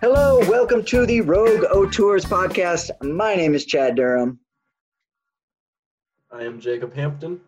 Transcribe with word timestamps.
Hello, 0.00 0.40
welcome 0.40 0.84
to 0.84 1.06
the 1.06 1.22
Rogue 1.22 1.64
O 1.70 1.88
Tours 1.88 2.26
podcast. 2.26 2.90
My 3.00 3.34
name 3.34 3.54
is 3.54 3.64
Chad 3.64 3.94
Durham. 3.94 4.40
I 6.30 6.42
am 6.42 6.60
Jacob 6.60 6.94
Hampton. 6.94 7.40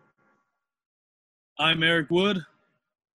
I'm 1.59 1.83
Eric 1.83 2.09
Wood. 2.09 2.43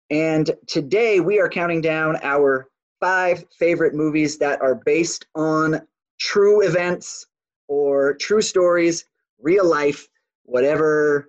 And 0.09 0.51
today 0.67 1.21
we 1.21 1.39
are 1.39 1.47
counting 1.47 1.79
down 1.79 2.17
our 2.23 2.67
five 2.99 3.45
favorite 3.57 3.95
movies 3.95 4.37
that 4.39 4.61
are 4.61 4.75
based 4.75 5.27
on 5.33 5.81
true 6.19 6.67
events 6.67 7.27
or 7.69 8.15
true 8.15 8.41
stories, 8.41 9.05
real 9.39 9.65
life, 9.65 10.09
whatever 10.45 11.27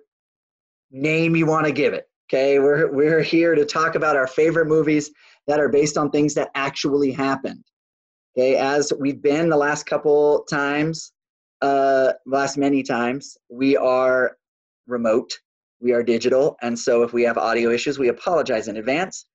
name 0.91 1.35
you 1.35 1.45
want 1.45 1.65
to 1.65 1.71
give 1.71 1.93
it. 1.93 2.09
Okay, 2.29 2.59
we're, 2.59 2.91
we're 2.91 3.21
here 3.21 3.55
to 3.55 3.65
talk 3.65 3.95
about 3.95 4.15
our 4.15 4.27
favorite 4.27 4.67
movies 4.67 5.11
that 5.47 5.59
are 5.59 5.69
based 5.69 5.97
on 5.97 6.09
things 6.09 6.33
that 6.33 6.49
actually 6.55 7.11
happened. 7.11 7.63
Okay, 8.37 8.55
as 8.55 8.91
we've 8.99 9.21
been 9.21 9.49
the 9.49 9.57
last 9.57 9.85
couple 9.85 10.43
times, 10.49 11.13
uh, 11.61 12.13
last 12.25 12.57
many 12.57 12.83
times, 12.83 13.37
we 13.49 13.75
are 13.77 14.37
remote 14.87 15.31
we 15.79 15.93
are 15.93 16.03
digital, 16.03 16.57
and 16.61 16.77
so 16.77 17.03
if 17.03 17.13
we 17.13 17.23
have 17.23 17.37
audio 17.37 17.69
issues, 17.69 17.99
we 17.99 18.07
apologize 18.07 18.67
in 18.67 18.77
advance. 18.77 19.25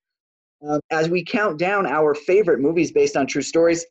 Um, 0.67 0.81
as 0.91 1.09
we 1.09 1.25
count 1.25 1.59
down 1.59 1.87
our 1.87 2.15
favorite 2.15 2.61
movies 2.61 2.93
based 2.93 3.17
on 3.17 3.27
true 3.27 3.43
stories, 3.43 3.85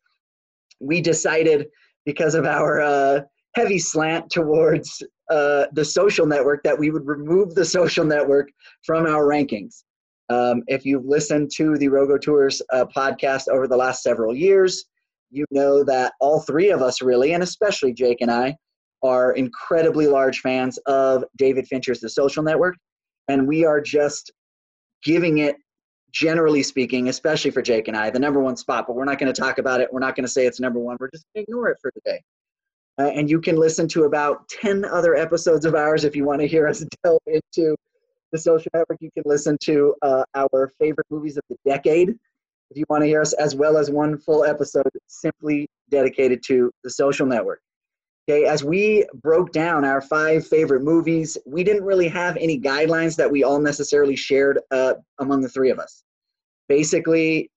we 0.79 1.01
decided 1.01 1.67
because 2.05 2.35
of 2.35 2.45
our 2.45 2.81
uh, 2.81 3.21
heavy 3.55 3.79
slant 3.79 4.29
towards 4.29 5.01
uh, 5.31 5.65
the 5.71 5.85
social 5.85 6.25
network 6.25 6.61
that 6.63 6.77
we 6.77 6.91
would 6.91 7.07
remove 7.07 7.55
the 7.55 7.63
social 7.63 8.03
network 8.03 8.49
from 8.85 9.05
our 9.05 9.23
rankings. 9.23 9.83
Um, 10.29 10.61
if 10.67 10.85
you've 10.85 11.05
listened 11.05 11.51
to 11.55 11.77
the 11.77 11.87
Rogo 11.87 12.19
Tours 12.19 12.61
uh, 12.71 12.85
podcast 12.95 13.47
over 13.47 13.67
the 13.67 13.77
last 13.77 14.03
several 14.03 14.35
years, 14.35 14.85
you 15.29 15.45
know 15.49 15.83
that 15.85 16.13
all 16.19 16.41
three 16.41 16.69
of 16.69 16.81
us, 16.81 17.01
really, 17.01 17.33
and 17.33 17.43
especially 17.43 17.93
Jake 17.93 18.19
and 18.19 18.29
I, 18.29 18.55
are 19.03 19.31
incredibly 19.31 20.05
large 20.05 20.39
fans 20.39 20.77
of 20.85 21.23
David 21.37 21.65
Fincher's 21.67 22.01
The 22.01 22.09
Social 22.09 22.43
Network, 22.43 22.75
and 23.29 23.47
we 23.47 23.65
are 23.65 23.81
just 23.81 24.31
giving 25.03 25.39
it, 25.39 25.55
generally 26.11 26.61
speaking, 26.61 27.07
especially 27.07 27.51
for 27.51 27.61
Jake 27.61 27.87
and 27.87 27.95
I, 27.95 28.09
the 28.09 28.19
number 28.19 28.41
one 28.41 28.57
spot. 28.57 28.85
But 28.85 28.97
we're 28.97 29.05
not 29.05 29.17
going 29.17 29.33
to 29.33 29.41
talk 29.41 29.57
about 29.57 29.79
it. 29.79 29.87
We're 29.91 30.01
not 30.01 30.15
going 30.15 30.25
to 30.25 30.31
say 30.31 30.45
it's 30.45 30.59
number 30.59 30.79
one. 30.79 30.97
We're 30.99 31.09
just 31.09 31.25
going 31.33 31.45
to 31.45 31.49
ignore 31.49 31.69
it 31.69 31.77
for 31.81 31.91
today. 31.91 32.21
Uh, 33.01 33.07
and 33.15 33.27
you 33.27 33.41
can 33.41 33.55
listen 33.55 33.87
to 33.87 34.03
about 34.03 34.47
10 34.49 34.85
other 34.85 35.15
episodes 35.15 35.65
of 35.65 35.73
ours 35.73 36.03
if 36.03 36.15
you 36.15 36.23
want 36.23 36.39
to 36.39 36.47
hear 36.47 36.67
us 36.67 36.85
delve 37.03 37.19
into 37.25 37.75
the 38.31 38.37
social 38.37 38.69
network. 38.75 38.99
You 39.01 39.09
can 39.15 39.23
listen 39.25 39.57
to 39.63 39.95
uh, 40.03 40.23
our 40.35 40.71
favorite 40.79 41.07
movies 41.09 41.35
of 41.35 41.43
the 41.49 41.57
decade 41.65 42.09
if 42.09 42.77
you 42.77 42.85
want 42.89 43.01
to 43.01 43.07
hear 43.07 43.19
us, 43.19 43.33
as 43.33 43.55
well 43.55 43.75
as 43.75 43.89
one 43.89 44.17
full 44.17 44.45
episode 44.45 44.89
simply 45.07 45.67
dedicated 45.89 46.43
to 46.45 46.71
the 46.83 46.89
social 46.91 47.25
network. 47.25 47.59
Okay, 48.29 48.45
as 48.45 48.63
we 48.63 49.05
broke 49.15 49.51
down 49.51 49.83
our 49.83 49.99
five 49.99 50.47
favorite 50.47 50.83
movies, 50.83 51.39
we 51.47 51.63
didn't 51.63 51.83
really 51.83 52.07
have 52.07 52.37
any 52.37 52.59
guidelines 52.59 53.15
that 53.17 53.29
we 53.29 53.43
all 53.43 53.59
necessarily 53.59 54.15
shared 54.15 54.59
uh, 54.69 54.93
among 55.19 55.41
the 55.41 55.49
three 55.49 55.71
of 55.71 55.79
us. 55.79 56.03
Basically, 56.69 57.49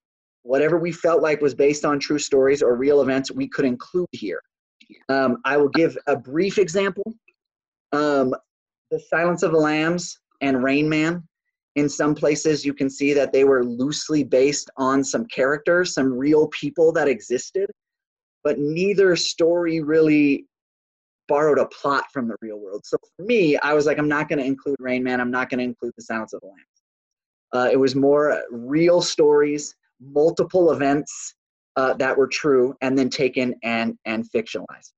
whatever 0.43 0.79
we 0.79 0.91
felt 0.91 1.21
like 1.21 1.43
was 1.43 1.55
based 1.55 1.85
on 1.85 2.01
true 2.01 2.19
stories 2.19 2.63
or 2.63 2.75
real 2.77 3.03
events, 3.03 3.31
we 3.31 3.47
could 3.47 3.67
include 3.67 4.09
here. 4.13 4.41
Um, 5.09 5.39
I 5.45 5.57
will 5.57 5.69
give 5.69 5.97
a 6.07 6.17
brief 6.17 6.59
example. 6.59 7.15
Um, 7.93 8.35
the 8.91 9.01
Silence 9.01 9.43
of 9.43 9.53
the 9.53 9.59
Lambs 9.59 10.19
and 10.41 10.63
Rain 10.63 10.89
Man. 10.89 11.23
In 11.77 11.89
some 11.89 12.15
places, 12.15 12.65
you 12.65 12.73
can 12.73 12.89
see 12.89 13.13
that 13.15 13.33
they 13.33 13.43
were 13.45 13.65
loosely 13.65 14.23
based 14.23 14.71
on 14.77 15.03
some 15.03 15.27
characters, 15.27 15.93
some 15.95 16.13
real 16.13 16.47
people 16.49 16.93
that 16.93 17.09
existed, 17.09 17.69
but 18.45 18.59
neither 18.59 19.17
story 19.17 19.81
really 19.81 20.47
borrowed 21.27 21.59
a 21.59 21.67
plot 21.67 22.05
from 22.13 22.29
the 22.29 22.37
real 22.41 22.61
world. 22.61 22.83
So 22.85 22.97
for 23.17 23.25
me, 23.25 23.57
I 23.59 23.73
was 23.73 23.87
like, 23.87 23.99
I'm 23.99 24.09
not 24.09 24.29
going 24.29 24.39
to 24.39 24.45
include 24.45 24.77
Rain 24.79 25.03
Man. 25.03 25.21
I'm 25.21 25.31
not 25.31 25.51
going 25.51 25.59
to 25.59 25.65
include 25.65 25.95
The 25.97 26.03
Silence 26.03 26.33
of 26.33 26.41
the 26.43 26.49
Lambs. 26.49 26.61
Uh, 27.53 27.71
it 27.73 27.77
was 27.77 27.97
more 27.97 28.43
real 28.51 29.01
stories, 29.01 29.75
multiple 30.01 30.73
events 30.73 31.35
uh, 31.77 31.95
that 31.95 32.17
were 32.17 32.27
true, 32.27 32.77
and 32.81 32.97
then 32.99 33.11
taken 33.11 33.55
and 33.63 33.99
and 34.05 34.25
fictionalized. 34.31 34.93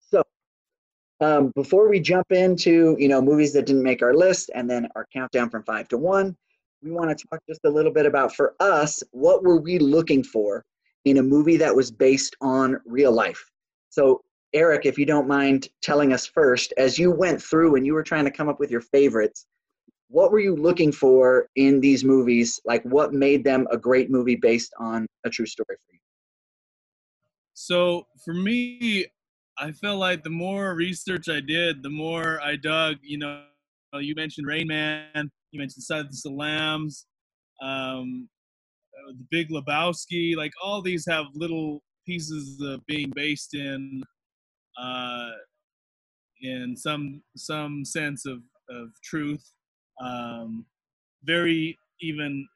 So 0.00 0.22
um, 1.20 1.52
before 1.54 1.88
we 1.88 2.00
jump 2.00 2.30
into 2.30 2.96
you 2.98 3.08
know 3.08 3.20
movies 3.22 3.52
that 3.54 3.66
didn't 3.66 3.82
make 3.82 4.02
our 4.02 4.14
list, 4.14 4.50
and 4.54 4.68
then 4.68 4.88
our 4.94 5.06
countdown 5.12 5.50
from 5.50 5.62
five 5.64 5.88
to 5.88 5.98
one, 5.98 6.36
we 6.82 6.90
want 6.90 7.16
to 7.16 7.26
talk 7.28 7.40
just 7.48 7.60
a 7.64 7.70
little 7.70 7.92
bit 7.92 8.06
about 8.06 8.34
for 8.34 8.54
us 8.60 9.02
what 9.12 9.42
were 9.42 9.60
we 9.60 9.78
looking 9.78 10.22
for 10.22 10.64
in 11.04 11.18
a 11.18 11.22
movie 11.22 11.56
that 11.56 11.74
was 11.74 11.90
based 11.90 12.36
on 12.40 12.80
real 12.84 13.12
life. 13.12 13.50
So 13.90 14.22
Eric, 14.52 14.86
if 14.86 14.98
you 14.98 15.06
don't 15.06 15.28
mind 15.28 15.68
telling 15.82 16.12
us 16.12 16.26
first, 16.26 16.72
as 16.76 16.98
you 16.98 17.10
went 17.10 17.42
through 17.42 17.76
and 17.76 17.86
you 17.86 17.94
were 17.94 18.02
trying 18.02 18.24
to 18.24 18.30
come 18.30 18.48
up 18.48 18.58
with 18.58 18.70
your 18.70 18.80
favorites, 18.80 19.46
what 20.08 20.30
were 20.30 20.38
you 20.38 20.54
looking 20.54 20.92
for 20.92 21.48
in 21.56 21.80
these 21.80 22.04
movies? 22.04 22.60
Like, 22.64 22.82
what 22.84 23.12
made 23.12 23.44
them 23.44 23.66
a 23.70 23.76
great 23.76 24.10
movie 24.10 24.36
based 24.36 24.72
on 24.78 25.06
a 25.24 25.30
true 25.30 25.46
story 25.46 25.66
for 25.68 25.92
you? 25.92 25.98
So, 27.54 28.06
for 28.24 28.34
me, 28.34 29.06
I 29.58 29.72
felt 29.72 29.98
like 29.98 30.22
the 30.22 30.30
more 30.30 30.74
research 30.74 31.28
I 31.28 31.40
did, 31.40 31.82
the 31.82 31.90
more 31.90 32.40
I 32.42 32.56
dug. 32.56 32.96
You 33.02 33.18
know, 33.18 33.42
you 33.94 34.14
mentioned 34.14 34.46
Rain 34.46 34.68
Man, 34.68 35.30
you 35.50 35.58
mentioned 35.58 35.82
Silence 35.82 36.24
of 36.24 36.32
the 36.32 36.36
Lambs, 36.36 37.06
um, 37.62 38.28
uh, 38.94 39.12
The 39.18 39.26
Big 39.30 39.50
Lebowski. 39.50 40.36
Like, 40.36 40.52
all 40.62 40.82
these 40.82 41.06
have 41.08 41.26
little 41.34 41.82
pieces 42.06 42.60
of 42.60 42.84
being 42.86 43.10
based 43.14 43.54
in 43.54 44.02
uh, 44.80 45.30
in 46.42 46.76
some 46.76 47.22
some 47.36 47.84
sense 47.84 48.26
of 48.26 48.38
of 48.68 48.88
truth, 49.02 49.52
um, 50.00 50.64
very 51.24 51.78
even 52.00 52.46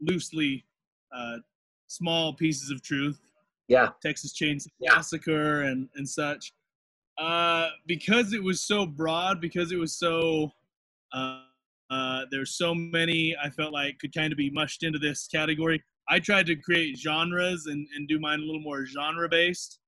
loosely 0.00 0.64
uh, 1.14 1.36
small 1.88 2.34
pieces 2.34 2.70
of 2.70 2.82
truth. 2.82 3.20
Yeah, 3.68 3.90
Texas 4.02 4.32
Chainsaw 4.32 4.68
yeah. 4.80 4.94
Massacre 4.94 5.62
and 5.62 5.88
and 5.96 6.08
such. 6.08 6.52
Uh, 7.18 7.68
because 7.86 8.32
it 8.32 8.42
was 8.42 8.62
so 8.62 8.86
broad, 8.86 9.40
because 9.40 9.72
it 9.72 9.78
was 9.78 9.94
so 9.94 10.50
uh, 11.12 11.42
uh, 11.90 12.22
there's 12.30 12.56
so 12.56 12.74
many 12.74 13.36
I 13.42 13.50
felt 13.50 13.72
like 13.72 13.98
could 13.98 14.14
kind 14.14 14.32
of 14.32 14.38
be 14.38 14.50
mushed 14.50 14.82
into 14.84 14.98
this 14.98 15.26
category. 15.26 15.82
I 16.08 16.18
tried 16.18 16.46
to 16.46 16.56
create 16.56 16.98
genres 16.98 17.66
and, 17.66 17.86
and 17.94 18.08
do 18.08 18.18
mine 18.18 18.40
a 18.40 18.42
little 18.42 18.60
more 18.60 18.86
genre 18.86 19.28
based. 19.28 19.80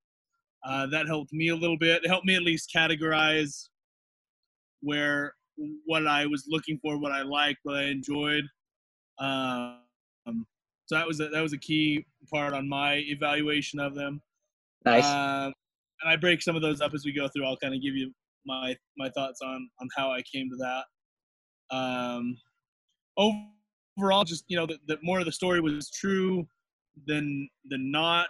Uh, 0.64 0.86
that 0.86 1.06
helped 1.06 1.32
me 1.32 1.48
a 1.48 1.56
little 1.56 1.78
bit. 1.78 2.04
It 2.04 2.08
helped 2.08 2.26
me 2.26 2.36
at 2.36 2.42
least 2.42 2.70
categorize 2.74 3.68
where 4.80 5.34
what 5.86 6.06
I 6.06 6.26
was 6.26 6.44
looking 6.48 6.78
for, 6.82 6.98
what 6.98 7.12
I 7.12 7.22
liked, 7.22 7.60
what 7.62 7.76
I 7.76 7.84
enjoyed. 7.84 8.44
Um, 9.18 9.78
so 10.86 10.96
that 10.96 11.06
was 11.06 11.20
a, 11.20 11.28
that 11.28 11.40
was 11.40 11.52
a 11.52 11.58
key 11.58 12.04
part 12.32 12.52
on 12.52 12.68
my 12.68 12.96
evaluation 13.06 13.78
of 13.80 13.94
them. 13.94 14.20
Nice. 14.84 15.04
Um, 15.04 15.52
and 16.02 16.10
I 16.10 16.16
break 16.16 16.42
some 16.42 16.56
of 16.56 16.62
those 16.62 16.80
up 16.80 16.92
as 16.94 17.04
we 17.04 17.12
go 17.12 17.28
through. 17.28 17.46
I'll 17.46 17.56
kind 17.56 17.74
of 17.74 17.82
give 17.82 17.94
you 17.94 18.12
my 18.44 18.76
my 18.98 19.08
thoughts 19.10 19.40
on 19.42 19.68
on 19.80 19.88
how 19.96 20.10
I 20.10 20.22
came 20.32 20.48
to 20.50 20.56
that. 20.56 21.76
Um, 21.76 22.36
overall, 23.16 24.24
just 24.24 24.44
you 24.48 24.56
know, 24.56 24.66
that, 24.66 24.78
that 24.88 24.98
more 25.02 25.20
of 25.20 25.24
the 25.24 25.32
story 25.32 25.60
was 25.60 25.90
true 25.90 26.46
than 27.06 27.48
than 27.70 27.90
not 27.90 28.28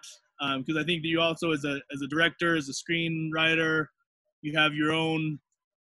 because 0.59 0.77
um, 0.77 0.83
I 0.83 0.85
think 0.85 1.03
that 1.03 1.09
you 1.09 1.21
also, 1.21 1.53
as 1.53 1.65
a 1.65 1.81
as 1.93 2.03
a 2.03 2.09
director, 2.09 2.57
as 2.57 2.69
a 2.69 2.73
screenwriter, 2.73 3.87
you 4.43 4.57
have 4.59 4.75
your 4.75 4.93
own. 4.93 5.39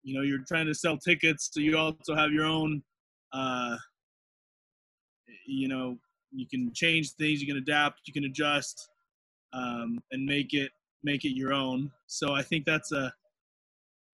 You 0.04 0.16
know, 0.16 0.22
you're 0.22 0.44
trying 0.48 0.66
to 0.66 0.74
sell 0.74 0.98
tickets, 0.98 1.50
so 1.52 1.60
you 1.60 1.78
also 1.78 2.16
have 2.16 2.32
your 2.32 2.46
own. 2.46 2.82
Uh, 3.34 3.78
you 5.46 5.68
know, 5.68 5.98
you 6.32 6.48
can 6.48 6.72
change 6.74 7.12
things, 7.14 7.42
you 7.42 7.48
can 7.48 7.58
adapt, 7.58 8.02
you 8.06 8.14
can 8.14 8.26
adjust, 8.26 8.90
um, 9.54 10.02
and 10.12 10.26
make 10.26 10.54
it 10.54 10.72
make 11.04 11.26
it 11.26 11.36
your 11.36 11.54
own. 11.54 11.92
So 12.08 12.34
I 12.34 12.42
think 12.42 12.66
that's 12.66 12.92
a 12.92 13.14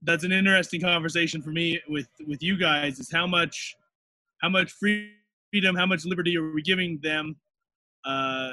that's 0.03 0.23
an 0.23 0.31
interesting 0.31 0.81
conversation 0.81 1.41
for 1.41 1.51
me 1.51 1.81
with 1.87 2.07
with 2.27 2.43
you 2.43 2.57
guys 2.57 2.99
is 2.99 3.11
how 3.11 3.27
much 3.27 3.75
how 4.41 4.49
much 4.49 4.71
freedom, 4.71 5.75
how 5.75 5.85
much 5.85 6.05
liberty 6.05 6.37
are 6.37 6.51
we 6.51 6.61
giving 6.61 6.99
them 7.01 7.35
uh, 8.05 8.51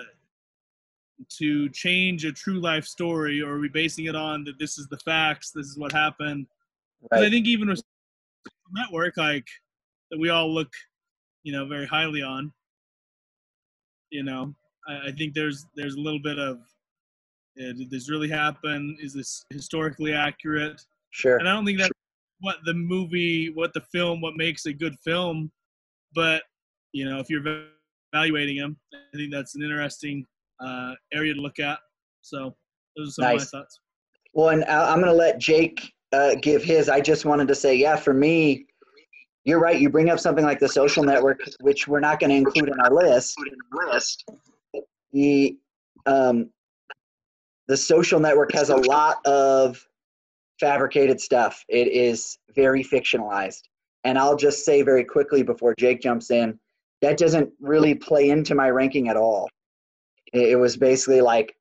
to 1.38 1.68
change 1.70 2.24
a 2.24 2.32
true 2.32 2.60
life 2.60 2.84
story, 2.84 3.42
or 3.42 3.56
are 3.56 3.60
we 3.60 3.68
basing 3.68 4.06
it 4.06 4.16
on 4.16 4.44
that 4.44 4.58
this 4.58 4.78
is 4.78 4.88
the 4.88 4.98
facts, 4.98 5.50
this 5.50 5.66
is 5.66 5.78
what 5.78 5.92
happened? 5.92 6.46
Right. 7.10 7.24
I 7.24 7.30
think 7.30 7.46
even 7.46 7.68
with 7.68 7.82
network, 8.72 9.16
like 9.16 9.46
that 10.10 10.18
we 10.18 10.30
all 10.30 10.52
look, 10.52 10.70
you 11.42 11.52
know, 11.52 11.66
very 11.66 11.86
highly 11.86 12.22
on. 12.22 12.52
You 14.10 14.22
know, 14.22 14.54
I, 14.88 15.08
I 15.08 15.12
think 15.12 15.34
there's 15.34 15.66
there's 15.76 15.94
a 15.94 16.00
little 16.00 16.20
bit 16.22 16.38
of 16.38 16.58
uh, 17.60 17.72
did 17.72 17.90
this 17.90 18.10
really 18.10 18.28
happen? 18.28 18.96
Is 19.00 19.12
this 19.12 19.44
historically 19.50 20.12
accurate? 20.12 20.80
Sure. 21.10 21.36
And 21.36 21.48
I 21.48 21.52
don't 21.52 21.64
think 21.64 21.78
that's 21.78 21.90
what 22.40 22.56
the 22.64 22.74
movie, 22.74 23.50
what 23.50 23.72
the 23.74 23.82
film, 23.92 24.20
what 24.20 24.36
makes 24.36 24.66
a 24.66 24.72
good 24.72 24.96
film. 25.04 25.50
But 26.14 26.42
you 26.92 27.08
know, 27.08 27.18
if 27.18 27.28
you're 27.28 27.42
evaluating 28.12 28.56
them, 28.58 28.76
I 28.92 29.16
think 29.16 29.32
that's 29.32 29.54
an 29.56 29.62
interesting 29.62 30.26
uh, 30.60 30.94
area 31.12 31.34
to 31.34 31.40
look 31.40 31.58
at. 31.58 31.78
So 32.22 32.54
those 32.96 33.08
are 33.08 33.12
some 33.12 33.24
nice. 33.24 33.46
of 33.46 33.52
my 33.52 33.58
thoughts. 33.58 33.80
Well, 34.32 34.48
and 34.48 34.64
I'm 34.64 35.00
going 35.00 35.10
to 35.10 35.16
let 35.16 35.38
Jake 35.38 35.92
uh, 36.14 36.34
give 36.36 36.62
his. 36.62 36.88
I 36.88 37.00
just 37.00 37.24
wanted 37.24 37.48
to 37.48 37.54
say, 37.54 37.74
yeah, 37.74 37.96
for 37.96 38.14
me, 38.14 38.66
you're 39.44 39.60
right. 39.60 39.78
You 39.78 39.90
bring 39.90 40.10
up 40.10 40.20
something 40.20 40.44
like 40.44 40.60
the 40.60 40.68
social 40.68 41.04
network, 41.04 41.40
which 41.60 41.86
we're 41.86 42.00
not 42.00 42.20
going 42.20 42.30
to 42.30 42.36
include 42.36 42.68
in 42.68 42.80
our 42.80 42.92
list. 42.92 43.36
The 45.12 45.56
um, 46.06 46.50
the 47.68 47.76
social 47.76 48.20
network 48.20 48.52
has 48.52 48.70
a 48.70 48.76
lot 48.76 49.24
of 49.26 49.86
fabricated 50.60 51.20
stuff. 51.20 51.64
It 51.68 51.88
is 51.88 52.38
very 52.54 52.84
fictionalized. 52.84 53.62
And 54.04 54.18
I'll 54.18 54.36
just 54.36 54.64
say 54.64 54.82
very 54.82 55.04
quickly 55.04 55.42
before 55.42 55.74
Jake 55.78 56.00
jumps 56.02 56.30
in, 56.30 56.58
that 57.00 57.16
doesn't 57.16 57.50
really 57.60 57.94
play 57.94 58.30
into 58.30 58.54
my 58.54 58.70
ranking 58.70 59.08
at 59.08 59.16
all. 59.16 59.48
It 60.32 60.58
was 60.58 60.76
basically 60.76 61.20
like 61.20 61.56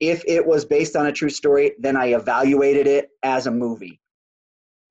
if 0.00 0.22
it 0.26 0.44
was 0.44 0.64
based 0.64 0.96
on 0.96 1.06
a 1.06 1.12
true 1.12 1.30
story, 1.30 1.72
then 1.78 1.96
I 1.96 2.14
evaluated 2.14 2.86
it 2.86 3.10
as 3.22 3.46
a 3.46 3.50
movie. 3.50 4.00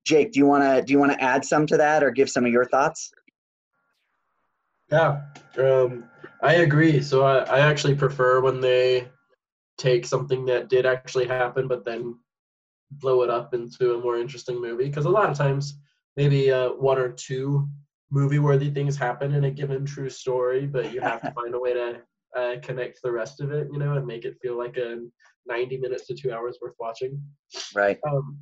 Jake, 0.04 0.32
do 0.32 0.38
you 0.38 0.46
want 0.46 0.62
to 0.62 0.82
do 0.82 0.92
you 0.92 0.98
want 0.98 1.12
to 1.12 1.22
add 1.22 1.44
some 1.44 1.66
to 1.66 1.76
that 1.76 2.02
or 2.02 2.10
give 2.10 2.30
some 2.30 2.44
of 2.44 2.52
your 2.52 2.64
thoughts? 2.64 3.10
Yeah, 4.90 5.22
um, 5.58 6.04
I 6.42 6.54
agree. 6.54 7.02
So 7.02 7.24
I, 7.24 7.38
I 7.38 7.58
actually 7.60 7.96
prefer 7.96 8.40
when 8.40 8.60
they 8.60 9.08
take 9.78 10.06
something 10.06 10.46
that 10.46 10.68
did 10.68 10.86
actually 10.86 11.26
happen, 11.26 11.66
but 11.66 11.84
then 11.84 12.18
blow 12.92 13.22
it 13.22 13.30
up 13.30 13.52
into 13.52 13.94
a 13.94 14.00
more 14.00 14.16
interesting 14.16 14.60
movie. 14.60 14.86
Because 14.86 15.06
a 15.06 15.10
lot 15.10 15.28
of 15.28 15.36
times, 15.36 15.78
maybe 16.16 16.52
uh, 16.52 16.70
one 16.70 16.98
or 16.98 17.10
two 17.10 17.68
movie-worthy 18.10 18.70
things 18.70 18.96
happen 18.96 19.34
in 19.34 19.44
a 19.44 19.50
given 19.50 19.84
true 19.84 20.08
story, 20.08 20.66
but 20.66 20.92
you 20.92 21.00
have 21.00 21.20
to 21.22 21.30
find 21.34 21.54
a 21.54 21.58
way 21.58 21.74
to 21.74 22.00
uh, 22.36 22.56
connect 22.62 23.00
the 23.02 23.10
rest 23.10 23.40
of 23.40 23.50
it, 23.52 23.68
you 23.72 23.78
know, 23.78 23.94
and 23.94 24.06
make 24.06 24.24
it 24.24 24.36
feel 24.42 24.58
like 24.58 24.76
a 24.76 24.98
90 25.46 25.78
minutes 25.78 26.06
to 26.06 26.14
two 26.14 26.32
hours 26.32 26.58
worth 26.60 26.74
watching. 26.78 27.20
Right. 27.74 27.98
Um, 28.08 28.38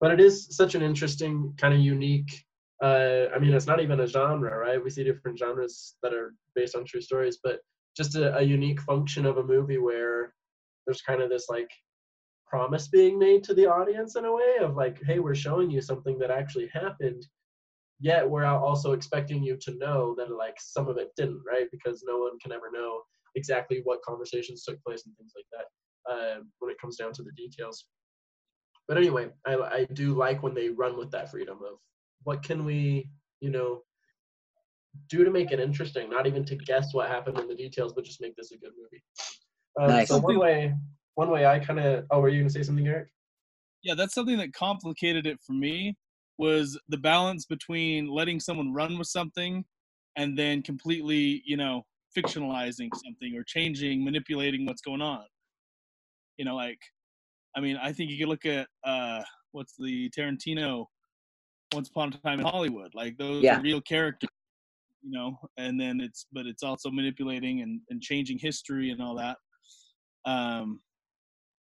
but 0.00 0.12
it 0.12 0.20
is 0.20 0.48
such 0.50 0.74
an 0.74 0.82
interesting, 0.82 1.54
kind 1.56 1.74
of 1.74 1.80
unique. 1.80 2.44
Uh, 2.82 3.26
I 3.34 3.38
mean, 3.38 3.54
it's 3.54 3.66
not 3.66 3.80
even 3.80 4.00
a 4.00 4.06
genre, 4.06 4.56
right? 4.56 4.82
We 4.82 4.90
see 4.90 5.02
different 5.02 5.38
genres 5.38 5.96
that 6.02 6.14
are 6.14 6.34
based 6.54 6.76
on 6.76 6.84
true 6.84 7.00
stories, 7.00 7.38
but 7.42 7.60
just 7.96 8.14
a, 8.14 8.36
a 8.36 8.42
unique 8.42 8.80
function 8.82 9.26
of 9.26 9.38
a 9.38 9.42
movie 9.42 9.78
where 9.78 10.34
there's 10.86 11.02
kind 11.02 11.20
of 11.20 11.30
this 11.30 11.46
like 11.48 11.70
promise 12.46 12.88
being 12.88 13.18
made 13.18 13.42
to 13.44 13.54
the 13.54 13.66
audience 13.66 14.16
in 14.16 14.24
a 14.24 14.32
way 14.32 14.56
of 14.60 14.76
like, 14.76 15.00
hey, 15.04 15.18
we're 15.18 15.34
showing 15.34 15.70
you 15.70 15.80
something 15.80 16.18
that 16.18 16.30
actually 16.30 16.68
happened, 16.72 17.26
yet 17.98 18.28
we're 18.28 18.44
also 18.44 18.92
expecting 18.92 19.42
you 19.42 19.56
to 19.60 19.76
know 19.76 20.14
that 20.16 20.30
like 20.30 20.56
some 20.58 20.86
of 20.86 20.96
it 20.96 21.10
didn't, 21.16 21.42
right? 21.46 21.66
Because 21.72 22.04
no 22.06 22.18
one 22.18 22.38
can 22.38 22.52
ever 22.52 22.70
know 22.72 23.02
exactly 23.38 23.80
what 23.84 24.02
conversations 24.02 24.64
took 24.64 24.82
place 24.84 25.06
and 25.06 25.16
things 25.16 25.32
like 25.38 25.46
that 25.54 25.66
uh, 26.12 26.40
when 26.58 26.70
it 26.70 26.80
comes 26.80 26.96
down 26.96 27.12
to 27.14 27.22
the 27.22 27.32
details. 27.32 27.86
But 28.86 28.98
anyway, 28.98 29.28
I, 29.46 29.54
I 29.54 29.84
do 29.92 30.14
like 30.14 30.42
when 30.42 30.54
they 30.54 30.70
run 30.70 30.96
with 30.96 31.10
that 31.12 31.30
freedom 31.30 31.58
of 31.58 31.78
what 32.24 32.42
can 32.42 32.64
we, 32.64 33.08
you 33.40 33.50
know, 33.50 33.82
do 35.08 35.24
to 35.24 35.30
make 35.30 35.52
it 35.52 35.60
interesting, 35.60 36.10
not 36.10 36.26
even 36.26 36.44
to 36.46 36.56
guess 36.56 36.92
what 36.92 37.08
happened 37.08 37.38
in 37.38 37.48
the 37.48 37.54
details, 37.54 37.92
but 37.92 38.04
just 38.04 38.20
make 38.20 38.34
this 38.36 38.52
a 38.52 38.58
good 38.58 38.72
movie. 38.76 39.02
Um, 39.80 39.96
nice. 39.96 40.08
So 40.08 40.18
one 40.18 40.38
way, 40.38 40.74
one 41.14 41.30
way 41.30 41.46
I 41.46 41.58
kind 41.58 41.78
of. 41.78 42.04
Oh, 42.10 42.20
were 42.20 42.28
you 42.28 42.40
gonna 42.40 42.50
say 42.50 42.62
something, 42.62 42.86
Eric? 42.86 43.08
Yeah, 43.82 43.94
that's 43.94 44.14
something 44.14 44.38
that 44.38 44.52
complicated 44.52 45.26
it 45.26 45.38
for 45.46 45.52
me 45.52 45.96
was 46.38 46.78
the 46.88 46.96
balance 46.96 47.44
between 47.44 48.08
letting 48.08 48.40
someone 48.40 48.72
run 48.72 48.98
with 48.98 49.08
something 49.08 49.64
and 50.16 50.36
then 50.36 50.62
completely, 50.62 51.42
you 51.44 51.56
know, 51.56 51.84
fictionalizing 52.18 52.88
something 53.04 53.36
or 53.36 53.44
changing, 53.44 54.04
manipulating 54.04 54.66
what's 54.66 54.82
going 54.82 55.02
on. 55.02 55.24
You 56.36 56.44
know, 56.44 56.56
like, 56.56 56.78
I 57.56 57.60
mean, 57.60 57.78
I 57.82 57.92
think 57.92 58.10
you 58.10 58.18
could 58.18 58.28
look 58.28 58.46
at 58.46 58.68
uh, 58.84 59.22
what's 59.52 59.74
the 59.78 60.10
Tarantino 60.16 60.86
Once 61.74 61.88
Upon 61.88 62.12
a 62.12 62.18
Time 62.18 62.40
in 62.40 62.46
Hollywood. 62.46 62.92
Like 62.94 63.16
those 63.18 63.42
yeah. 63.42 63.58
are 63.58 63.62
real 63.62 63.80
characters, 63.80 64.30
you 65.02 65.10
know, 65.10 65.38
and 65.56 65.80
then 65.80 66.00
it's 66.00 66.26
but 66.32 66.46
it's 66.46 66.62
also 66.62 66.90
manipulating 66.90 67.62
and, 67.62 67.80
and 67.90 68.00
changing 68.00 68.38
history 68.38 68.90
and 68.90 69.02
all 69.02 69.16
that. 69.16 69.36
Um, 70.24 70.80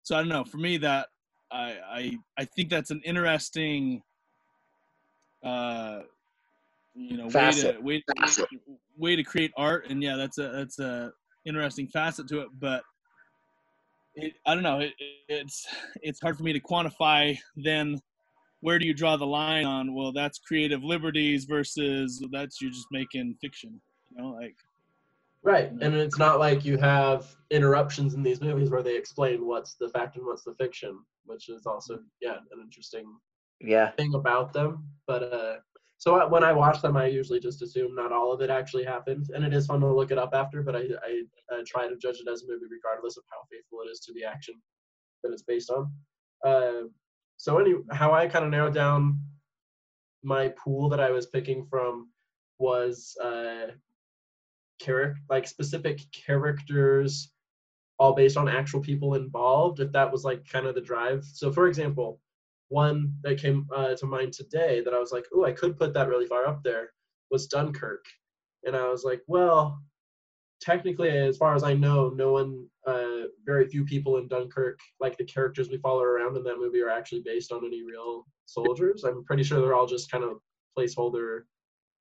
so 0.04 0.16
I 0.16 0.20
don't 0.20 0.30
know. 0.30 0.44
For 0.44 0.58
me, 0.58 0.78
that 0.78 1.08
I 1.52 1.78
I 1.92 2.18
I 2.38 2.46
think 2.46 2.70
that's 2.70 2.92
an 2.92 3.02
interesting 3.06 4.02
uh, 5.44 6.00
you 6.96 7.18
know 7.18 7.30
facet. 7.30 7.82
way 7.84 8.00
to 8.00 8.14
way 8.18 8.28
to, 8.28 8.48
way 8.98 9.16
to 9.16 9.24
create 9.24 9.52
art 9.58 9.88
and 9.90 10.02
yeah 10.02 10.16
that's 10.16 10.38
a 10.38 10.50
that's 10.50 10.80
a 10.80 11.12
interesting 11.46 11.88
facet 11.88 12.28
to 12.28 12.40
it 12.40 12.48
but 12.60 12.84
it, 14.16 14.34
i 14.46 14.54
don't 14.54 14.64
know 14.64 14.80
it, 14.80 14.94
it's 15.28 15.66
it's 16.02 16.22
hard 16.22 16.38
for 16.38 16.44
me 16.44 16.54
to 16.54 16.60
quantify 16.60 17.38
then 17.56 18.00
where 18.62 18.80
do 18.80 18.86
you 18.86 18.94
draw 18.94 19.18
the 19.18 19.26
line 19.26 19.66
on 19.66 19.94
well 19.94 20.12
that's 20.12 20.40
creative 20.40 20.84
liberties 20.84 21.46
versus 21.46 22.24
that's 22.32 22.62
you're 22.62 22.72
just 22.72 22.88
making 22.92 23.36
fiction 23.42 23.82
you 24.12 24.22
know 24.22 24.30
like. 24.30 24.56
Right 25.46 25.70
and 25.82 25.94
it's 25.94 26.18
not 26.18 26.40
like 26.40 26.64
you 26.64 26.78
have 26.78 27.36
interruptions 27.52 28.14
in 28.14 28.24
these 28.24 28.40
movies 28.40 28.70
where 28.70 28.82
they 28.82 28.96
explain 28.96 29.46
what's 29.46 29.74
the 29.74 29.90
fact 29.90 30.16
and 30.16 30.26
what's 30.26 30.44
the 30.44 30.56
fiction 30.56 30.98
which 31.26 31.50
is 31.50 31.66
also 31.66 32.00
yeah 32.22 32.38
an 32.54 32.62
interesting 32.62 33.06
yeah. 33.60 33.92
thing 33.92 34.14
about 34.14 34.54
them 34.54 34.88
but 35.06 35.24
uh 35.34 35.56
so 36.04 36.28
when 36.28 36.44
I 36.44 36.52
watch 36.52 36.82
them, 36.82 36.98
I 36.98 37.06
usually 37.06 37.40
just 37.40 37.62
assume 37.62 37.96
not 37.96 38.12
all 38.12 38.34
of 38.34 38.42
it 38.42 38.50
actually 38.50 38.84
happened, 38.84 39.28
and 39.34 39.46
it 39.46 39.54
is 39.54 39.68
fun 39.68 39.80
to 39.80 39.88
look 39.88 40.12
it 40.12 40.18
up 40.18 40.32
after. 40.34 40.62
But 40.62 40.76
I, 40.76 40.80
I, 41.02 41.22
I 41.50 41.64
try 41.66 41.88
to 41.88 41.96
judge 41.96 42.18
it 42.18 42.30
as 42.30 42.44
a 42.44 42.46
movie 42.46 42.66
regardless 42.70 43.16
of 43.16 43.24
how 43.32 43.38
faithful 43.50 43.80
it 43.86 43.90
is 43.90 44.02
to 44.02 44.14
the 44.14 44.26
action 44.26 44.56
that 45.24 45.32
it's 45.32 45.44
based 45.44 45.70
on. 45.70 45.94
Uh, 46.46 46.90
so 47.38 47.58
any 47.58 47.76
how 47.90 48.12
I 48.12 48.28
kind 48.28 48.44
of 48.44 48.52
narrowed 48.52 48.74
down 48.74 49.18
my 50.24 50.50
pool 50.62 50.90
that 50.90 51.00
I 51.00 51.10
was 51.10 51.28
picking 51.28 51.66
from 51.70 52.10
was 52.60 53.16
uh, 53.24 53.68
character 54.82 55.22
like 55.30 55.48
specific 55.48 56.02
characters, 56.12 57.32
all 57.98 58.14
based 58.14 58.36
on 58.36 58.50
actual 58.50 58.82
people 58.82 59.16
involved. 59.16 59.80
If 59.80 59.94
that 59.94 60.12
was 60.12 60.26
like 60.26 60.46
kind 60.50 60.66
of 60.66 60.76
the 60.76 60.82
drive. 60.82 61.24
So 61.24 61.50
for 61.50 61.70
example, 61.70 62.20
one 62.74 63.14
that 63.24 63.40
came 63.40 63.68
uh, 63.76 63.96
to 63.96 64.06
mind 64.06 64.34
today 64.34 64.82
that 64.84 64.94
I 64.94 65.00
was 65.00 65.12
like, 65.12 65.26
oh, 65.34 65.46
I 65.46 65.52
could 65.52 65.78
put 65.78 65.94
that 65.94 66.10
really 66.10 66.26
far 66.26 66.48
up 66.48 66.64
there 66.64 66.90
was 67.30 67.48
Dunkirk. 67.48 68.06
And 68.64 68.76
I 68.76 68.88
was 68.90 69.04
like, 69.04 69.22
well, 69.28 69.80
technically, 70.62 71.10
as 71.10 71.38
far 71.38 71.54
as 71.56 71.64
I 71.64 71.74
know, 71.74 72.10
no 72.10 72.32
one, 72.32 72.66
uh, 72.88 73.28
very 73.46 73.68
few 73.68 73.84
people 73.86 74.18
in 74.18 74.28
Dunkirk, 74.28 74.80
like 75.00 75.18
the 75.18 75.26
characters 75.26 75.70
we 75.70 75.78
follow 75.78 76.02
around 76.02 76.38
in 76.38 76.44
that 76.44 76.58
movie, 76.58 76.82
are 76.82 76.90
actually 76.90 77.22
based 77.26 77.52
on 77.52 77.66
any 77.66 77.84
real 77.84 78.26
soldiers. 78.46 79.04
I'm 79.04 79.24
pretty 79.26 79.44
sure 79.44 79.62
they're 79.62 79.76
all 79.76 79.88
just 79.88 80.12
kind 80.12 80.24
of 80.24 80.38
placeholder 80.78 81.42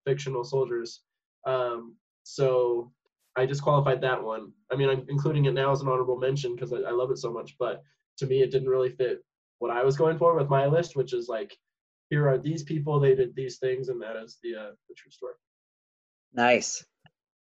fictional 0.07 0.45
soldiers. 0.45 1.03
Um, 1.47 1.97
so 2.23 2.93
I 3.37 3.47
disqualified 3.47 4.01
that 4.03 4.23
one. 4.23 4.53
I 4.71 4.77
mean, 4.77 4.89
I'm 4.89 5.05
including 5.09 5.47
it 5.47 5.55
now 5.55 5.73
as 5.73 5.81
an 5.81 5.89
honorable 5.89 6.19
mention 6.19 6.55
because 6.55 6.73
I, 6.73 6.79
I 6.79 6.93
love 6.93 7.11
it 7.11 7.19
so 7.19 7.33
much, 7.33 7.57
but 7.59 7.83
to 8.19 8.27
me, 8.27 8.43
it 8.43 8.51
didn't 8.51 8.69
really 8.69 8.91
fit 8.91 9.25
what 9.63 9.71
I 9.71 9.83
was 9.85 9.97
going 9.97 10.19
for 10.19 10.35
with 10.35 10.51
my 10.51 10.67
list, 10.67 10.97
which 10.97 11.13
is 11.15 11.29
like, 11.29 11.57
here 12.11 12.29
are 12.29 12.37
these 12.37 12.65
people, 12.65 12.99
they 12.99 13.15
did 13.15 13.35
these 13.35 13.57
things, 13.59 13.89
and 13.91 14.03
that 14.03 14.17
is 14.17 14.39
the 14.43 14.57
uh, 14.63 14.71
the 14.89 14.95
true 14.95 15.11
story. 15.11 15.35
Nice. 16.35 16.85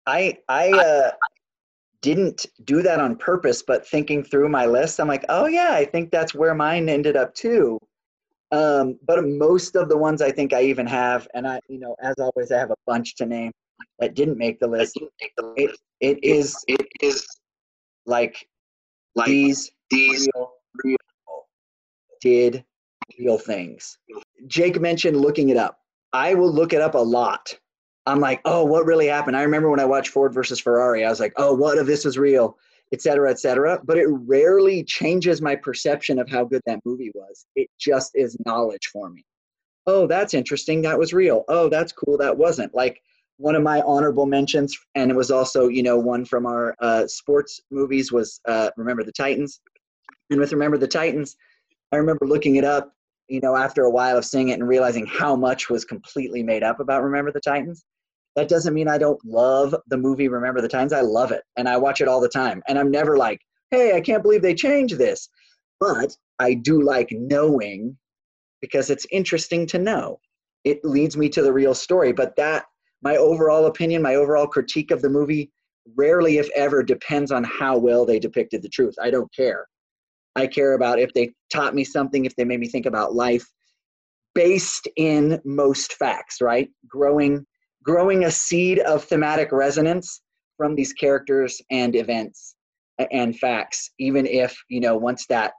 I 0.06 0.38
I 0.48 0.66
uh, 0.70 1.12
didn't 2.02 2.46
do 2.64 2.82
that 2.84 3.00
on 3.00 3.16
purpose, 3.16 3.64
but 3.64 3.88
thinking 3.88 4.24
through 4.24 4.50
my 4.50 4.66
list, 4.66 5.00
I'm 5.00 5.08
like, 5.08 5.26
oh 5.30 5.48
yeah, 5.48 5.72
I 5.74 5.84
think 5.84 6.12
that's 6.12 6.34
where 6.36 6.54
mine 6.54 6.88
ended 6.90 7.18
up 7.18 7.34
too. 7.34 7.80
Um, 8.52 9.00
but 9.08 9.26
most 9.26 9.76
of 9.76 9.90
the 9.90 9.98
ones 9.98 10.22
I 10.22 10.32
think 10.32 10.54
I 10.54 10.62
even 10.64 10.86
have, 10.86 11.28
and 11.34 11.48
I, 11.48 11.60
you 11.70 11.80
know, 11.80 11.96
as 12.02 12.16
always, 12.20 12.52
I 12.52 12.58
have 12.60 12.72
a 12.72 12.82
bunch 12.86 13.16
to 13.16 13.26
name 13.26 13.52
that 14.00 14.14
didn't 14.14 14.38
make 14.38 14.60
the 14.60 14.68
list. 14.68 14.98
It, 15.58 15.72
it 16.02 16.24
is 16.24 16.56
it 16.68 16.88
is 17.02 17.26
like, 18.06 18.36
like 19.16 19.28
these 19.28 19.72
these 19.90 20.30
real, 20.36 20.42
real 20.44 20.61
did 22.22 22.64
real 23.20 23.38
things. 23.38 23.98
Jake 24.48 24.80
mentioned 24.80 25.18
looking 25.18 25.50
it 25.50 25.58
up. 25.58 25.80
I 26.14 26.34
will 26.34 26.52
look 26.52 26.74
it 26.74 26.82
up 26.82 26.96
a 26.96 27.00
lot. 27.00 27.58
I'm 28.06 28.20
like, 28.20 28.42
oh, 28.46 28.66
what 28.66 28.86
really 28.86 29.08
happened? 29.08 29.38
I 29.38 29.44
remember 29.44 29.70
when 29.70 29.80
I 29.80 29.86
watched 29.86 30.10
Ford 30.10 30.34
versus 30.34 30.60
Ferrari, 30.60 31.06
I 31.06 31.10
was 31.10 31.20
like, 31.20 31.34
oh, 31.38 31.54
what 31.54 31.78
if 31.78 31.86
this 31.86 32.04
was 32.04 32.18
real, 32.18 32.58
et 32.92 33.02
cetera, 33.02 33.30
et 33.30 33.40
cetera. 33.40 33.80
But 33.84 33.98
it 33.98 34.08
rarely 34.08 34.84
changes 34.84 35.42
my 35.42 35.56
perception 35.56 36.18
of 36.20 36.30
how 36.30 36.44
good 36.46 36.62
that 36.66 36.80
movie 36.84 37.12
was. 37.14 37.46
It 37.56 37.70
just 37.80 38.12
is 38.16 38.38
knowledge 38.46 38.88
for 38.92 39.10
me. 39.10 39.24
Oh, 39.88 40.08
that's 40.08 40.34
interesting. 40.34 40.82
That 40.82 40.98
was 40.98 41.14
real. 41.14 41.44
Oh, 41.48 41.70
that's 41.70 41.92
cool. 41.92 42.18
That 42.18 42.38
wasn't. 42.38 42.74
Like 42.74 43.02
one 43.38 43.56
of 43.56 43.64
my 43.64 43.82
honorable 43.82 44.26
mentions, 44.26 44.78
and 44.96 45.10
it 45.10 45.16
was 45.16 45.32
also, 45.32 45.68
you 45.68 45.84
know, 45.84 45.98
one 45.98 46.26
from 46.26 46.46
our 46.46 46.76
uh, 46.80 47.08
sports 47.08 47.62
movies 47.72 48.12
was 48.12 48.40
uh, 48.48 48.70
Remember 48.78 49.04
the 49.04 49.12
Titans. 49.12 49.62
And 50.30 50.40
with 50.40 50.54
Remember 50.54 50.78
the 50.78 50.88
Titans, 50.88 51.36
I 51.92 51.98
remember 51.98 52.26
looking 52.26 52.56
it 52.56 52.64
up. 52.64 52.94
you 53.32 53.40
know, 53.40 53.56
after 53.56 53.84
a 53.84 53.90
while 53.90 54.18
of 54.18 54.26
seeing 54.26 54.50
it 54.50 54.60
and 54.60 54.68
realizing 54.68 55.06
how 55.06 55.36
much 55.38 55.70
was 55.70 55.86
completely 55.86 56.44
made 56.44 56.64
up 56.64 56.82
about 56.82 57.02
Remember 57.04 57.32
the 57.32 57.40
Titans. 57.40 57.86
That 58.36 58.50
doesn't 58.50 58.74
mean 58.74 58.90
I 58.90 58.98
don't 58.98 59.24
love 59.26 59.74
the 59.88 59.98
movie 59.98 60.28
Remember 60.28 60.60
the 60.62 60.68
Titans. 60.68 60.92
I 60.94 61.02
love 61.02 61.32
it 61.32 61.44
and 61.58 61.68
I 61.68 61.78
watch 61.78 62.02
it 62.02 62.10
all 62.10 62.20
the 62.20 62.30
time. 62.30 62.62
And 62.68 62.78
I'm 62.78 62.92
never 62.92 63.18
like, 63.18 63.40
hey, 63.72 63.96
I 63.96 64.02
can't 64.02 64.22
believe 64.22 64.42
they 64.42 64.54
changed 64.54 64.98
this. 64.98 65.30
But 65.80 66.16
I 66.40 66.56
do 66.56 66.82
like 66.82 67.10
knowing 67.12 67.98
because 68.62 68.90
it's 68.90 69.08
interesting 69.12 69.66
to 69.68 69.80
know. 69.80 70.20
It 70.66 70.84
leads 70.84 71.16
me 71.18 71.30
to 71.30 71.42
the 71.42 71.54
real 71.54 71.74
story. 71.74 72.12
But 72.12 72.36
that, 72.36 72.66
my 73.02 73.16
overall 73.16 73.66
opinion, 73.66 74.02
my 74.02 74.16
overall 74.16 74.46
critique 74.46 74.92
of 74.92 75.02
the 75.02 75.10
movie, 75.10 75.52
rarely, 75.96 76.38
if 76.38 76.50
ever, 76.54 76.84
depends 76.84 77.32
on 77.32 77.44
how 77.46 77.78
well 77.78 78.06
they 78.06 78.20
depicted 78.20 78.62
the 78.62 78.70
truth. 78.70 78.96
I 79.02 79.10
don't 79.10 79.34
care. 79.34 79.66
I 80.36 80.48
care 80.48 80.74
about 80.74 81.00
if 81.00 81.14
they 81.14 81.32
taught 81.52 81.76
me 81.76 81.84
something, 81.84 82.26
if 82.26 82.36
they 82.36 82.46
made 82.46 82.60
me 82.60 82.68
think 82.68 82.86
about 82.86 83.14
life 83.14 83.46
based 84.34 84.88
in 84.96 85.42
most 85.44 85.94
facts, 85.94 86.42
right? 86.42 86.70
Growing 86.88 87.46
growing 87.84 88.26
a 88.26 88.32
seed 88.32 88.80
of 88.80 89.04
thematic 89.04 89.52
resonance 89.52 90.22
from 90.58 90.76
these 90.76 90.94
characters 90.94 91.60
and 91.72 91.96
events 91.96 92.56
and 93.12 93.38
facts, 93.38 93.92
even 93.98 94.28
if, 94.28 94.56
you 94.70 94.80
know, 94.80 94.96
once 94.96 95.26
that 95.28 95.54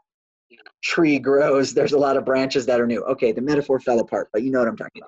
tree 0.85 1.19
grows, 1.19 1.75
there's 1.75 1.93
a 1.93 1.99
lot 1.99 2.17
of 2.17 2.25
branches 2.25 2.67
that 2.67 2.81
are 2.81 2.87
new. 2.87 3.03
Okay, 3.05 3.33
the 3.33 3.41
metaphor 3.41 3.81
fell 3.81 3.99
apart, 3.99 4.29
but 4.33 4.43
you 4.43 4.51
know 4.51 4.61
what 4.61 4.69
I'm 4.69 4.77
talking 4.77 5.03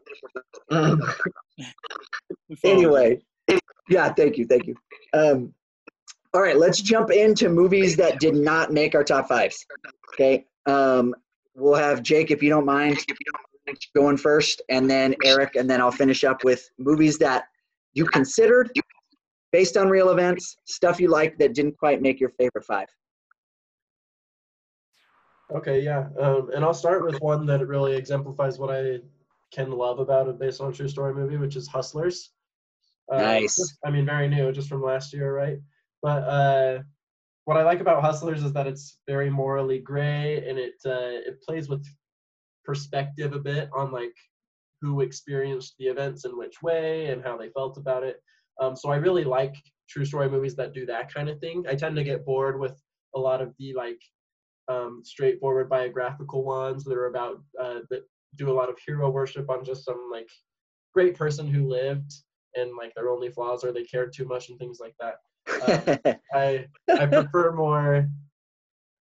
about. 0.71 0.99
anyway, 2.65 3.21
yeah, 3.89 4.13
thank 4.13 4.37
you, 4.37 4.47
thank 4.47 4.67
you. 4.67 4.75
Um, 5.13 5.55
all 6.35 6.43
right, 6.43 6.57
let's 6.57 6.81
jump 6.81 7.11
into 7.11 7.49
movies 7.49 7.97
that 7.97 8.19
did 8.19 8.35
not 8.35 8.73
make 8.73 8.97
our 8.97 9.05
top 9.05 9.29
fives. 9.29 9.65
Okay, 10.15 10.45
um, 10.67 11.15
we'll 11.55 11.75
have 11.75 12.03
Jake, 12.03 12.33
if 12.33 12.43
you 12.43 12.51
don't 12.51 12.67
mind, 12.67 12.99
going 13.95 14.17
first, 14.17 14.61
and 14.69 14.91
then 14.91 15.15
Eric, 15.25 15.55
and 15.55 15.71
then 15.71 15.81
I'll 15.81 15.93
finish 15.93 16.25
up 16.25 16.43
with 16.43 16.69
movies 16.77 17.19
that 17.19 17.45
you 17.93 18.05
considered 18.05 18.71
based 19.53 19.77
on 19.77 19.89
real 19.89 20.11
events, 20.11 20.57
stuff 20.65 20.99
you 20.99 21.09
like 21.09 21.39
that 21.39 21.55
didn't 21.55 21.79
quite 21.79 22.03
make 22.03 22.19
your 22.19 22.31
favorite 22.31 22.65
five. 22.65 22.89
Okay, 25.55 25.81
yeah, 25.81 26.09
um, 26.19 26.51
and 26.53 26.65
I'll 26.65 26.75
start 26.75 27.05
with 27.05 27.21
one 27.21 27.47
that 27.47 27.65
really 27.65 27.95
exemplifies 27.95 28.59
what 28.59 28.75
I 28.75 28.99
can 29.53 29.71
love 29.71 30.01
about 30.01 30.29
a 30.29 30.33
based 30.33 30.61
on 30.61 30.71
a 30.71 30.75
true 30.75 30.89
story 30.89 31.15
movie, 31.15 31.37
which 31.37 31.55
is 31.55 31.69
Hustlers. 31.69 32.33
Uh, 33.13 33.19
nice. 33.19 33.77
I 33.85 33.91
mean, 33.91 34.05
very 34.05 34.27
new, 34.27 34.51
just 34.51 34.69
from 34.69 34.83
last 34.83 35.13
year, 35.13 35.33
right? 35.33 35.59
But 36.05 36.23
uh, 36.25 36.83
what 37.47 37.57
I 37.57 37.63
like 37.63 37.81
about 37.81 38.03
Hustlers 38.03 38.43
is 38.45 38.53
that 38.53 38.67
it's 38.67 38.99
very 39.09 39.31
morally 39.31 39.79
gray 39.79 40.47
and 40.47 40.59
it 40.59 40.75
uh, 40.85 41.17
it 41.29 41.41
plays 41.41 41.71
with 41.71 41.83
perspective 42.63 43.33
a 43.33 43.39
bit 43.39 43.71
on 43.75 43.91
like 43.91 44.15
who 44.83 45.01
experienced 45.01 45.77
the 45.79 45.87
events 45.87 46.27
in 46.27 46.37
which 46.37 46.61
way 46.63 47.07
and 47.07 47.25
how 47.25 47.39
they 47.39 47.49
felt 47.49 47.79
about 47.79 48.03
it. 48.03 48.23
Um, 48.61 48.77
so 48.77 48.91
I 48.91 48.97
really 48.97 49.25
like 49.25 49.55
true 49.89 50.05
story 50.05 50.29
movies 50.29 50.55
that 50.57 50.75
do 50.75 50.85
that 50.85 51.13
kind 51.13 51.31
of 51.31 51.39
thing. 51.39 51.65
I 51.67 51.75
tend 51.75 51.97
to 51.97 52.05
get 52.05 52.27
bored 52.27 52.61
with 52.61 52.79
a 53.17 53.19
lot 53.19 53.41
of 53.41 53.55
the 53.59 53.73
like 53.73 54.03
um, 54.69 55.01
straightforward 55.05 55.71
biographical 55.71 56.45
ones 56.45 56.85
that 56.85 56.99
are 56.99 57.07
about 57.07 57.43
uh, 57.59 57.81
that 57.89 58.03
do 58.37 58.51
a 58.51 58.59
lot 58.61 58.69
of 58.69 58.77
hero 58.85 59.09
worship 59.09 59.49
on 59.49 59.65
just 59.65 59.87
some 59.87 60.11
like 60.13 60.29
great 60.93 61.17
person 61.17 61.47
who 61.47 61.67
lived 61.67 62.13
and 62.57 62.77
like 62.77 62.93
their 62.95 63.09
only 63.09 63.31
flaws 63.31 63.65
or 63.65 63.73
they 63.73 63.85
cared 63.85 64.13
too 64.13 64.27
much 64.27 64.51
and 64.51 64.59
things 64.59 64.81
like 64.83 64.95
that. 65.01 65.15
I 65.49 66.67
I 66.89 67.07
prefer 67.07 67.53
more. 67.53 68.09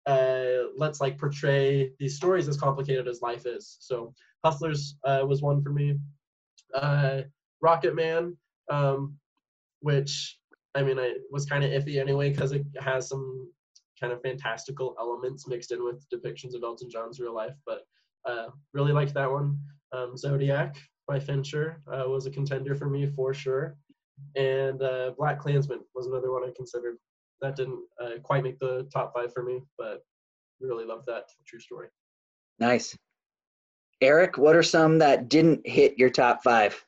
Uh, 0.06 0.68
let's 0.76 1.00
like 1.00 1.18
portray 1.18 1.92
these 1.98 2.16
stories 2.16 2.48
as 2.48 2.56
complicated 2.56 3.06
as 3.06 3.22
life 3.22 3.46
is. 3.46 3.76
So 3.80 4.14
Hustlers 4.44 4.96
uh, 5.04 5.24
was 5.26 5.42
one 5.42 5.62
for 5.62 5.70
me. 5.70 5.98
Uh, 6.74 7.22
Rocketman, 7.62 8.36
um, 8.70 9.16
which 9.80 10.38
I 10.74 10.82
mean, 10.82 10.98
I 10.98 11.14
was 11.30 11.46
kind 11.46 11.64
of 11.64 11.70
iffy 11.70 12.00
anyway 12.00 12.30
because 12.30 12.52
it 12.52 12.64
has 12.78 13.08
some 13.08 13.50
kind 14.00 14.12
of 14.12 14.22
fantastical 14.22 14.96
elements 14.98 15.46
mixed 15.46 15.72
in 15.72 15.84
with 15.84 16.06
depictions 16.12 16.54
of 16.54 16.62
Elton 16.62 16.88
John's 16.90 17.20
real 17.20 17.34
life. 17.34 17.54
But 17.66 17.82
uh, 18.24 18.46
really 18.72 18.92
liked 18.92 19.14
that 19.14 19.30
one. 19.30 19.58
Um, 19.92 20.16
Zodiac 20.16 20.76
by 21.06 21.18
Fincher 21.18 21.82
uh, 21.92 22.04
was 22.08 22.26
a 22.26 22.30
contender 22.30 22.74
for 22.74 22.88
me 22.88 23.06
for 23.06 23.34
sure 23.34 23.76
and 24.36 24.82
uh, 24.82 25.12
BlacKkKlansman 25.18 25.80
was 25.94 26.06
another 26.06 26.32
one 26.32 26.44
I 26.44 26.52
considered. 26.56 26.96
That 27.40 27.56
didn't 27.56 27.80
uh, 28.00 28.18
quite 28.22 28.42
make 28.42 28.58
the 28.58 28.88
top 28.92 29.12
five 29.14 29.32
for 29.32 29.42
me, 29.42 29.60
but 29.78 30.04
really 30.60 30.84
loved 30.84 31.06
that 31.06 31.24
true 31.46 31.60
story. 31.60 31.88
Nice. 32.58 32.96
Eric, 34.00 34.38
what 34.38 34.56
are 34.56 34.62
some 34.62 34.98
that 34.98 35.28
didn't 35.28 35.66
hit 35.66 35.98
your 35.98 36.10
top 36.10 36.42
five? 36.42 36.84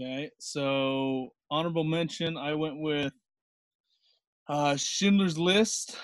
Okay, 0.00 0.30
so 0.38 1.32
honorable 1.50 1.84
mention, 1.84 2.36
I 2.36 2.54
went 2.54 2.78
with 2.78 3.12
uh, 4.48 4.76
Schindler's 4.76 5.38
List, 5.38 5.96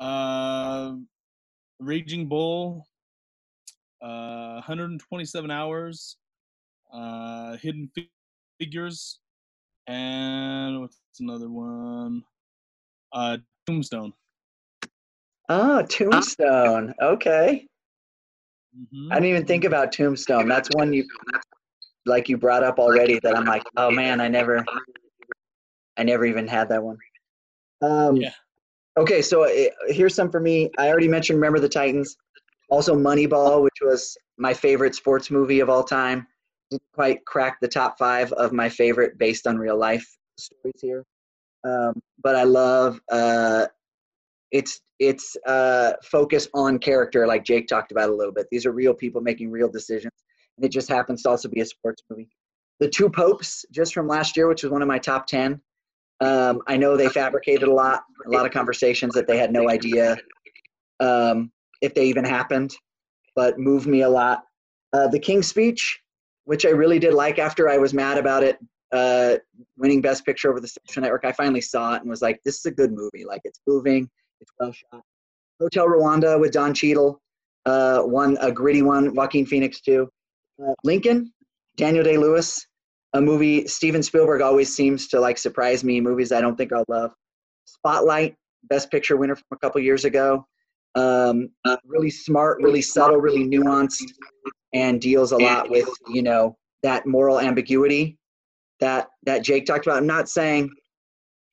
uh, 0.00 0.94
Raging 1.78 2.28
Bull, 2.28 2.86
uh, 4.02 4.54
127 4.54 5.50
Hours, 5.50 6.16
uh, 6.92 7.56
Hidden 7.56 7.90
Figures, 8.60 9.20
and 9.86 10.82
what's 10.82 10.98
another 11.18 11.48
one? 11.48 12.22
Uh, 13.10 13.38
Tombstone. 13.66 14.12
Oh, 15.48 15.82
Tombstone. 15.82 16.92
Okay. 17.00 17.66
Mm-hmm. 18.78 19.12
I 19.12 19.14
didn't 19.14 19.30
even 19.30 19.46
think 19.46 19.64
about 19.64 19.92
Tombstone. 19.92 20.46
That's 20.46 20.68
one 20.74 20.92
you 20.92 21.06
like 22.04 22.28
you 22.28 22.36
brought 22.36 22.62
up 22.62 22.78
already 22.78 23.18
that 23.22 23.34
I'm 23.34 23.46
like, 23.46 23.62
oh 23.78 23.90
man, 23.90 24.20
I 24.20 24.28
never 24.28 24.62
I 25.96 26.02
never 26.02 26.26
even 26.26 26.46
had 26.46 26.68
that 26.68 26.82
one. 26.82 26.98
Um 27.80 28.16
yeah. 28.16 28.32
Okay, 28.98 29.22
so 29.22 29.44
uh, 29.44 29.70
here's 29.88 30.14
some 30.14 30.30
for 30.30 30.38
me. 30.40 30.70
I 30.76 30.88
already 30.88 31.08
mentioned 31.08 31.38
Remember 31.38 31.60
the 31.60 31.68
Titans. 31.68 32.14
Also 32.68 32.94
Moneyball, 32.94 33.62
which 33.62 33.78
was 33.80 34.18
my 34.36 34.52
favorite 34.52 34.94
sports 34.94 35.30
movie 35.30 35.60
of 35.60 35.70
all 35.70 35.82
time 35.82 36.26
didn't 36.70 36.82
quite 36.94 37.24
crack 37.24 37.58
the 37.60 37.68
top 37.68 37.98
five 37.98 38.32
of 38.32 38.52
my 38.52 38.68
favorite 38.68 39.18
based 39.18 39.46
on 39.46 39.58
real 39.58 39.76
life 39.76 40.06
stories 40.38 40.80
here. 40.80 41.04
Um, 41.64 42.00
but 42.22 42.36
I 42.36 42.44
love 42.44 43.00
uh, 43.10 43.66
it's 44.50 44.80
it's 44.98 45.36
uh, 45.46 45.92
focus 46.04 46.48
on 46.54 46.78
character, 46.78 47.26
like 47.26 47.44
Jake 47.44 47.66
talked 47.66 47.92
about 47.92 48.10
a 48.10 48.14
little 48.14 48.32
bit. 48.32 48.46
These 48.50 48.66
are 48.66 48.72
real 48.72 48.94
people 48.94 49.20
making 49.20 49.50
real 49.50 49.68
decisions, 49.68 50.12
and 50.56 50.64
it 50.64 50.70
just 50.70 50.88
happens 50.88 51.22
to 51.22 51.30
also 51.30 51.48
be 51.48 51.60
a 51.60 51.66
sports 51.66 52.02
movie. 52.10 52.28
The 52.80 52.88
Two 52.88 53.10
Popes, 53.10 53.64
just 53.70 53.92
from 53.92 54.06
last 54.08 54.36
year, 54.36 54.48
which 54.48 54.62
was 54.62 54.72
one 54.72 54.82
of 54.82 54.88
my 54.88 54.98
top 54.98 55.26
ten. 55.26 55.60
Um, 56.20 56.60
I 56.66 56.76
know 56.76 56.96
they 56.96 57.08
fabricated 57.08 57.66
a 57.66 57.72
lot, 57.72 58.02
a 58.26 58.30
lot 58.30 58.44
of 58.44 58.52
conversations 58.52 59.14
that 59.14 59.26
they 59.26 59.38
had 59.38 59.52
no 59.52 59.70
idea 59.70 60.18
um, 61.00 61.50
if 61.80 61.94
they 61.94 62.04
even 62.04 62.24
happened, 62.24 62.74
but 63.34 63.58
moved 63.58 63.86
me 63.86 64.02
a 64.02 64.08
lot. 64.08 64.42
Uh, 64.92 65.08
the 65.08 65.18
King's 65.18 65.46
Speech, 65.46 65.98
which 66.50 66.66
I 66.66 66.70
really 66.70 66.98
did 66.98 67.14
like 67.14 67.38
after 67.38 67.68
I 67.68 67.78
was 67.78 67.94
mad 67.94 68.18
about 68.18 68.42
it 68.42 68.58
uh, 68.90 69.36
winning 69.78 70.00
Best 70.00 70.26
Picture 70.26 70.50
over 70.50 70.58
the 70.58 70.66
Social 70.66 71.00
Network. 71.00 71.24
I 71.24 71.30
finally 71.30 71.60
saw 71.60 71.94
it 71.94 72.00
and 72.00 72.10
was 72.10 72.22
like, 72.22 72.40
this 72.44 72.56
is 72.56 72.64
a 72.64 72.72
good 72.72 72.90
movie. 72.90 73.24
Like 73.24 73.42
it's 73.44 73.60
moving, 73.68 74.10
it's 74.40 74.50
well 74.58 74.72
shot. 74.72 75.00
Hotel 75.60 75.86
Rwanda 75.86 76.40
with 76.40 76.50
Don 76.50 76.74
Cheadle, 76.74 77.20
uh, 77.66 78.00
one 78.00 78.36
a 78.40 78.50
gritty 78.50 78.82
one. 78.82 79.14
Joaquin 79.14 79.46
Phoenix 79.46 79.80
too. 79.80 80.10
Uh, 80.60 80.72
Lincoln, 80.82 81.32
Daniel 81.76 82.02
Day 82.02 82.16
Lewis, 82.16 82.66
a 83.12 83.20
movie 83.20 83.68
Steven 83.68 84.02
Spielberg 84.02 84.42
always 84.42 84.74
seems 84.74 85.06
to 85.06 85.20
like 85.20 85.38
surprise 85.38 85.84
me. 85.84 86.00
Movies 86.00 86.32
I 86.32 86.40
don't 86.40 86.56
think 86.56 86.72
I'll 86.72 86.84
love. 86.88 87.14
Spotlight, 87.66 88.34
Best 88.64 88.90
Picture 88.90 89.16
winner 89.16 89.36
from 89.36 89.44
a 89.52 89.56
couple 89.58 89.80
years 89.82 90.04
ago. 90.04 90.44
Um, 90.96 91.50
really 91.86 92.10
smart, 92.10 92.60
really 92.60 92.82
subtle, 92.82 93.18
really 93.18 93.46
nuanced 93.46 94.10
and 94.72 95.00
deals 95.00 95.32
a 95.32 95.36
lot 95.36 95.68
with 95.70 95.88
you 96.08 96.22
know 96.22 96.56
that 96.82 97.06
moral 97.06 97.40
ambiguity 97.40 98.18
that 98.80 99.08
that 99.24 99.42
Jake 99.42 99.66
talked 99.66 99.86
about. 99.86 99.98
I'm 99.98 100.06
not 100.06 100.28
saying 100.28 100.70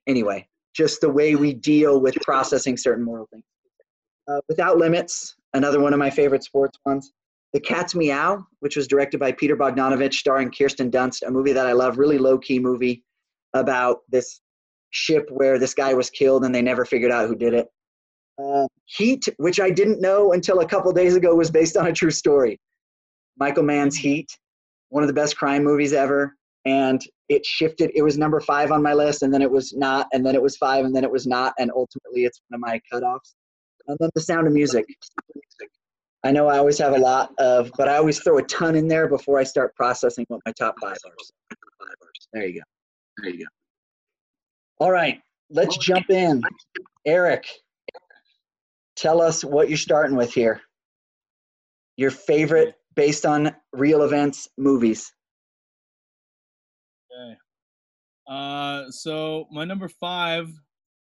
anyway, 0.08 0.48
just 0.74 1.02
the 1.02 1.10
way 1.10 1.36
we 1.36 1.54
deal 1.54 2.00
with 2.00 2.16
processing 2.22 2.78
certain 2.78 3.04
moral 3.04 3.28
things. 3.32 3.44
Uh, 4.28 4.40
Without 4.50 4.78
Limits, 4.78 5.36
another 5.54 5.80
one 5.80 5.94
of 5.94 6.00
my 6.00 6.10
favorite 6.10 6.44
sports 6.44 6.78
ones. 6.86 7.12
The 7.54 7.60
Cat's 7.62 7.96
Meow, 7.96 8.46
which 8.60 8.76
was 8.76 8.88
directed 8.88 9.20
by 9.20 9.32
Peter 9.32 9.56
Bogdanovich, 9.56 10.16
starring 10.16 10.52
Kirsten 10.52 10.92
Dunst, 10.92 11.26
a 11.26 11.32
movie 11.32 11.54
that 11.54 11.66
I 11.66 11.72
love, 11.72 11.98
really 11.98 12.18
low 12.18 12.38
key 12.38 12.60
movie 12.60 13.04
about 13.54 14.00
this 14.10 14.42
ship 14.90 15.30
where 15.32 15.58
this 15.58 15.74
guy 15.74 15.94
was 15.94 16.10
killed 16.10 16.44
and 16.44 16.54
they 16.54 16.62
never 16.62 16.86
figured 16.86 17.12
out 17.12 17.28
who 17.28 17.36
did 17.36 17.54
it. 17.54 17.68
Uh, 18.42 18.68
Heat, 18.86 19.28
which 19.38 19.60
I 19.60 19.70
didn't 19.70 20.02
know 20.02 20.34
until 20.34 20.60
a 20.60 20.68
couple 20.68 20.92
days 20.92 21.16
ago 21.16 21.36
was 21.36 21.50
based 21.50 21.78
on 21.78 21.88
a 21.88 21.94
true 21.94 22.12
story. 22.12 22.60
Michael 23.40 23.64
Mann's 23.64 23.96
Heat, 23.98 24.30
one 24.90 25.04
of 25.04 25.08
the 25.08 25.14
best 25.14 25.38
crime 25.38 25.64
movies 25.64 25.94
ever. 25.94 26.36
And 26.66 27.02
it 27.30 27.46
shifted. 27.46 27.92
It 27.96 28.02
was 28.02 28.18
number 28.18 28.42
five 28.42 28.72
on 28.72 28.84
my 28.84 28.94
list, 28.94 29.22
and 29.22 29.34
then 29.34 29.42
it 29.42 29.50
was 29.50 29.74
not, 29.74 30.08
and 30.12 30.26
then 30.26 30.36
it 30.36 30.42
was 30.42 30.58
five, 30.58 30.84
and 30.84 30.94
then 30.94 31.06
it 31.06 31.12
was 31.12 31.26
not, 31.26 31.54
and 31.60 31.72
ultimately 31.74 32.26
it's 32.26 32.42
one 32.50 32.58
of 32.58 32.62
my 32.62 32.82
cutoffs. 32.92 33.36
And 33.88 33.98
then 34.02 34.10
The 34.16 34.22
Sound 34.22 34.48
of 34.48 34.54
Music. 34.54 34.86
I 36.26 36.32
know 36.32 36.48
I 36.48 36.58
always 36.58 36.78
have 36.80 36.94
a 36.94 36.98
lot 36.98 37.32
of, 37.38 37.72
but 37.78 37.88
I 37.88 37.96
always 37.96 38.20
throw 38.20 38.38
a 38.38 38.44
ton 38.44 38.76
in 38.76 38.90
there 38.90 39.08
before 39.08 39.40
I 39.40 39.44
start 39.44 39.74
processing 39.76 40.26
what 40.28 40.42
my 40.46 40.52
top 40.54 40.76
five 40.82 40.98
are. 41.06 41.14
There 42.34 42.46
you 42.46 42.56
go. 42.56 42.64
There 43.22 43.32
you 43.32 43.40
go. 43.40 44.86
All 44.86 44.92
right, 44.92 45.22
let's 45.50 45.78
jump 45.78 46.10
in. 46.10 46.42
Eric, 47.06 47.48
tell 48.98 49.22
us 49.22 49.42
what 49.42 49.70
you're 49.70 49.78
starting 49.78 50.18
with 50.18 50.34
here. 50.34 50.60
Your 51.96 52.12
favorite 52.12 52.76
based 52.98 53.28
on 53.28 53.56
real 53.74 54.02
events 54.02 54.50
movies. 54.58 55.14
Okay. 57.14 57.38
Uh, 58.28 58.90
so 58.90 59.46
my 59.52 59.64
number 59.64 59.88
five, 59.88 60.50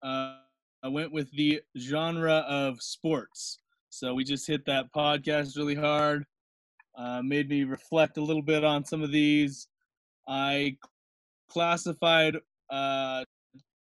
uh, 0.03 0.35
I 0.83 0.89
went 0.89 1.13
with 1.13 1.31
the 1.31 1.61
genre 1.77 2.45
of 2.47 2.81
sports. 2.81 3.59
So 3.89 4.13
we 4.13 4.25
just 4.25 4.45
hit 4.45 4.65
that 4.65 4.93
podcast 4.93 5.55
really 5.55 5.73
hard. 5.73 6.25
Uh, 6.97 7.21
made 7.23 7.49
me 7.49 7.63
reflect 7.63 8.17
a 8.17 8.21
little 8.21 8.41
bit 8.41 8.65
on 8.65 8.83
some 8.83 9.01
of 9.01 9.11
these. 9.11 9.69
I 10.27 10.75
classified 11.49 12.35
uh, 12.69 13.23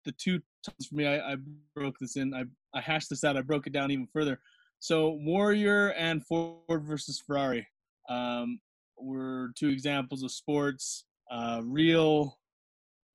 the 0.06 0.12
two 0.13 0.39
for 0.88 0.96
me. 0.96 1.08
I, 1.08 1.34
I 1.34 1.36
broke 1.75 1.98
this 2.00 2.16
in. 2.16 2.34
I, 2.34 2.44
I 2.77 2.80
hashed 2.80 3.10
this 3.10 3.24
out. 3.24 3.38
I 3.38 3.42
broke 3.42 3.66
it 3.66 3.74
down 3.74 3.89
even 3.89 4.08
further. 4.13 4.39
So 4.80 5.18
Warrior 5.24 5.94
and 5.94 6.24
Ford 6.24 6.84
versus 6.84 7.20
Ferrari 7.25 7.68
um, 8.09 8.59
were 8.97 9.51
two 9.55 9.69
examples 9.69 10.23
of 10.23 10.31
sports, 10.31 11.05
uh, 11.31 11.61
real, 11.63 12.37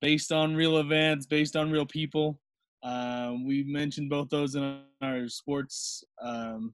based 0.01 0.31
on 0.31 0.55
real 0.55 0.77
events, 0.77 1.25
based 1.25 1.55
on 1.55 1.71
real 1.71 1.85
people. 1.85 2.39
Um, 2.83 3.45
we 3.45 3.63
mentioned 3.63 4.09
both 4.09 4.29
those 4.29 4.55
in 4.55 4.81
our 5.01 5.27
sports 5.29 6.03
um, 6.21 6.73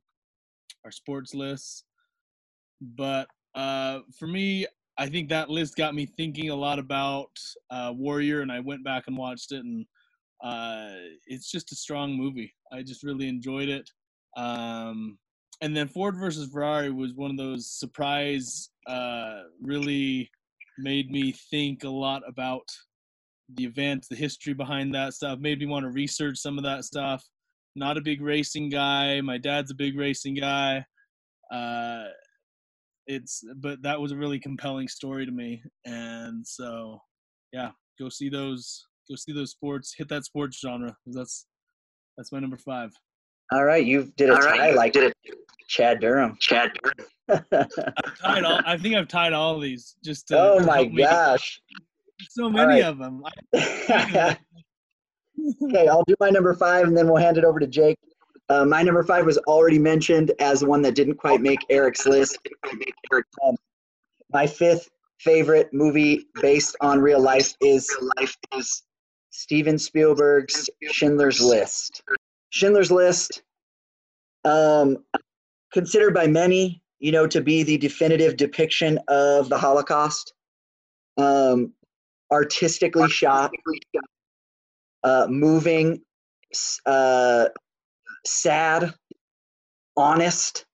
our 0.85 0.91
sports 0.91 1.33
lists, 1.33 1.83
but 2.81 3.27
uh, 3.55 3.99
for 4.17 4.27
me, 4.27 4.65
I 4.97 5.07
think 5.07 5.29
that 5.29 5.49
list 5.49 5.75
got 5.75 5.95
me 5.95 6.05
thinking 6.05 6.49
a 6.49 6.55
lot 6.55 6.79
about 6.79 7.31
uh, 7.71 7.93
Warrior, 7.95 8.41
and 8.41 8.51
I 8.51 8.59
went 8.59 8.83
back 8.83 9.05
and 9.07 9.17
watched 9.17 9.51
it, 9.51 9.63
and 9.63 9.85
uh, 10.43 10.89
it's 11.25 11.51
just 11.51 11.71
a 11.71 11.75
strong 11.75 12.13
movie. 12.13 12.53
I 12.71 12.81
just 12.83 13.03
really 13.03 13.27
enjoyed 13.27 13.69
it. 13.69 13.89
Um, 14.35 15.17
and 15.61 15.75
then 15.75 15.87
Ford 15.87 16.15
versus 16.17 16.49
Ferrari 16.51 16.91
was 16.91 17.13
one 17.13 17.31
of 17.31 17.37
those 17.37 17.69
surprise, 17.69 18.69
uh, 18.87 19.41
really 19.61 20.29
made 20.77 21.11
me 21.11 21.33
think 21.51 21.83
a 21.83 21.89
lot 21.89 22.21
about 22.27 22.67
the 23.55 23.65
events, 23.65 24.07
the 24.07 24.15
history 24.15 24.53
behind 24.53 24.93
that 24.93 25.13
stuff, 25.13 25.39
made 25.39 25.59
me 25.59 25.65
want 25.65 25.83
to 25.83 25.89
research 25.89 26.37
some 26.37 26.57
of 26.57 26.63
that 26.63 26.85
stuff. 26.85 27.23
Not 27.75 27.97
a 27.97 28.01
big 28.01 28.21
racing 28.21 28.69
guy. 28.69 29.21
My 29.21 29.37
dad's 29.37 29.71
a 29.71 29.75
big 29.75 29.97
racing 29.97 30.35
guy. 30.35 30.85
Uh, 31.51 32.05
it's 33.07 33.43
but 33.57 33.81
that 33.81 33.99
was 33.99 34.11
a 34.11 34.17
really 34.17 34.39
compelling 34.39 34.87
story 34.87 35.25
to 35.25 35.31
me, 35.31 35.61
and 35.85 36.45
so 36.45 37.01
yeah, 37.51 37.71
go 37.99 38.07
see 38.09 38.29
those. 38.29 38.85
Go 39.09 39.15
see 39.15 39.33
those 39.33 39.51
sports. 39.51 39.95
Hit 39.97 40.09
that 40.09 40.25
sports 40.25 40.59
genre. 40.59 40.95
That's 41.07 41.47
that's 42.17 42.31
my 42.31 42.39
number 42.39 42.57
five. 42.57 42.91
All 43.51 43.65
right, 43.65 43.83
you 43.85 44.11
did 44.15 44.29
a 44.29 44.33
All 44.33 44.39
tie 44.39 44.57
right, 44.57 44.75
like 44.75 44.93
did 44.93 45.05
it. 45.05 45.35
Chad 45.67 45.99
Durham. 45.99 46.37
Chad. 46.39 46.71
I've 47.29 47.47
tied 48.21 48.43
all. 48.43 48.59
I 48.65 48.77
think 48.77 48.95
I've 48.95 49.07
tied 49.07 49.33
all 49.33 49.59
these. 49.59 49.95
Just 50.03 50.27
to 50.29 50.39
oh 50.39 50.59
my 50.65 50.77
help 50.77 50.91
me- 50.91 51.03
gosh. 51.03 51.61
so 52.29 52.49
many 52.49 52.81
right. 52.81 52.83
of 52.83 52.97
them. 52.97 53.23
okay, 55.63 55.87
I'll 55.87 56.03
do 56.07 56.15
my 56.19 56.29
number 56.29 56.53
five 56.53 56.87
and 56.87 56.97
then 56.97 57.07
we'll 57.07 57.21
hand 57.21 57.37
it 57.37 57.43
over 57.43 57.59
to 57.59 57.67
Jake. 57.67 57.97
Uh, 58.49 58.65
my 58.65 58.81
number 58.81 59.03
five 59.03 59.25
was 59.25 59.37
already 59.39 59.77
mentioned 59.77 60.31
as 60.39 60.63
one 60.63 60.81
that 60.81 60.95
didn't 60.95 61.15
quite 61.15 61.39
make 61.39 61.59
Eric's 61.69 62.07
list. 62.07 62.39
Um, 63.45 63.55
my 64.31 64.47
fifth 64.47 64.89
favorite 65.19 65.69
movie 65.71 66.25
based 66.41 66.75
on 66.81 66.99
real 66.99 67.21
life 67.21 67.53
is 67.61 67.87
Steven 69.29 69.77
Spielberg's 69.77 70.67
Schindler's 70.91 71.39
List. 71.41 72.01
Schindler's 72.49 72.91
List, 72.91 73.43
um, 74.45 74.97
considered 75.71 76.13
by 76.13 76.27
many, 76.27 76.81
you 76.99 77.11
know, 77.11 77.27
to 77.27 77.41
be 77.41 77.63
the 77.63 77.77
definitive 77.77 78.37
depiction 78.37 78.99
of 79.07 79.49
the 79.49 79.57
Holocaust. 79.57 80.33
Um, 81.17 81.73
artistically 82.31 83.09
shot, 83.09 83.51
uh, 85.03 85.27
moving, 85.29 86.01
uh, 86.85 87.47
sad, 88.25 88.93
honest, 89.97 90.65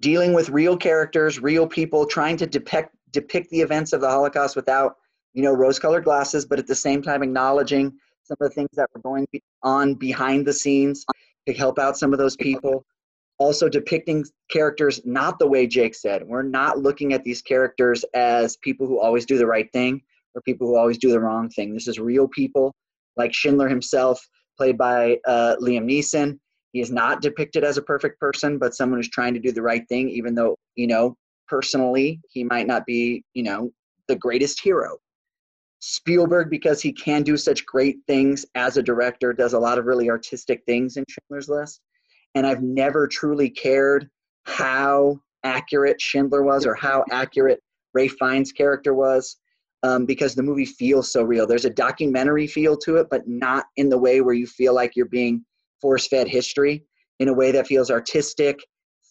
dealing 0.00 0.32
with 0.32 0.48
real 0.48 0.76
characters, 0.76 1.40
real 1.40 1.66
people, 1.66 2.06
trying 2.06 2.36
to 2.38 2.46
depict 2.46 2.94
depict 3.12 3.50
the 3.50 3.60
events 3.60 3.92
of 3.92 4.00
the 4.00 4.08
Holocaust 4.08 4.54
without, 4.54 4.94
you 5.34 5.42
know, 5.42 5.52
rose-colored 5.52 6.04
glasses, 6.04 6.46
but 6.46 6.60
at 6.60 6.66
the 6.68 6.74
same 6.74 7.02
time 7.02 7.24
acknowledging 7.24 7.92
some 8.22 8.36
of 8.40 8.48
the 8.48 8.54
things 8.54 8.68
that 8.74 8.88
were 8.94 9.00
going 9.00 9.26
on 9.64 9.94
behind 9.94 10.46
the 10.46 10.52
scenes 10.52 11.04
to 11.52 11.58
help 11.58 11.78
out 11.78 11.98
some 11.98 12.12
of 12.12 12.18
those 12.18 12.36
people. 12.36 12.84
Also 13.38 13.68
depicting 13.68 14.24
characters 14.50 15.00
not 15.04 15.38
the 15.38 15.46
way 15.46 15.66
Jake 15.66 15.94
said. 15.94 16.22
We're 16.26 16.42
not 16.42 16.78
looking 16.78 17.12
at 17.14 17.24
these 17.24 17.40
characters 17.40 18.04
as 18.14 18.56
people 18.58 18.86
who 18.86 19.00
always 19.00 19.24
do 19.24 19.38
the 19.38 19.46
right 19.46 19.70
thing 19.72 20.02
or 20.34 20.42
people 20.42 20.66
who 20.68 20.76
always 20.76 20.98
do 20.98 21.10
the 21.10 21.20
wrong 21.20 21.48
thing. 21.48 21.72
This 21.72 21.88
is 21.88 21.98
real 21.98 22.28
people, 22.28 22.74
like 23.16 23.32
Schindler 23.32 23.68
himself, 23.68 24.20
played 24.56 24.76
by 24.76 25.18
uh, 25.26 25.56
Liam 25.60 25.86
Neeson. 25.90 26.38
He 26.72 26.80
is 26.80 26.90
not 26.90 27.22
depicted 27.22 27.64
as 27.64 27.78
a 27.78 27.82
perfect 27.82 28.20
person, 28.20 28.58
but 28.58 28.74
someone 28.74 28.98
who's 28.98 29.08
trying 29.08 29.34
to 29.34 29.40
do 29.40 29.52
the 29.52 29.62
right 29.62 29.82
thing, 29.88 30.08
even 30.10 30.34
though, 30.34 30.56
you 30.76 30.86
know, 30.86 31.16
personally, 31.48 32.20
he 32.28 32.44
might 32.44 32.66
not 32.66 32.86
be, 32.86 33.24
you 33.34 33.42
know, 33.42 33.70
the 34.06 34.16
greatest 34.16 34.60
hero. 34.62 34.98
Spielberg, 35.80 36.50
because 36.50 36.80
he 36.80 36.92
can 36.92 37.22
do 37.22 37.36
such 37.36 37.66
great 37.66 37.98
things 38.06 38.44
as 38.54 38.76
a 38.76 38.82
director, 38.82 39.32
does 39.32 39.54
a 39.54 39.58
lot 39.58 39.78
of 39.78 39.86
really 39.86 40.10
artistic 40.10 40.62
things 40.66 40.96
in 40.96 41.04
Schindler's 41.08 41.48
List. 41.48 41.80
And 42.34 42.46
I've 42.46 42.62
never 42.62 43.08
truly 43.08 43.50
cared 43.50 44.08
how 44.44 45.20
accurate 45.42 46.00
Schindler 46.00 46.42
was 46.42 46.66
or 46.66 46.74
how 46.74 47.04
accurate 47.10 47.60
Ralph 47.94 48.12
Fiennes' 48.18 48.52
character 48.52 48.94
was 48.94 49.36
um, 49.82 50.04
because 50.04 50.34
the 50.34 50.42
movie 50.42 50.66
feels 50.66 51.10
so 51.10 51.22
real. 51.22 51.46
There's 51.46 51.64
a 51.64 51.70
documentary 51.70 52.46
feel 52.46 52.76
to 52.78 52.96
it, 52.96 53.08
but 53.10 53.26
not 53.26 53.64
in 53.76 53.88
the 53.88 53.98
way 53.98 54.20
where 54.20 54.34
you 54.34 54.46
feel 54.46 54.74
like 54.74 54.94
you're 54.94 55.06
being 55.06 55.44
force 55.80 56.06
fed 56.06 56.28
history, 56.28 56.84
in 57.20 57.28
a 57.28 57.34
way 57.34 57.52
that 57.52 57.66
feels 57.66 57.90
artistic, 57.90 58.58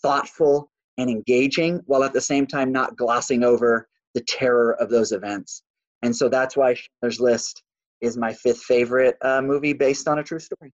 thoughtful, 0.01 0.71
and 0.97 1.09
engaging, 1.09 1.81
while 1.85 2.03
at 2.03 2.13
the 2.13 2.21
same 2.21 2.45
time 2.45 2.71
not 2.71 2.95
glossing 2.95 3.43
over 3.43 3.87
the 4.13 4.21
terror 4.21 4.75
of 4.79 4.89
those 4.89 5.11
events. 5.11 5.63
And 6.01 6.15
so 6.15 6.29
that's 6.29 6.55
why 6.55 6.75
Schindler's 6.75 7.19
List 7.19 7.63
is 8.01 8.17
my 8.17 8.33
fifth 8.33 8.63
favorite 8.63 9.17
uh, 9.21 9.41
movie 9.41 9.73
based 9.73 10.07
on 10.07 10.19
a 10.19 10.23
true 10.23 10.39
story. 10.39 10.71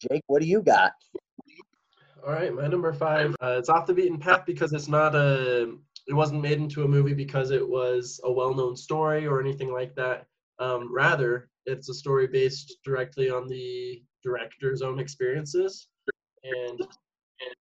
Jake, 0.00 0.22
what 0.26 0.42
do 0.42 0.48
you 0.48 0.62
got? 0.62 0.92
All 2.24 2.32
right, 2.32 2.54
my 2.54 2.68
number 2.68 2.92
five. 2.92 3.34
Uh, 3.42 3.56
it's 3.58 3.68
off 3.68 3.86
the 3.86 3.94
beaten 3.94 4.18
path 4.18 4.44
because 4.46 4.72
it's 4.72 4.88
not 4.88 5.14
a. 5.14 5.74
It 6.06 6.14
wasn't 6.14 6.42
made 6.42 6.58
into 6.58 6.84
a 6.84 6.88
movie 6.88 7.14
because 7.14 7.50
it 7.50 7.66
was 7.66 8.20
a 8.24 8.32
well-known 8.32 8.76
story 8.76 9.26
or 9.26 9.40
anything 9.40 9.72
like 9.72 9.94
that. 9.96 10.26
Um, 10.58 10.92
rather, 10.92 11.48
it's 11.66 11.88
a 11.88 11.94
story 11.94 12.26
based 12.26 12.76
directly 12.84 13.30
on 13.30 13.48
the 13.48 14.02
director's 14.22 14.82
own 14.82 14.98
experiences, 14.98 15.88
and 16.44 16.80
and 16.80 17.56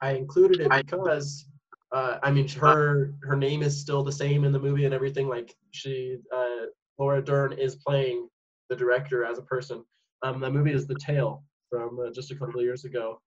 I 0.00 0.12
included 0.12 0.60
it 0.60 0.70
because 0.70 1.46
uh, 1.92 2.18
I 2.22 2.30
mean 2.30 2.48
her 2.48 3.14
her 3.22 3.36
name 3.36 3.62
is 3.62 3.80
still 3.80 4.02
the 4.02 4.12
same 4.12 4.44
in 4.44 4.52
the 4.52 4.58
movie 4.58 4.84
and 4.84 4.94
everything. 4.94 5.28
Like 5.28 5.54
she, 5.70 6.18
uh, 6.34 6.66
Laura 6.98 7.22
Dern 7.22 7.52
is 7.52 7.76
playing 7.76 8.28
the 8.68 8.76
director 8.76 9.24
as 9.24 9.38
a 9.38 9.42
person. 9.42 9.84
Um, 10.22 10.40
that 10.40 10.52
movie 10.52 10.72
is 10.72 10.86
The 10.86 10.98
Tale 11.04 11.42
from 11.68 11.98
uh, 11.98 12.10
just 12.10 12.30
a 12.30 12.36
couple 12.36 12.60
of 12.60 12.64
years 12.64 12.84
ago. 12.84 13.20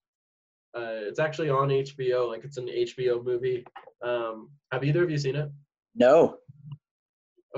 Uh, 0.75 1.05
it's 1.07 1.19
actually 1.19 1.49
on 1.49 1.69
HBO. 1.69 2.27
Like 2.27 2.43
it's 2.43 2.57
an 2.57 2.67
HBO 2.67 3.23
movie. 3.23 3.65
Um, 4.03 4.49
have 4.71 4.83
either 4.83 5.03
of 5.03 5.09
you 5.09 5.17
seen 5.17 5.35
it? 5.35 5.49
No. 5.95 6.37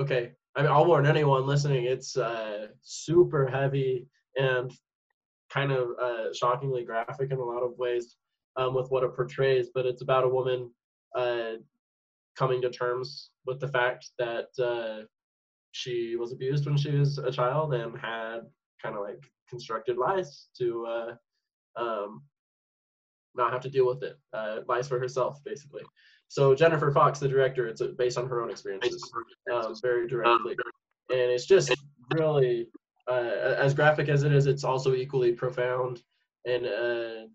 Okay. 0.00 0.32
I 0.56 0.62
mean, 0.62 0.70
I'll 0.70 0.86
warn 0.86 1.06
anyone 1.06 1.46
listening. 1.46 1.84
It's 1.84 2.16
uh, 2.16 2.68
super 2.82 3.46
heavy 3.46 4.06
and 4.36 4.72
kind 5.50 5.70
of 5.70 5.90
uh, 6.02 6.32
shockingly 6.34 6.84
graphic 6.84 7.30
in 7.30 7.38
a 7.38 7.44
lot 7.44 7.62
of 7.62 7.76
ways 7.78 8.16
um, 8.56 8.74
with 8.74 8.90
what 8.90 9.04
it 9.04 9.14
portrays. 9.14 9.68
But 9.74 9.86
it's 9.86 10.02
about 10.02 10.24
a 10.24 10.28
woman 10.28 10.70
uh, 11.16 11.54
coming 12.36 12.60
to 12.62 12.70
terms 12.70 13.30
with 13.46 13.58
the 13.60 13.68
fact 13.68 14.10
that 14.18 14.48
uh, 14.62 15.04
she 15.72 16.16
was 16.16 16.32
abused 16.32 16.66
when 16.66 16.76
she 16.76 16.92
was 16.92 17.18
a 17.18 17.30
child 17.30 17.74
and 17.74 17.98
had 17.98 18.40
kind 18.82 18.94
of 18.94 19.02
like 19.02 19.24
constructed 19.48 19.96
lies 19.96 20.48
to 20.58 20.86
uh, 20.86 21.14
um, 21.80 22.22
not 23.34 23.52
have 23.52 23.62
to 23.62 23.70
deal 23.70 23.86
with 23.86 24.02
it. 24.02 24.18
Uh, 24.32 24.58
lies 24.68 24.88
for 24.88 24.98
herself, 24.98 25.42
basically. 25.44 25.82
So 26.28 26.54
Jennifer 26.54 26.90
Fox, 26.90 27.18
the 27.18 27.28
director, 27.28 27.68
it's 27.68 27.80
uh, 27.80 27.92
based 27.96 28.18
on 28.18 28.28
her 28.28 28.42
own 28.42 28.50
experiences, 28.50 29.10
um, 29.52 29.74
very 29.80 30.08
directly, 30.08 30.56
and 31.10 31.20
it's 31.20 31.46
just 31.46 31.72
really 32.18 32.68
uh, 33.08 33.54
as 33.58 33.74
graphic 33.74 34.08
as 34.08 34.24
it 34.24 34.32
is. 34.32 34.46
It's 34.46 34.64
also 34.64 34.94
equally 34.94 35.32
profound, 35.32 36.02
and 36.44 36.66
uh, 36.66 37.26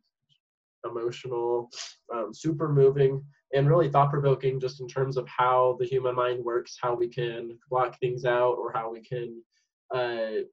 emotional, 0.84 1.70
um, 2.14 2.34
super 2.34 2.68
moving, 2.68 3.24
and 3.54 3.68
really 3.70 3.90
thought 3.90 4.10
provoking 4.10 4.60
just 4.60 4.82
in 4.82 4.88
terms 4.88 5.18
of 5.18 5.28
how 5.28 5.76
the 5.80 5.86
human 5.86 6.16
mind 6.16 6.44
works, 6.44 6.78
how 6.82 6.94
we 6.96 7.08
can 7.08 7.58
block 7.70 8.00
things 8.00 8.26
out, 8.26 8.54
or 8.54 8.72
how 8.72 8.92
we 8.92 9.02
can 9.02 9.42
uh, 9.94 10.44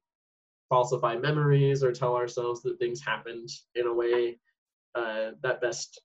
falsify 0.69 1.15
memories 1.15 1.83
or 1.83 1.91
tell 1.91 2.15
ourselves 2.15 2.61
that 2.61 2.77
things 2.77 3.01
happened 3.01 3.49
in 3.75 3.87
a 3.87 3.93
way 3.93 4.37
uh, 4.95 5.31
that 5.41 5.61
best 5.61 6.01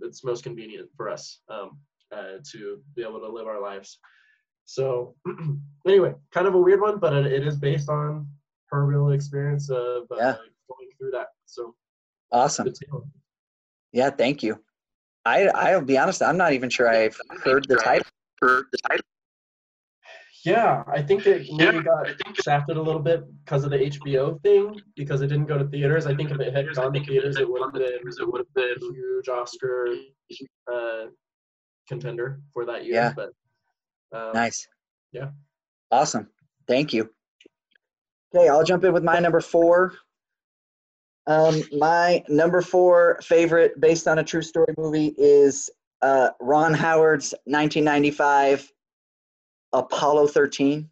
that's 0.00 0.24
most 0.24 0.42
convenient 0.42 0.88
for 0.96 1.08
us 1.08 1.40
um, 1.48 1.78
uh, 2.14 2.38
to 2.50 2.80
be 2.96 3.02
able 3.02 3.20
to 3.20 3.28
live 3.28 3.46
our 3.46 3.60
lives. 3.60 3.98
So 4.64 5.14
anyway, 5.86 6.14
kind 6.32 6.46
of 6.46 6.54
a 6.54 6.58
weird 6.60 6.80
one, 6.80 6.98
but 6.98 7.12
it, 7.12 7.26
it 7.26 7.46
is 7.46 7.56
based 7.56 7.88
on 7.88 8.26
her 8.70 8.86
real 8.86 9.10
experience 9.10 9.68
of 9.70 10.04
uh, 10.10 10.16
Yeah. 10.16 10.36
going 10.68 10.90
through 10.98 11.10
that. 11.12 11.28
So 11.46 11.74
Awesome. 12.30 12.72
Yeah, 13.92 14.08
thank 14.08 14.42
you. 14.42 14.58
I 15.24 15.46
I'll 15.48 15.80
be 15.80 15.98
honest, 15.98 16.22
I'm 16.22 16.36
not 16.36 16.52
even 16.52 16.68
sure 16.68 16.88
I've 16.88 17.18
heard 17.44 17.66
the 17.68 17.76
title. 17.76 18.06
Heard 18.40 18.66
the 18.72 18.78
title. 18.88 19.04
Yeah, 20.44 20.82
I 20.92 21.00
think 21.00 21.26
it 21.26 21.46
maybe 21.52 21.82
got 21.82 22.08
shafted 22.42 22.76
a 22.76 22.82
little 22.82 23.00
bit 23.00 23.24
because 23.44 23.62
of 23.62 23.70
the 23.70 23.78
HBO 23.78 24.42
thing 24.42 24.80
because 24.96 25.22
it 25.22 25.28
didn't 25.28 25.46
go 25.46 25.56
to 25.56 25.64
theaters. 25.64 26.06
I 26.06 26.16
think 26.16 26.32
if 26.32 26.40
it 26.40 26.52
had 26.52 26.74
gone 26.74 26.92
to 26.94 27.04
theaters, 27.04 27.36
it 27.36 27.48
would 27.48 27.62
have 27.62 27.72
been 27.72 27.82
it 27.82 28.26
would 28.26 28.40
have 28.40 28.54
been 28.54 28.74
a 28.76 28.92
huge 28.92 29.28
Oscar 29.28 29.86
uh, 30.72 31.04
contender 31.86 32.40
for 32.52 32.64
that 32.66 32.84
year. 32.84 32.94
Yeah. 32.94 33.12
But 33.14 33.30
um, 34.12 34.32
Nice. 34.34 34.66
Yeah. 35.12 35.30
Awesome. 35.92 36.28
Thank 36.66 36.92
you. 36.92 37.10
Okay, 38.34 38.48
I'll 38.48 38.64
jump 38.64 38.82
in 38.82 38.92
with 38.92 39.04
my 39.04 39.20
number 39.20 39.40
four. 39.40 39.94
Um, 41.26 41.62
my 41.78 42.24
number 42.28 42.62
four 42.62 43.20
favorite 43.22 43.80
based 43.80 44.08
on 44.08 44.18
a 44.18 44.24
true 44.24 44.42
story 44.42 44.74
movie 44.76 45.14
is 45.16 45.70
uh, 46.02 46.30
Ron 46.40 46.74
Howard's 46.74 47.32
1995 47.44 48.72
Apollo 49.72 50.28
13. 50.28 50.88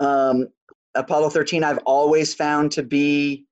Um, 0.00 0.48
Apollo 0.94 1.30
13, 1.30 1.62
I've 1.62 1.78
always 1.84 2.34
found 2.34 2.72
to 2.72 2.82
be 2.82 3.46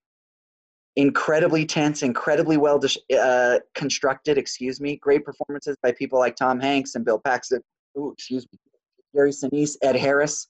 incredibly 0.96 1.64
tense, 1.64 2.02
incredibly 2.02 2.56
well 2.56 2.80
uh, 3.16 3.58
constructed. 3.74 4.38
Excuse 4.38 4.80
me. 4.80 4.96
Great 4.96 5.24
performances 5.24 5.76
by 5.82 5.92
people 5.92 6.18
like 6.18 6.34
Tom 6.34 6.58
Hanks 6.58 6.94
and 6.94 7.04
Bill 7.04 7.20
Paxton. 7.20 7.60
Ooh, 7.96 8.12
excuse 8.12 8.46
me. 8.52 8.58
Gary 9.14 9.30
Sinise, 9.30 9.76
Ed 9.82 9.96
Harris. 9.96 10.48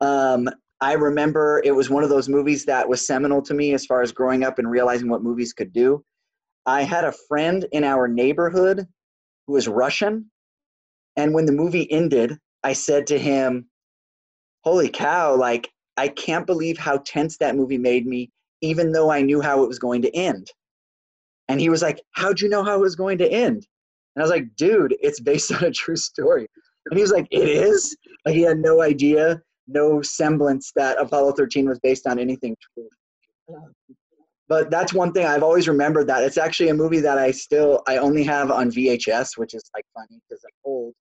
Um, 0.00 0.48
I 0.82 0.94
remember 0.94 1.62
it 1.64 1.76
was 1.76 1.88
one 1.88 2.02
of 2.02 2.10
those 2.10 2.28
movies 2.28 2.64
that 2.64 2.88
was 2.88 3.06
seminal 3.06 3.40
to 3.42 3.54
me 3.54 3.72
as 3.72 3.86
far 3.86 4.02
as 4.02 4.10
growing 4.10 4.42
up 4.42 4.58
and 4.58 4.68
realizing 4.68 5.08
what 5.08 5.22
movies 5.22 5.52
could 5.52 5.72
do. 5.72 6.04
I 6.66 6.82
had 6.82 7.04
a 7.04 7.14
friend 7.28 7.64
in 7.70 7.84
our 7.84 8.08
neighborhood 8.08 8.88
who 9.46 9.52
was 9.52 9.68
Russian, 9.68 10.28
and 11.16 11.34
when 11.34 11.46
the 11.46 11.52
movie 11.52 11.90
ended, 11.92 12.36
I 12.64 12.72
said 12.72 13.06
to 13.06 13.18
him, 13.18 13.68
Holy 14.64 14.88
cow, 14.88 15.36
like, 15.36 15.70
I 15.96 16.08
can't 16.08 16.46
believe 16.46 16.78
how 16.78 16.98
tense 16.98 17.38
that 17.38 17.54
movie 17.54 17.78
made 17.78 18.04
me, 18.04 18.32
even 18.60 18.90
though 18.90 19.08
I 19.08 19.22
knew 19.22 19.40
how 19.40 19.62
it 19.62 19.68
was 19.68 19.78
going 19.78 20.02
to 20.02 20.16
end. 20.16 20.50
And 21.46 21.60
he 21.60 21.68
was 21.68 21.82
like, 21.82 22.02
How'd 22.10 22.40
you 22.40 22.48
know 22.48 22.64
how 22.64 22.74
it 22.74 22.80
was 22.80 22.96
going 22.96 23.18
to 23.18 23.30
end? 23.30 23.68
And 24.16 24.20
I 24.20 24.22
was 24.22 24.32
like, 24.32 24.56
Dude, 24.56 24.96
it's 25.00 25.20
based 25.20 25.52
on 25.54 25.62
a 25.62 25.70
true 25.70 25.94
story. 25.94 26.48
And 26.86 26.98
he 26.98 27.02
was 27.02 27.12
like, 27.12 27.28
It 27.30 27.48
is? 27.48 27.96
Like, 28.26 28.34
he 28.34 28.42
had 28.42 28.58
no 28.58 28.82
idea, 28.82 29.40
no 29.66 30.02
semblance 30.02 30.72
that 30.76 30.98
Apollo 31.00 31.32
13 31.32 31.68
was 31.68 31.78
based 31.80 32.06
on 32.06 32.18
anything 32.18 32.56
true. 32.74 32.88
But 34.48 34.70
that's 34.70 34.92
one 34.92 35.12
thing 35.12 35.26
I've 35.26 35.42
always 35.42 35.68
remembered 35.68 36.06
that 36.08 36.22
it's 36.24 36.36
actually 36.36 36.68
a 36.68 36.74
movie 36.74 37.00
that 37.00 37.16
I 37.16 37.30
still 37.30 37.82
I 37.88 37.96
only 37.96 38.22
have 38.24 38.50
on 38.50 38.70
VHS, 38.70 39.38
which 39.38 39.54
is 39.54 39.62
like 39.74 39.84
funny 39.94 40.20
because 40.28 40.44
I'm 40.44 40.52
old, 40.64 40.94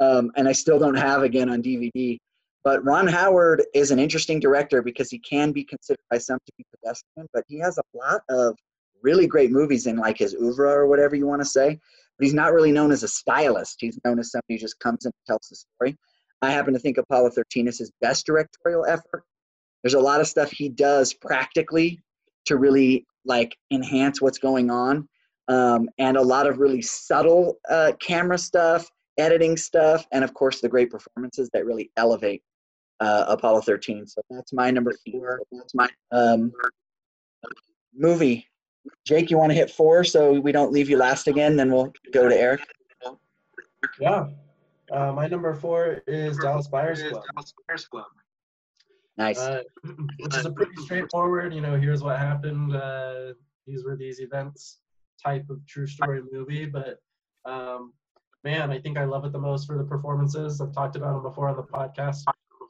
um, 0.00 0.30
and 0.36 0.48
I 0.48 0.52
still 0.52 0.78
don't 0.78 0.94
have 0.94 1.22
again 1.22 1.48
on 1.48 1.62
DVD. 1.62 2.18
But 2.64 2.84
Ron 2.84 3.06
Howard 3.06 3.64
is 3.72 3.90
an 3.92 3.98
interesting 3.98 4.40
director 4.40 4.82
because 4.82 5.10
he 5.10 5.18
can 5.20 5.52
be 5.52 5.64
considered 5.64 6.04
by 6.10 6.18
some 6.18 6.38
to 6.44 6.52
be 6.58 6.66
pedestrian, 6.74 7.28
but 7.32 7.44
he 7.48 7.58
has 7.60 7.78
a 7.78 7.96
lot 7.96 8.22
of 8.28 8.58
really 9.02 9.26
great 9.26 9.50
movies 9.52 9.86
in 9.86 9.96
like 9.96 10.18
his 10.18 10.34
oeuvre 10.34 10.68
or 10.68 10.86
whatever 10.86 11.16
you 11.16 11.26
want 11.26 11.40
to 11.40 11.48
say. 11.48 11.78
But 12.18 12.24
he's 12.24 12.34
not 12.34 12.52
really 12.52 12.72
known 12.72 12.90
as 12.90 13.04
a 13.04 13.08
stylist. 13.08 13.76
He's 13.80 13.98
known 14.04 14.18
as 14.18 14.32
somebody 14.32 14.54
who 14.54 14.58
just 14.58 14.78
comes 14.80 15.04
and 15.04 15.14
tells 15.26 15.48
the 15.48 15.56
story. 15.56 15.96
I 16.42 16.50
happen 16.50 16.72
to 16.74 16.80
think 16.80 16.98
Apollo 16.98 17.30
13 17.30 17.68
is 17.68 17.78
his 17.78 17.90
best 18.00 18.26
directorial 18.26 18.84
effort. 18.86 19.24
There's 19.82 19.94
a 19.94 20.00
lot 20.00 20.20
of 20.20 20.26
stuff 20.26 20.50
he 20.50 20.68
does 20.68 21.14
practically 21.14 22.00
to 22.46 22.56
really 22.56 23.06
like 23.24 23.56
enhance 23.70 24.20
what's 24.20 24.38
going 24.38 24.70
on, 24.70 25.08
um, 25.48 25.88
and 25.98 26.16
a 26.16 26.22
lot 26.22 26.46
of 26.46 26.58
really 26.58 26.82
subtle 26.82 27.58
uh, 27.68 27.92
camera 28.00 28.38
stuff, 28.38 28.88
editing 29.18 29.56
stuff, 29.56 30.06
and 30.12 30.24
of 30.24 30.34
course 30.34 30.60
the 30.60 30.68
great 30.68 30.90
performances 30.90 31.50
that 31.52 31.66
really 31.66 31.90
elevate 31.96 32.42
uh, 33.00 33.26
Apollo 33.28 33.62
13. 33.62 34.06
So 34.06 34.20
that's 34.30 34.52
my 34.52 34.70
number 34.70 34.92
four. 35.10 35.40
That's 35.52 35.74
my 35.74 35.88
um, 36.12 36.52
movie. 37.94 38.46
Jake, 39.04 39.30
you 39.30 39.38
want 39.38 39.50
to 39.50 39.56
hit 39.56 39.70
four 39.70 40.04
so 40.04 40.40
we 40.40 40.52
don't 40.52 40.72
leave 40.72 40.88
you 40.88 40.96
last 40.96 41.28
again? 41.28 41.56
Then 41.56 41.70
we'll 41.70 41.92
go 42.12 42.28
to 42.28 42.36
Eric. 42.36 42.62
Yeah. 44.00 44.26
Uh, 44.92 45.12
my 45.12 45.26
number 45.26 45.54
four 45.54 46.02
is 46.06 46.38
Dallas 46.38 46.68
Buyers 46.68 47.02
Club. 47.02 48.04
Nice. 49.16 49.38
uh, 49.38 49.62
which 50.20 50.36
is 50.36 50.46
a 50.46 50.50
pretty 50.50 50.76
straightforward, 50.76 51.52
you 51.52 51.60
know, 51.60 51.76
here's 51.76 52.02
what 52.02 52.18
happened, 52.18 52.74
uh, 52.74 53.32
these 53.66 53.84
were 53.84 53.96
these 53.96 54.20
events 54.20 54.78
type 55.22 55.50
of 55.50 55.64
true 55.66 55.86
story 55.86 56.22
movie. 56.30 56.66
But 56.66 57.00
um, 57.44 57.92
man, 58.44 58.70
I 58.70 58.78
think 58.78 58.96
I 58.96 59.04
love 59.04 59.24
it 59.24 59.32
the 59.32 59.38
most 59.38 59.66
for 59.66 59.76
the 59.76 59.84
performances. 59.84 60.60
I've 60.60 60.72
talked 60.72 60.96
about 60.96 61.14
them 61.14 61.22
before 61.22 61.48
on 61.48 61.56
the 61.56 61.62
podcast, 61.64 62.22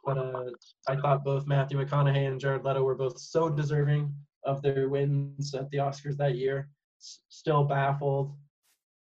but 0.04 0.18
uh, 0.18 0.50
I 0.88 0.96
thought 0.96 1.24
both 1.24 1.46
Matthew 1.46 1.78
McConaughey 1.78 2.26
and 2.26 2.40
Jared 2.40 2.64
Leto 2.64 2.82
were 2.82 2.94
both 2.94 3.18
so 3.18 3.48
deserving 3.48 4.12
of 4.44 4.62
their 4.62 4.88
wins 4.88 5.54
at 5.54 5.70
the 5.70 5.78
Oscars 5.78 6.16
that 6.16 6.36
year. 6.36 6.68
S- 7.00 7.20
still 7.28 7.64
baffled 7.64 8.34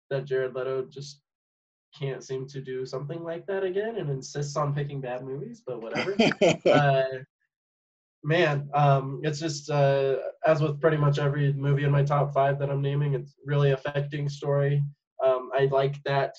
that 0.10 0.26
Jared 0.26 0.56
Leto 0.56 0.86
just 0.86 1.22
can't 1.98 2.24
seem 2.24 2.48
to 2.48 2.62
do 2.62 2.86
something 2.86 3.24
like 3.24 3.46
that 3.48 3.64
again 3.64 3.98
and 3.98 4.10
insists 4.10 4.56
on 4.58 4.74
picking 4.74 5.02
bad 5.02 5.24
movies, 5.24 5.64
but 5.66 5.82
whatever 5.82 6.16
uh, 6.72 7.04
man, 8.24 8.70
um, 8.74 9.22
it's 9.24 9.40
just 9.40 9.70
uh, 9.70 10.18
as 10.46 10.62
with 10.62 10.82
pretty 10.82 10.98
much 10.98 11.20
every 11.20 11.54
movie 11.54 11.84
in 11.84 11.92
my 11.92 12.04
top 12.04 12.34
five 12.34 12.60
that 12.60 12.70
I'm 12.70 12.82
naming, 12.82 13.14
it's 13.14 13.36
really 13.46 13.72
affecting 13.72 14.28
story. 14.28 14.84
Um, 15.24 15.52
I 15.54 15.66
like 15.72 16.02
that 16.04 16.34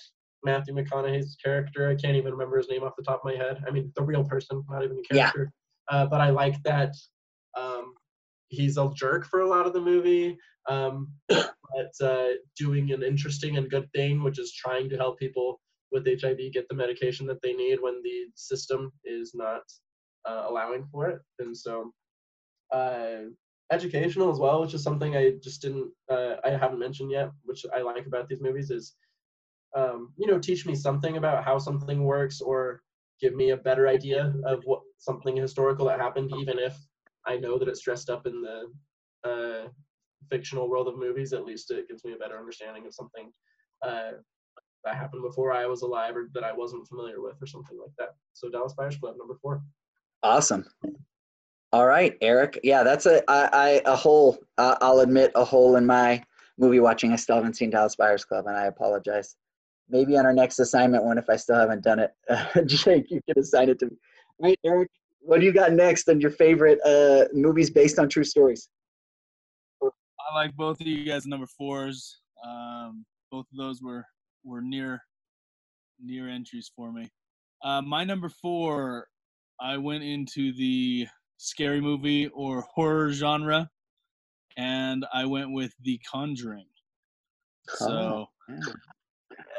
Matthew 0.45 0.75
McConaughey's 0.75 1.37
character. 1.43 1.89
I 1.89 1.95
can't 1.95 2.17
even 2.17 2.33
remember 2.33 2.57
his 2.59 2.69
name 2.69 2.83
off 2.83 2.97
the 2.97 3.05
top 3.05 3.21
of 3.25 3.33
my 3.33 3.37
head. 3.37 3.63
I 3.67 3.71
mean, 3.71 3.93
the 3.97 4.03
real 4.03 4.25
person, 4.25 4.65
not 4.69 4.85
even 4.85 4.97
the 4.97 5.05
Yeah. 5.11 5.31
character. 5.31 5.53
Uh, 5.89 6.07
but 6.07 6.21
I 6.21 6.31
like 6.31 6.61
that 6.65 6.95
um, 7.59 7.95
he's 8.49 8.77
a 8.77 8.91
jerk 8.95 9.27
for 9.27 9.41
a 9.41 9.49
lot 9.49 9.67
of 9.67 9.73
the 9.73 9.81
movie, 9.81 10.39
um, 10.69 11.09
but 11.29 11.93
uh, 12.03 12.29
doing 12.57 12.93
an 12.93 13.03
interesting 13.03 13.57
and 13.57 13.71
good 13.71 13.91
thing, 13.95 14.23
which 14.23 14.39
is 14.39 14.53
trying 14.53 14.89
to 14.91 14.97
help 14.97 15.19
people 15.19 15.61
with 15.93 16.07
HIV 16.07 16.53
get 16.53 16.69
the 16.69 16.75
medication 16.75 17.27
that 17.27 17.41
they 17.43 17.53
need 17.53 17.79
when 17.81 18.03
the 18.03 18.27
system 18.35 18.93
is 19.05 19.33
not 19.35 19.63
uh, 20.29 20.47
allowing 20.49 20.87
for 20.91 21.09
it. 21.09 21.21
And 21.39 21.57
so, 21.57 21.93
uh, 22.73 23.31
educational 23.73 24.31
as 24.31 24.39
well, 24.39 24.61
which 24.61 24.75
is 24.75 24.83
something 24.83 25.17
I 25.17 25.33
just 25.43 25.63
didn't, 25.63 25.91
uh, 26.11 26.37
I 26.45 26.51
haven't 26.51 26.79
mentioned 26.79 27.11
yet, 27.11 27.31
which 27.45 27.65
I 27.75 27.83
like 27.83 28.07
about 28.07 28.29
these 28.29 28.41
movies 28.41 28.71
is, 28.71 28.95
um, 29.77 30.13
you 30.17 30.27
know, 30.27 30.39
teach 30.39 30.67
me 30.67 30.75
something 30.75 31.17
about 31.17 31.45
how 31.45 31.59
something 31.59 32.05
works 32.05 32.41
or 32.41 32.83
give 33.21 33.35
me 33.35 33.51
a 33.51 33.57
better 33.57 33.89
idea 33.89 34.35
of 34.45 34.63
what 34.65 34.81
something 34.99 35.37
historical 35.37 35.87
that 35.87 36.01
happened, 36.01 36.33
even 36.39 36.59
if 36.59 36.77
I 37.27 37.37
know 37.37 37.59
that 37.59 37.69
it's 37.69 37.81
dressed 37.81 38.11
up 38.11 38.27
in 38.27 38.43
the 38.43 39.29
uh, 39.29 39.69
fictional 40.31 40.69
world 40.69 40.89
of 40.89 40.99
movies. 40.99 41.33
At 41.33 41.45
least 41.45 41.71
it 41.71 41.89
gives 41.89 42.05
me 42.05 42.13
a 42.13 42.17
better 42.17 42.39
understanding 42.39 42.87
of 42.87 42.95
something 42.95 43.33
uh, 43.83 44.13
that 44.85 44.97
happened 44.97 45.23
before 45.23 45.53
I 45.53 45.67
was 45.67 45.83
alive 45.83 46.17
or 46.17 46.29
that 46.35 46.45
I 46.45 46.53
wasn't 46.53 46.87
familiar 46.87 47.21
with 47.21 47.37
or 47.43 47.47
something 47.47 47.79
like 47.79 47.93
that. 47.99 48.11
So 48.33 48.49
Dallas 48.49 48.75
Buyers 48.75 48.97
Club 48.97 49.17
number 49.19 49.35
four. 49.43 49.63
Awesome. 50.23 50.65
All 51.73 51.87
right, 51.87 52.17
Eric. 52.21 52.61
Yeah, 52.63 52.83
that's 52.83 53.07
a 53.07 53.29
I, 53.29 53.49
I 53.53 53.83
a 53.85 53.97
hole. 53.97 54.39
Uh, 54.57 54.77
I'll 54.81 55.01
admit 55.01 55.33
a 55.35 55.45
hole 55.45 55.77
in 55.77 55.85
my 55.85 56.23
movie 56.59 56.81
watching. 56.81 57.13
I 57.13 57.17
still 57.17 57.37
haven't 57.37 57.55
seen 57.55 57.71
Dallas 57.71 57.97
Buyers 57.97 58.25
Club, 58.25 58.47
and 58.47 58.57
I 58.57 58.67
apologize. 58.67 59.37
Maybe 59.89 60.17
on 60.17 60.27
our 60.27 60.33
next 60.33 60.59
assignment 60.59 61.05
one, 61.05 61.19
if 61.19 61.29
I 61.29 61.37
still 61.37 61.57
haven't 61.57 61.85
done 61.85 61.99
it, 62.01 62.13
Jake, 62.67 63.11
you 63.11 63.21
can 63.29 63.39
assign 63.39 63.69
it 63.69 63.79
to 63.81 63.87
me. 63.87 63.97
All 64.39 64.49
right, 64.49 64.59
Eric. 64.65 64.91
What 65.27 65.41
do 65.41 65.47
you 65.47 65.53
got 65.53 65.73
next 65.73 66.09
on 66.09 66.21
your 66.21 66.31
favorite 66.31 66.79
uh, 66.87 67.25
movies 67.33 67.69
based 67.69 67.99
on 67.99 68.09
true 68.09 68.23
stories? 68.23 68.69
I 69.83 70.35
like 70.35 70.55
both 70.55 70.81
of 70.81 70.87
you 70.87 71.05
guys' 71.05 71.27
number 71.27 71.47
fours. 71.47 72.21
Um, 72.47 73.05
both 73.33 73.47
of 73.53 73.59
those 73.59 73.83
were 73.83 74.05
were 74.45 74.61
near 74.63 75.03
near 76.01 76.29
entries 76.29 76.71
for 76.77 76.93
me. 76.93 77.11
Uh, 77.65 77.83
my 77.83 78.05
number 78.05 78.29
four, 78.29 79.09
I 79.61 79.79
went 79.79 80.05
into 80.05 80.53
the 80.53 81.09
scary 81.39 81.81
movie 81.81 82.29
or 82.29 82.65
horror 82.73 83.11
genre, 83.11 83.69
and 84.57 85.05
I 85.13 85.27
went 85.27 85.53
with 85.53 85.75
The 85.83 86.01
Conjuring. 86.09 86.69
So 87.67 87.89
Oh, 87.89 88.27
yeah. 88.49 88.65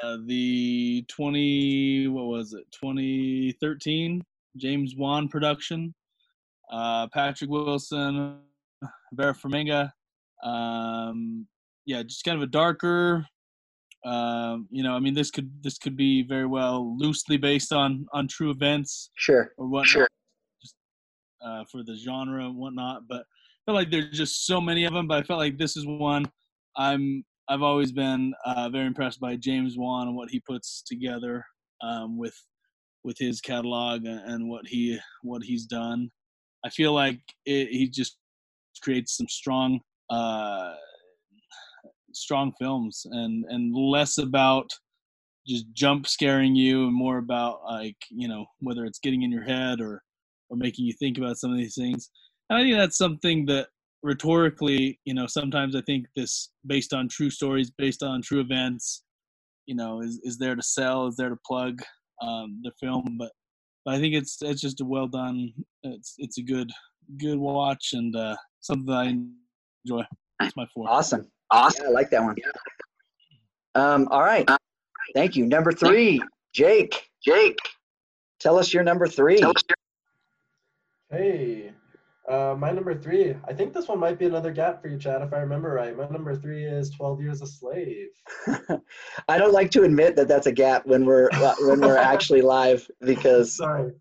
uh, 0.01 0.17
the 0.27 1.03
20 1.09 2.07
what 2.07 2.27
was 2.27 2.53
it 2.53 2.65
2013 2.71 4.23
James 4.57 4.95
Wan 4.97 5.27
production. 5.27 5.93
Uh, 6.71 7.07
Patrick 7.13 7.49
Wilson, 7.49 8.39
Vera 9.13 9.33
Farmiga. 9.33 9.91
Um, 10.43 11.47
yeah, 11.85 12.03
just 12.03 12.23
kind 12.23 12.37
of 12.37 12.43
a 12.43 12.47
darker. 12.51 13.25
Um, 14.05 14.67
you 14.69 14.83
know, 14.83 14.93
I 14.93 14.99
mean, 14.99 15.13
this 15.13 15.31
could 15.31 15.49
this 15.63 15.77
could 15.77 15.97
be 15.97 16.23
very 16.23 16.45
well 16.45 16.97
loosely 16.97 17.37
based 17.37 17.73
on 17.73 18.05
on 18.13 18.27
true 18.27 18.51
events 18.51 19.09
Sure. 19.15 19.51
or 19.57 19.67
whatnot, 19.67 20.07
just 20.61 20.75
uh, 21.43 21.63
for 21.71 21.83
the 21.83 21.95
genre 21.95 22.45
and 22.45 22.55
whatnot. 22.55 23.03
But 23.09 23.21
I 23.21 23.65
feel 23.65 23.75
like 23.75 23.89
there's 23.89 24.17
just 24.17 24.45
so 24.45 24.61
many 24.61 24.85
of 24.85 24.93
them. 24.93 25.07
But 25.07 25.19
I 25.19 25.23
felt 25.23 25.39
like 25.39 25.57
this 25.57 25.75
is 25.75 25.85
one 25.87 26.25
I'm 26.77 27.23
I've 27.49 27.61
always 27.63 27.91
been 27.91 28.33
uh, 28.45 28.69
very 28.69 28.85
impressed 28.85 29.19
by 29.19 29.35
James 29.35 29.77
Wan 29.77 30.07
and 30.07 30.15
what 30.15 30.29
he 30.29 30.41
puts 30.41 30.83
together 30.85 31.43
um, 31.81 32.17
with 32.17 32.35
with 33.07 33.17
his 33.17 33.39
catalog 33.39 34.05
and, 34.05 34.49
what 34.49 34.67
he 34.67 34.99
what 35.23 35.41
he's 35.41 35.65
done. 35.65 36.11
I 36.65 36.69
feel 36.69 36.93
like 36.93 37.21
it, 37.45 37.69
he 37.69 37.87
just 37.89 38.17
creates 38.83 39.15
some 39.15 39.29
strong 39.29 39.79
uh, 40.09 40.73
strong 42.13 42.51
films 42.59 43.05
and 43.09 43.45
and 43.49 43.73
less 43.73 44.17
about 44.17 44.69
just 45.47 45.65
jump 45.73 46.05
scaring 46.05 46.53
you 46.53 46.83
and 46.87 46.93
more 46.93 47.19
about 47.19 47.63
like 47.63 47.95
you 48.09 48.27
know 48.27 48.45
whether 48.59 48.83
it's 48.83 48.99
getting 48.99 49.23
in 49.23 49.31
your 49.31 49.45
head 49.45 49.79
or 49.79 50.03
or 50.49 50.57
making 50.57 50.85
you 50.85 50.93
think 50.99 51.17
about 51.17 51.37
some 51.37 51.51
of 51.51 51.57
these 51.57 51.75
things 51.75 52.09
and 52.49 52.59
i 52.59 52.61
think 52.61 52.75
that's 52.75 52.97
something 52.97 53.45
that 53.45 53.67
rhetorically 54.03 54.99
you 55.05 55.13
know 55.13 55.27
sometimes 55.27 55.75
i 55.75 55.81
think 55.81 56.05
this 56.15 56.49
based 56.65 56.93
on 56.93 57.07
true 57.07 57.29
stories 57.29 57.71
based 57.77 58.03
on 58.03 58.21
true 58.21 58.41
events 58.41 59.03
you 59.67 59.75
know 59.75 60.01
is, 60.01 60.19
is 60.23 60.37
there 60.37 60.55
to 60.55 60.61
sell 60.61 61.07
is 61.07 61.15
there 61.15 61.29
to 61.29 61.37
plug 61.45 61.81
um, 62.21 62.59
the 62.63 62.71
film 62.79 63.15
but 63.17 63.31
but 63.85 63.93
i 63.93 63.99
think 63.99 64.13
it's 64.13 64.41
it's 64.41 64.61
just 64.61 64.81
a 64.81 64.85
well 64.85 65.07
done 65.07 65.51
it's 65.83 66.15
it's 66.17 66.37
a 66.37 66.43
good 66.43 66.69
good 67.17 67.37
watch 67.37 67.91
and 67.93 68.15
uh 68.15 68.35
something 68.61 68.85
that 68.85 68.97
i 68.97 69.13
enjoy 69.85 70.03
that's 70.39 70.55
my 70.55 70.65
four 70.73 70.89
Awesome. 70.89 71.27
Awesome. 71.49 71.85
Yeah, 71.85 71.89
I 71.89 71.93
like 71.93 72.09
that 72.09 72.23
one. 72.23 72.35
Um, 73.75 74.07
all 74.11 74.21
right. 74.21 74.47
Thank 75.13 75.35
you. 75.35 75.45
Number 75.45 75.71
three, 75.71 76.21
Jake. 76.53 77.09
Jake. 77.23 77.57
Tell 78.39 78.59
us 78.59 78.73
your 78.73 78.83
number 78.83 79.07
three. 79.07 79.41
Hey, 81.09 81.71
uh, 82.27 82.55
my 82.57 82.71
number 82.71 82.93
three. 82.93 83.35
I 83.47 83.53
think 83.53 83.73
this 83.73 83.87
one 83.87 83.99
might 83.99 84.19
be 84.19 84.25
another 84.25 84.51
gap 84.51 84.81
for 84.81 84.89
you, 84.89 84.97
Chad, 84.97 85.21
if 85.21 85.33
I 85.33 85.37
remember 85.37 85.69
right. 85.69 85.95
My 85.95 86.09
number 86.09 86.35
three 86.35 86.65
is 86.65 86.89
Twelve 86.89 87.21
Years 87.21 87.41
a 87.41 87.47
Slave. 87.47 88.09
I 89.29 89.37
don't 89.37 89.53
like 89.53 89.71
to 89.71 89.83
admit 89.83 90.15
that 90.17 90.27
that's 90.27 90.47
a 90.47 90.51
gap 90.51 90.85
when 90.85 91.05
we're 91.05 91.29
uh, 91.31 91.55
when 91.61 91.79
we're 91.79 91.97
actually 92.13 92.41
live 92.41 92.89
because 93.01 93.55
Sorry. 93.55 93.93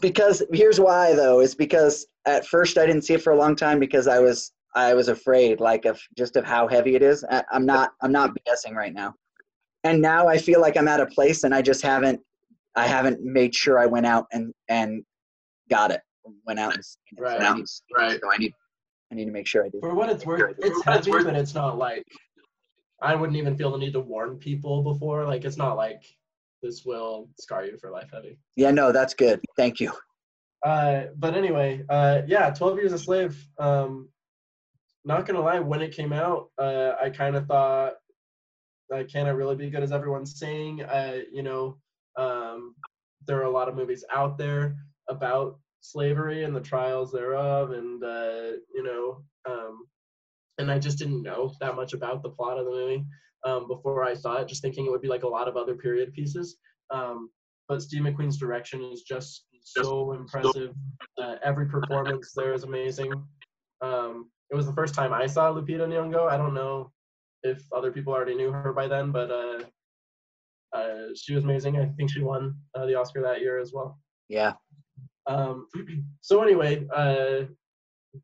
because 0.00 0.42
here's 0.52 0.78
why 0.78 1.14
though 1.14 1.40
is 1.40 1.54
because 1.54 2.06
at 2.26 2.46
first 2.46 2.76
I 2.76 2.84
didn't 2.84 3.02
see 3.02 3.14
it 3.14 3.22
for 3.22 3.32
a 3.32 3.36
long 3.36 3.56
time 3.56 3.78
because 3.78 4.06
I 4.06 4.18
was 4.18 4.52
I 4.74 4.92
was 4.92 5.08
afraid 5.08 5.58
like 5.58 5.86
of 5.86 5.98
just 6.16 6.36
of 6.36 6.44
how 6.44 6.68
heavy 6.68 6.94
it 6.94 7.02
is. 7.02 7.24
I, 7.30 7.42
I'm 7.50 7.64
not 7.64 7.92
I'm 8.02 8.12
not 8.12 8.36
BSing 8.46 8.74
right 8.74 8.92
now, 8.92 9.14
and 9.82 10.02
now 10.02 10.28
I 10.28 10.36
feel 10.36 10.60
like 10.60 10.76
I'm 10.76 10.88
at 10.88 11.00
a 11.00 11.06
place 11.06 11.44
and 11.44 11.54
I 11.54 11.62
just 11.62 11.80
haven't 11.80 12.20
I 12.74 12.86
haven't 12.86 13.22
made 13.22 13.54
sure 13.54 13.78
I 13.78 13.86
went 13.86 14.04
out 14.04 14.26
and 14.30 14.52
and 14.68 15.02
got 15.70 15.90
it 15.90 16.02
went 16.46 16.58
out 16.58 16.74
and. 16.74 16.84
Right. 17.18 17.40
So 17.40 17.46
I 17.46 17.54
need, 17.56 17.66
Right. 17.96 18.20
so 18.20 18.32
I 18.32 18.36
need 18.38 18.52
I 19.12 19.14
need 19.14 19.26
to 19.26 19.30
make 19.30 19.46
sure 19.46 19.64
I 19.64 19.68
do. 19.68 19.78
For 19.80 19.94
what 19.94 20.10
it's 20.10 20.26
worth, 20.26 20.56
it's 20.58 20.68
For 20.68 20.68
what 20.68 20.76
it's 20.78 20.84
heavy, 21.06 21.10
worth. 21.12 21.24
but 21.24 21.36
it's 21.36 21.54
not 21.54 21.78
like 21.78 22.02
I 23.02 23.14
wouldn't 23.14 23.36
even 23.36 23.56
feel 23.56 23.70
the 23.72 23.78
need 23.78 23.92
to 23.92 24.00
warn 24.00 24.38
people 24.38 24.82
before. 24.82 25.24
Like 25.26 25.44
it's 25.44 25.56
not 25.56 25.76
like 25.76 26.02
this 26.62 26.84
will 26.84 27.28
scar 27.38 27.64
you 27.64 27.76
for 27.78 27.90
life 27.90 28.10
heavy. 28.12 28.38
Yeah, 28.56 28.70
no, 28.70 28.90
that's 28.92 29.14
good. 29.14 29.40
Thank 29.56 29.78
you. 29.80 29.92
Uh, 30.64 31.04
but 31.16 31.34
anyway, 31.36 31.84
uh, 31.88 32.22
yeah, 32.26 32.50
Twelve 32.50 32.76
Years 32.78 32.92
a 32.92 32.98
Slave. 32.98 33.36
Um, 33.58 34.08
not 35.04 35.24
gonna 35.26 35.40
lie, 35.40 35.60
when 35.60 35.82
it 35.82 35.94
came 35.94 36.12
out, 36.12 36.50
uh, 36.58 36.94
I 37.00 37.10
kind 37.10 37.36
of 37.36 37.46
thought, 37.46 37.92
uh, 38.92 39.04
can 39.04 39.28
it 39.28 39.32
really 39.32 39.54
be 39.54 39.70
good 39.70 39.84
as 39.84 39.92
everyone's 39.92 40.36
saying? 40.40 40.82
Uh, 40.82 41.18
you 41.30 41.44
know, 41.44 41.76
um, 42.16 42.74
there 43.26 43.38
are 43.38 43.44
a 43.44 43.50
lot 43.50 43.68
of 43.68 43.76
movies 43.76 44.04
out 44.12 44.36
there 44.38 44.76
about 45.08 45.60
slavery 45.90 46.44
and 46.44 46.54
the 46.54 46.60
trials 46.60 47.12
thereof, 47.12 47.72
and 47.72 48.02
uh, 48.02 48.56
you 48.74 48.82
know, 48.82 49.22
um, 49.48 49.86
and 50.58 50.70
I 50.70 50.78
just 50.78 50.98
didn't 50.98 51.22
know 51.22 51.52
that 51.60 51.76
much 51.76 51.92
about 51.92 52.22
the 52.22 52.30
plot 52.30 52.58
of 52.58 52.66
the 52.66 52.70
movie 52.70 53.04
um, 53.44 53.68
before 53.68 54.04
I 54.04 54.14
saw 54.14 54.36
it, 54.36 54.48
just 54.48 54.62
thinking 54.62 54.86
it 54.86 54.90
would 54.90 55.02
be 55.02 55.08
like 55.08 55.22
a 55.22 55.28
lot 55.28 55.48
of 55.48 55.56
other 55.56 55.74
period 55.74 56.12
pieces. 56.12 56.56
Um, 56.90 57.30
but 57.68 57.82
Steve 57.82 58.02
McQueen's 58.02 58.38
direction 58.38 58.82
is 58.92 59.02
just 59.02 59.46
so 59.60 60.12
impressive. 60.12 60.72
Uh, 61.20 61.36
every 61.44 61.66
performance 61.66 62.32
there 62.34 62.52
is 62.54 62.62
amazing. 62.62 63.12
Um, 63.80 64.30
it 64.50 64.54
was 64.54 64.66
the 64.66 64.72
first 64.72 64.94
time 64.94 65.12
I 65.12 65.26
saw 65.26 65.52
Lupita 65.52 65.86
Nyong'o. 65.86 66.30
I 66.30 66.36
don't 66.36 66.54
know 66.54 66.92
if 67.42 67.62
other 67.74 67.90
people 67.90 68.12
already 68.12 68.36
knew 68.36 68.52
her 68.52 68.72
by 68.72 68.86
then, 68.86 69.10
but 69.10 69.30
uh, 69.30 69.64
uh, 70.72 71.08
she 71.16 71.34
was 71.34 71.44
amazing. 71.44 71.76
I 71.76 71.86
think 71.96 72.10
she 72.10 72.22
won 72.22 72.56
uh, 72.74 72.86
the 72.86 72.94
Oscar 72.94 73.22
that 73.22 73.40
year 73.40 73.58
as 73.58 73.72
well. 73.72 73.98
Yeah. 74.28 74.52
Um, 75.26 75.66
so 76.20 76.42
anyway, 76.42 76.86
uh, 76.94 77.44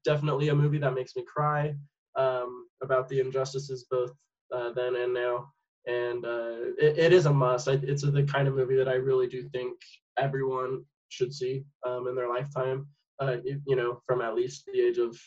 definitely 0.04 0.48
a 0.48 0.54
movie 0.54 0.78
that 0.78 0.94
makes 0.94 1.16
me 1.16 1.24
cry 1.24 1.74
um, 2.16 2.66
about 2.82 3.08
the 3.08 3.20
injustices 3.20 3.86
both 3.90 4.12
uh, 4.54 4.72
then 4.72 4.96
and 4.96 5.14
now. 5.14 5.52
And 5.86 6.24
uh, 6.24 6.74
it, 6.78 6.98
it 6.98 7.12
is 7.12 7.26
a 7.26 7.32
must. 7.32 7.68
I, 7.68 7.72
it's 7.82 8.02
the 8.02 8.22
kind 8.24 8.46
of 8.46 8.54
movie 8.54 8.76
that 8.76 8.88
I 8.88 8.94
really 8.94 9.26
do 9.26 9.48
think 9.48 9.78
everyone 10.18 10.84
should 11.08 11.34
see 11.34 11.64
um, 11.84 12.06
in 12.06 12.14
their 12.14 12.28
lifetime. 12.28 12.86
Uh, 13.20 13.36
you, 13.44 13.60
you 13.66 13.76
know, 13.76 14.00
from 14.06 14.20
at 14.20 14.34
least 14.34 14.64
the 14.72 14.80
age 14.80 14.98
of 14.98 15.18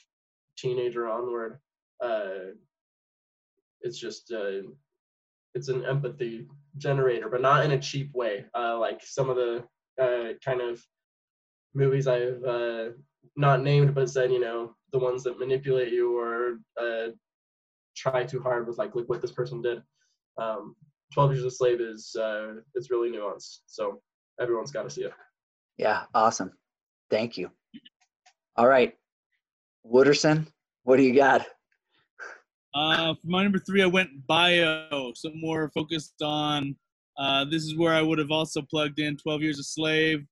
teenager 0.58 1.10
onward. 1.10 1.60
Uh, 2.04 2.54
it's 3.82 4.00
just 4.00 4.32
uh, 4.32 4.62
it's 5.54 5.68
an 5.68 5.86
empathy 5.86 6.48
generator, 6.78 7.30
but 7.30 7.42
not 7.42 7.64
in 7.64 7.72
a 7.72 7.80
cheap 7.80 8.14
way. 8.14 8.46
Like 8.56 9.02
some 9.04 9.30
of 9.30 9.36
the 9.36 9.64
kind 10.44 10.62
of 10.62 10.82
movies 11.76 12.08
I've 12.08 12.44
uh, 12.44 12.90
not 13.36 13.62
named, 13.62 13.94
but 13.94 14.10
said, 14.10 14.32
you 14.32 14.40
know, 14.40 14.76
the 14.92 15.00
ones 15.00 15.24
that 15.24 15.40
manipulate 15.40 15.92
you 15.92 16.18
or 16.18 16.60
uh, 16.82 17.12
try 17.96 18.24
too 18.24 18.42
hard 18.42 18.68
with 18.68 18.78
like, 18.78 18.96
look 18.96 19.10
what 19.10 19.22
this 19.22 19.32
person 19.32 19.62
did. 19.62 19.82
Um, 20.38 20.76
Twelve 21.14 21.34
Years 21.34 21.46
a 21.46 21.52
Slave 21.52 21.82
is 21.82 22.16
uh, 22.20 22.56
it's 22.74 22.90
really 22.90 23.12
nuanced, 23.12 23.60
so 23.68 24.02
everyone's 24.42 24.72
got 24.72 24.84
to 24.84 24.90
see 24.90 25.04
it. 25.04 25.14
Yeah. 25.78 26.04
Awesome. 26.14 26.52
Thank 27.10 27.38
you. 27.38 27.52
All 28.58 28.68
right. 28.68 28.94
Wooderson, 29.86 30.48
what 30.84 30.98
do 30.98 31.04
you 31.04 31.14
got? 31.16 31.46
Uh, 32.74 33.14
for 33.14 33.28
my 33.28 33.44
number 33.44 33.60
three, 33.60 33.84
I 33.84 33.86
went 33.86 34.10
bio, 34.28 35.12
so 35.14 35.32
more 35.36 35.70
focused 35.74 36.22
on. 36.22 36.76
Uh, 37.18 37.46
this 37.46 37.64
is 37.64 37.78
where 37.78 37.94
I 37.94 38.02
would 38.02 38.20
have 38.20 38.32
also 38.32 38.62
plugged 38.62 39.00
in 39.00 39.16
12 39.16 39.42
Years 39.42 39.60
a 39.60 39.64
Slave, 39.64 40.26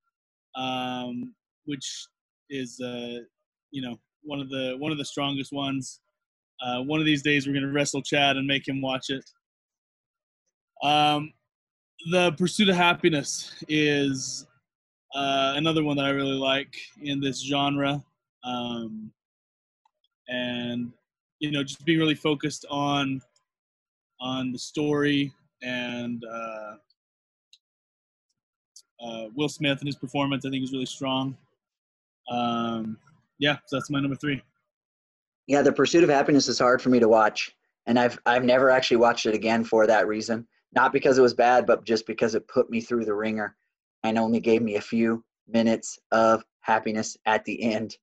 um, 0.55 1.33
which 1.65 2.07
is, 2.49 2.79
uh, 2.81 3.19
you 3.71 3.81
know, 3.81 3.97
one 4.23 4.39
of 4.39 4.49
the 4.49 4.75
one 4.79 4.91
of 4.91 4.97
the 4.97 5.05
strongest 5.05 5.51
ones. 5.51 5.99
Uh, 6.61 6.81
one 6.81 6.99
of 6.99 7.05
these 7.05 7.21
days, 7.21 7.45
we're 7.45 7.53
gonna 7.53 7.71
wrestle 7.71 8.01
Chad 8.01 8.37
and 8.37 8.47
make 8.47 8.67
him 8.67 8.81
watch 8.81 9.09
it. 9.09 9.23
Um, 10.81 11.33
the 12.11 12.31
Pursuit 12.33 12.69
of 12.69 12.75
Happiness 12.75 13.53
is 13.67 14.45
uh, 15.15 15.53
another 15.55 15.83
one 15.83 15.97
that 15.97 16.05
I 16.05 16.09
really 16.09 16.37
like 16.37 16.73
in 17.01 17.19
this 17.19 17.41
genre, 17.41 18.03
um, 18.43 19.11
and 20.27 20.91
you 21.39 21.51
know 21.51 21.63
just 21.63 21.83
being 21.85 21.99
really 21.99 22.15
focused 22.15 22.65
on 22.69 23.21
on 24.19 24.51
the 24.51 24.59
story 24.59 25.33
and 25.61 26.23
uh, 26.23 26.75
uh, 29.03 29.25
Will 29.35 29.49
Smith 29.49 29.79
and 29.79 29.87
his 29.87 29.95
performance 29.95 30.45
I 30.45 30.49
think 30.49 30.63
is 30.63 30.71
really 30.71 30.85
strong. 30.85 31.37
Um, 32.29 32.97
yeah, 33.39 33.57
so 33.65 33.75
that's 33.75 33.89
my 33.89 33.99
number 33.99 34.15
three. 34.15 34.41
Yeah, 35.47 35.61
The 35.61 35.73
Pursuit 35.73 36.03
of 36.03 36.09
Happiness 36.09 36.47
is 36.47 36.59
hard 36.59 36.81
for 36.81 36.89
me 36.89 36.99
to 36.99 37.09
watch, 37.09 37.51
and 37.85 37.99
I've 37.99 38.17
I've 38.25 38.45
never 38.45 38.69
actually 38.69 38.97
watched 38.97 39.25
it 39.25 39.35
again 39.35 39.63
for 39.63 39.85
that 39.87 40.07
reason. 40.07 40.47
Not 40.73 40.93
because 40.93 41.17
it 41.17 41.21
was 41.21 41.33
bad, 41.33 41.65
but 41.65 41.85
just 41.85 42.07
because 42.07 42.33
it 42.33 42.47
put 42.47 42.69
me 42.69 42.81
through 42.81 43.05
the 43.05 43.13
wringer, 43.13 43.55
and 44.03 44.17
only 44.17 44.39
gave 44.39 44.61
me 44.61 44.75
a 44.75 44.81
few 44.81 45.23
minutes 45.47 45.99
of 46.11 46.43
happiness 46.61 47.17
at 47.25 47.43
the 47.45 47.61
end. 47.61 47.97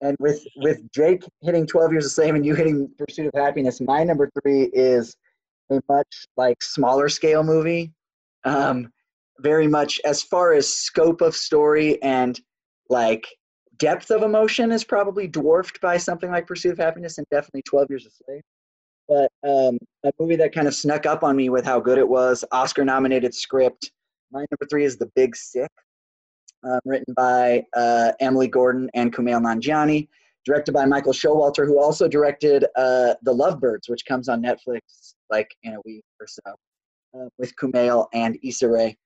And 0.00 0.16
with 0.20 0.46
with 0.56 0.80
Jake 0.92 1.24
hitting 1.42 1.66
12 1.66 1.92
Years 1.92 2.06
a 2.06 2.10
Slave 2.10 2.36
and 2.36 2.46
you 2.46 2.54
hitting 2.54 2.88
Pursuit 2.96 3.26
of 3.26 3.34
Happiness, 3.34 3.80
my 3.80 4.04
number 4.04 4.30
three 4.40 4.70
is 4.72 5.16
a 5.70 5.80
much 5.88 6.26
like 6.36 6.62
smaller 6.62 7.08
scale 7.08 7.42
movie. 7.42 7.92
Um, 8.44 8.92
very 9.40 9.66
much 9.68 10.00
as 10.04 10.22
far 10.22 10.52
as 10.52 10.72
scope 10.72 11.20
of 11.20 11.34
story 11.34 12.02
and 12.02 12.40
like 12.88 13.26
depth 13.78 14.10
of 14.10 14.22
emotion 14.22 14.72
is 14.72 14.84
probably 14.84 15.26
dwarfed 15.26 15.80
by 15.80 15.96
something 15.96 16.30
like 16.30 16.46
Pursuit 16.46 16.72
of 16.72 16.78
Happiness 16.78 17.18
and 17.18 17.26
definitely 17.30 17.62
12 17.62 17.86
Years 17.90 18.06
a 18.06 18.10
Slave. 18.10 18.42
but 19.08 19.30
um, 19.48 19.78
a 20.04 20.10
movie 20.18 20.36
that 20.36 20.52
kind 20.52 20.66
of 20.66 20.74
snuck 20.74 21.06
up 21.06 21.22
on 21.22 21.36
me 21.36 21.48
with 21.48 21.64
how 21.64 21.80
good 21.80 21.98
it 21.98 22.08
was. 22.08 22.44
Oscar 22.52 22.84
nominated 22.84 23.34
script. 23.34 23.92
My 24.32 24.40
number 24.40 24.66
three 24.68 24.84
is 24.84 24.96
The 24.96 25.10
Big 25.14 25.34
Sick, 25.36 25.70
um, 26.64 26.80
written 26.84 27.14
by 27.14 27.64
uh, 27.74 28.12
Emily 28.20 28.48
Gordon 28.48 28.90
and 28.94 29.14
Kumail 29.14 29.40
Nanjiani, 29.40 30.08
directed 30.44 30.72
by 30.72 30.84
Michael 30.84 31.12
Showalter, 31.12 31.66
who 31.66 31.80
also 31.80 32.08
directed 32.08 32.64
uh, 32.76 33.14
The 33.22 33.32
Lovebirds, 33.32 33.88
which 33.88 34.04
comes 34.04 34.28
on 34.28 34.42
Netflix 34.42 35.14
like 35.30 35.48
in 35.62 35.74
a 35.74 35.80
week 35.84 36.04
or 36.20 36.26
so, 36.26 36.54
uh, 37.18 37.28
with 37.38 37.54
Kumail 37.56 38.06
and 38.12 38.38
Issa 38.42 38.68
Rae. 38.68 38.96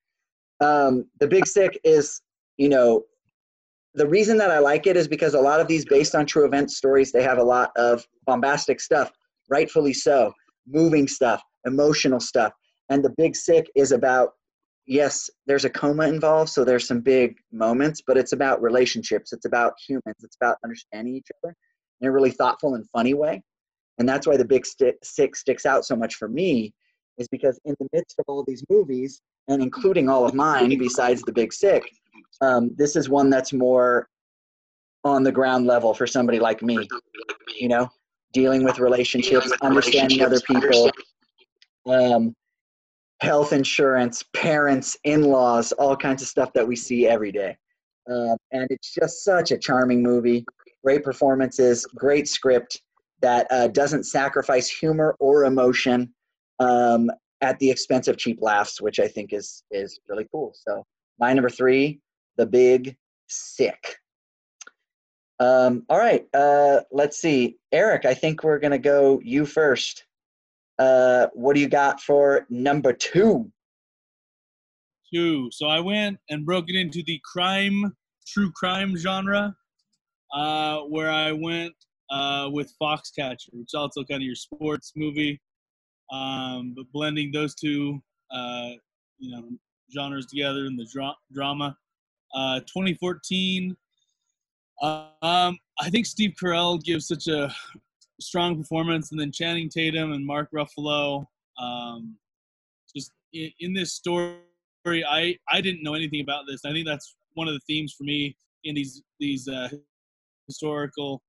Um, 0.61 1.05
the 1.19 1.27
Big 1.27 1.47
Sick 1.47 1.79
is, 1.83 2.21
you 2.57 2.69
know, 2.69 3.03
the 3.95 4.07
reason 4.07 4.37
that 4.37 4.49
I 4.49 4.59
like 4.59 4.87
it 4.87 4.97
is 4.97 5.07
because 5.07 5.33
a 5.33 5.39
lot 5.39 5.59
of 5.59 5.67
these 5.67 5.85
based 5.85 6.15
on 6.15 6.25
true 6.25 6.45
event 6.45 6.71
stories, 6.71 7.11
they 7.11 7.23
have 7.23 7.37
a 7.37 7.43
lot 7.43 7.71
of 7.75 8.05
bombastic 8.25 8.79
stuff, 8.79 9.11
rightfully 9.49 9.93
so, 9.93 10.33
moving 10.67 11.07
stuff, 11.07 11.41
emotional 11.65 12.19
stuff. 12.19 12.53
And 12.89 13.03
the 13.03 13.13
Big 13.17 13.35
Sick 13.35 13.69
is 13.75 13.91
about 13.91 14.33
yes, 14.85 15.29
there's 15.45 15.65
a 15.65 15.69
coma 15.69 16.07
involved, 16.07 16.49
so 16.49 16.63
there's 16.63 16.87
some 16.87 16.99
big 16.99 17.37
moments, 17.51 18.01
but 18.05 18.17
it's 18.17 18.33
about 18.33 18.61
relationships. 18.61 19.33
It's 19.33 19.45
about 19.45 19.73
humans. 19.87 20.23
It's 20.23 20.35
about 20.35 20.57
understanding 20.63 21.15
each 21.15 21.29
other 21.43 21.55
in 22.01 22.07
a 22.07 22.11
really 22.11 22.31
thoughtful 22.31 22.75
and 22.75 22.85
funny 22.89 23.13
way. 23.13 23.41
And 23.97 24.09
that's 24.09 24.27
why 24.27 24.37
the 24.37 24.45
Big 24.45 24.65
Sick 24.65 25.35
sticks 25.35 25.65
out 25.65 25.85
so 25.85 25.95
much 25.95 26.15
for 26.15 26.27
me, 26.27 26.73
is 27.17 27.27
because 27.27 27.59
in 27.65 27.75
the 27.79 27.87
midst 27.93 28.17
of 28.19 28.25
all 28.27 28.43
these 28.43 28.63
movies, 28.69 29.21
and 29.47 29.61
including 29.61 30.09
all 30.09 30.25
of 30.25 30.33
mine 30.33 30.77
besides 30.77 31.21
the 31.21 31.31
Big 31.31 31.53
Sick, 31.53 31.83
um, 32.41 32.71
this 32.75 32.95
is 32.95 33.09
one 33.09 33.29
that's 33.29 33.53
more 33.53 34.07
on 35.03 35.23
the 35.23 35.31
ground 35.31 35.65
level 35.65 35.93
for 35.93 36.07
somebody 36.07 36.39
like 36.39 36.61
me. 36.61 36.87
You 37.59 37.67
know, 37.67 37.89
dealing 38.31 38.63
with 38.63 38.79
relationships, 38.79 39.51
understanding 39.61 40.21
other 40.21 40.39
people. 40.41 40.89
Um, 41.85 42.33
health 43.21 43.53
insurance, 43.53 44.23
parents, 44.33 44.97
in 45.05 45.23
laws, 45.23 45.71
all 45.73 45.95
kinds 45.95 46.21
of 46.21 46.27
stuff 46.27 46.51
that 46.53 46.67
we 46.67 46.75
see 46.75 47.07
every 47.07 47.31
day. 47.31 47.55
Um, 48.09 48.35
and 48.51 48.67
it's 48.69 48.93
just 48.93 49.23
such 49.23 49.51
a 49.51 49.57
charming 49.57 50.03
movie. 50.03 50.45
Great 50.83 51.03
performances, 51.03 51.85
great 51.95 52.27
script 52.27 52.81
that 53.21 53.47
uh, 53.49 53.67
doesn't 53.67 54.03
sacrifice 54.03 54.67
humor 54.67 55.15
or 55.19 55.45
emotion 55.45 56.13
um, 56.59 57.09
at 57.41 57.59
the 57.59 57.69
expense 57.69 58.07
of 58.07 58.17
cheap 58.17 58.39
laughs, 58.41 58.81
which 58.81 58.99
I 58.99 59.07
think 59.07 59.33
is 59.33 59.63
is 59.71 59.99
really 60.07 60.27
cool. 60.31 60.53
So 60.55 60.85
my 61.19 61.33
number 61.33 61.49
three, 61.49 61.99
The 62.37 62.45
Big 62.45 62.95
Sick. 63.27 63.97
Um, 65.39 65.83
all 65.89 65.97
right, 65.97 66.25
uh, 66.33 66.81
let's 66.91 67.19
see, 67.19 67.57
Eric. 67.71 68.05
I 68.05 68.13
think 68.13 68.43
we're 68.43 68.59
gonna 68.59 68.79
go 68.79 69.19
you 69.23 69.45
first. 69.45 70.05
Uh, 70.79 71.27
what 71.33 71.55
do 71.55 71.61
you 71.61 71.67
got 71.67 72.01
for 72.01 72.45
number 72.49 72.93
two? 72.93 73.51
Two. 75.13 75.49
So 75.51 75.67
I 75.67 75.79
went 75.79 76.17
and 76.29 76.45
broke 76.45 76.69
it 76.69 76.75
into 76.75 77.03
the 77.03 77.19
crime, 77.23 77.95
true 78.25 78.51
crime 78.55 78.95
genre, 78.95 79.55
uh, 80.33 80.79
where 80.81 81.11
I 81.11 81.31
went 81.31 81.73
uh, 82.09 82.49
with 82.51 82.73
Foxcatcher, 82.81 83.49
which 83.51 83.69
is 83.69 83.73
also 83.73 84.03
kind 84.03 84.21
of 84.21 84.25
your 84.25 84.35
sports 84.35 84.93
movie, 84.95 85.39
um, 86.11 86.73
but 86.75 86.91
blending 86.91 87.31
those 87.31 87.55
two, 87.55 88.01
uh, 88.31 88.71
you 89.17 89.31
know, 89.31 89.49
genres 89.93 90.25
together 90.25 90.65
in 90.65 90.75
the 90.75 90.85
dra- 90.85 91.15
drama. 91.33 91.77
Uh, 92.33 92.59
2014. 92.61 93.75
Uh, 94.81 95.05
um, 95.21 95.57
I 95.79 95.89
think 95.89 96.05
Steve 96.05 96.33
Carell 96.41 96.83
gives 96.83 97.07
such 97.07 97.27
a 97.27 97.53
strong 98.19 98.57
performance, 98.57 99.11
and 99.11 99.19
then 99.19 99.31
Channing 99.31 99.69
Tatum 99.69 100.13
and 100.13 100.25
Mark 100.25 100.49
Ruffalo. 100.51 101.25
Um, 101.59 102.17
just 102.95 103.11
in, 103.33 103.51
in, 103.59 103.73
this 103.73 103.93
story, 103.93 104.39
I 104.87 105.37
I 105.49 105.61
didn't 105.61 105.83
know 105.83 105.93
anything 105.93 106.21
about 106.21 106.45
this. 106.47 106.65
I 106.65 106.71
think 106.71 106.87
that's 106.87 107.15
one 107.33 107.47
of 107.47 107.53
the 107.53 107.61
themes 107.67 107.93
for 107.93 108.03
me 108.03 108.35
in 108.63 108.73
these 108.75 109.03
these 109.19 109.47
uh, 109.47 109.69
historical 110.47 111.21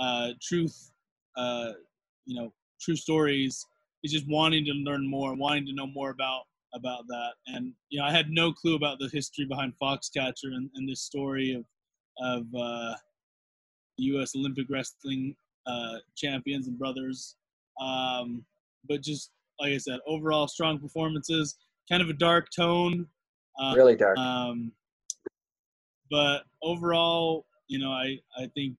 uh, 0.00 0.30
truth, 0.42 0.90
uh, 1.36 1.72
you 2.26 2.40
know, 2.40 2.52
true 2.80 2.96
stories 2.96 3.64
is 4.04 4.12
just 4.12 4.28
wanting 4.28 4.64
to 4.66 4.72
learn 4.72 5.08
more, 5.08 5.30
and 5.30 5.40
wanting 5.40 5.66
to 5.66 5.74
know 5.74 5.86
more 5.86 6.10
about 6.10 6.42
about 6.74 7.04
that. 7.08 7.32
And 7.46 7.72
you 7.90 8.00
know, 8.00 8.06
I 8.06 8.12
had 8.12 8.30
no 8.30 8.52
clue 8.52 8.74
about 8.74 8.98
the 8.98 9.08
history 9.12 9.46
behind 9.46 9.72
Foxcatcher 9.80 10.52
and, 10.54 10.70
and 10.74 10.88
this 10.88 11.02
story 11.02 11.52
of 11.52 11.64
of 12.20 12.46
uh, 12.54 12.94
U.S. 13.98 14.34
Olympic 14.36 14.66
wrestling 14.68 15.34
uh, 15.66 15.96
champions 16.16 16.66
and 16.66 16.78
brothers. 16.78 17.36
Um, 17.80 18.44
but 18.88 19.02
just 19.02 19.30
like 19.60 19.72
I 19.72 19.78
said, 19.78 19.98
overall 20.06 20.48
strong 20.48 20.78
performances. 20.78 21.56
Kind 21.90 22.02
of 22.02 22.08
a 22.10 22.14
dark 22.14 22.48
tone. 22.54 23.06
Um, 23.58 23.74
really 23.74 23.96
dark. 23.96 24.18
Um, 24.18 24.72
but 26.10 26.42
overall, 26.62 27.46
you 27.68 27.78
know, 27.78 27.90
I 27.90 28.18
I 28.36 28.46
think 28.54 28.76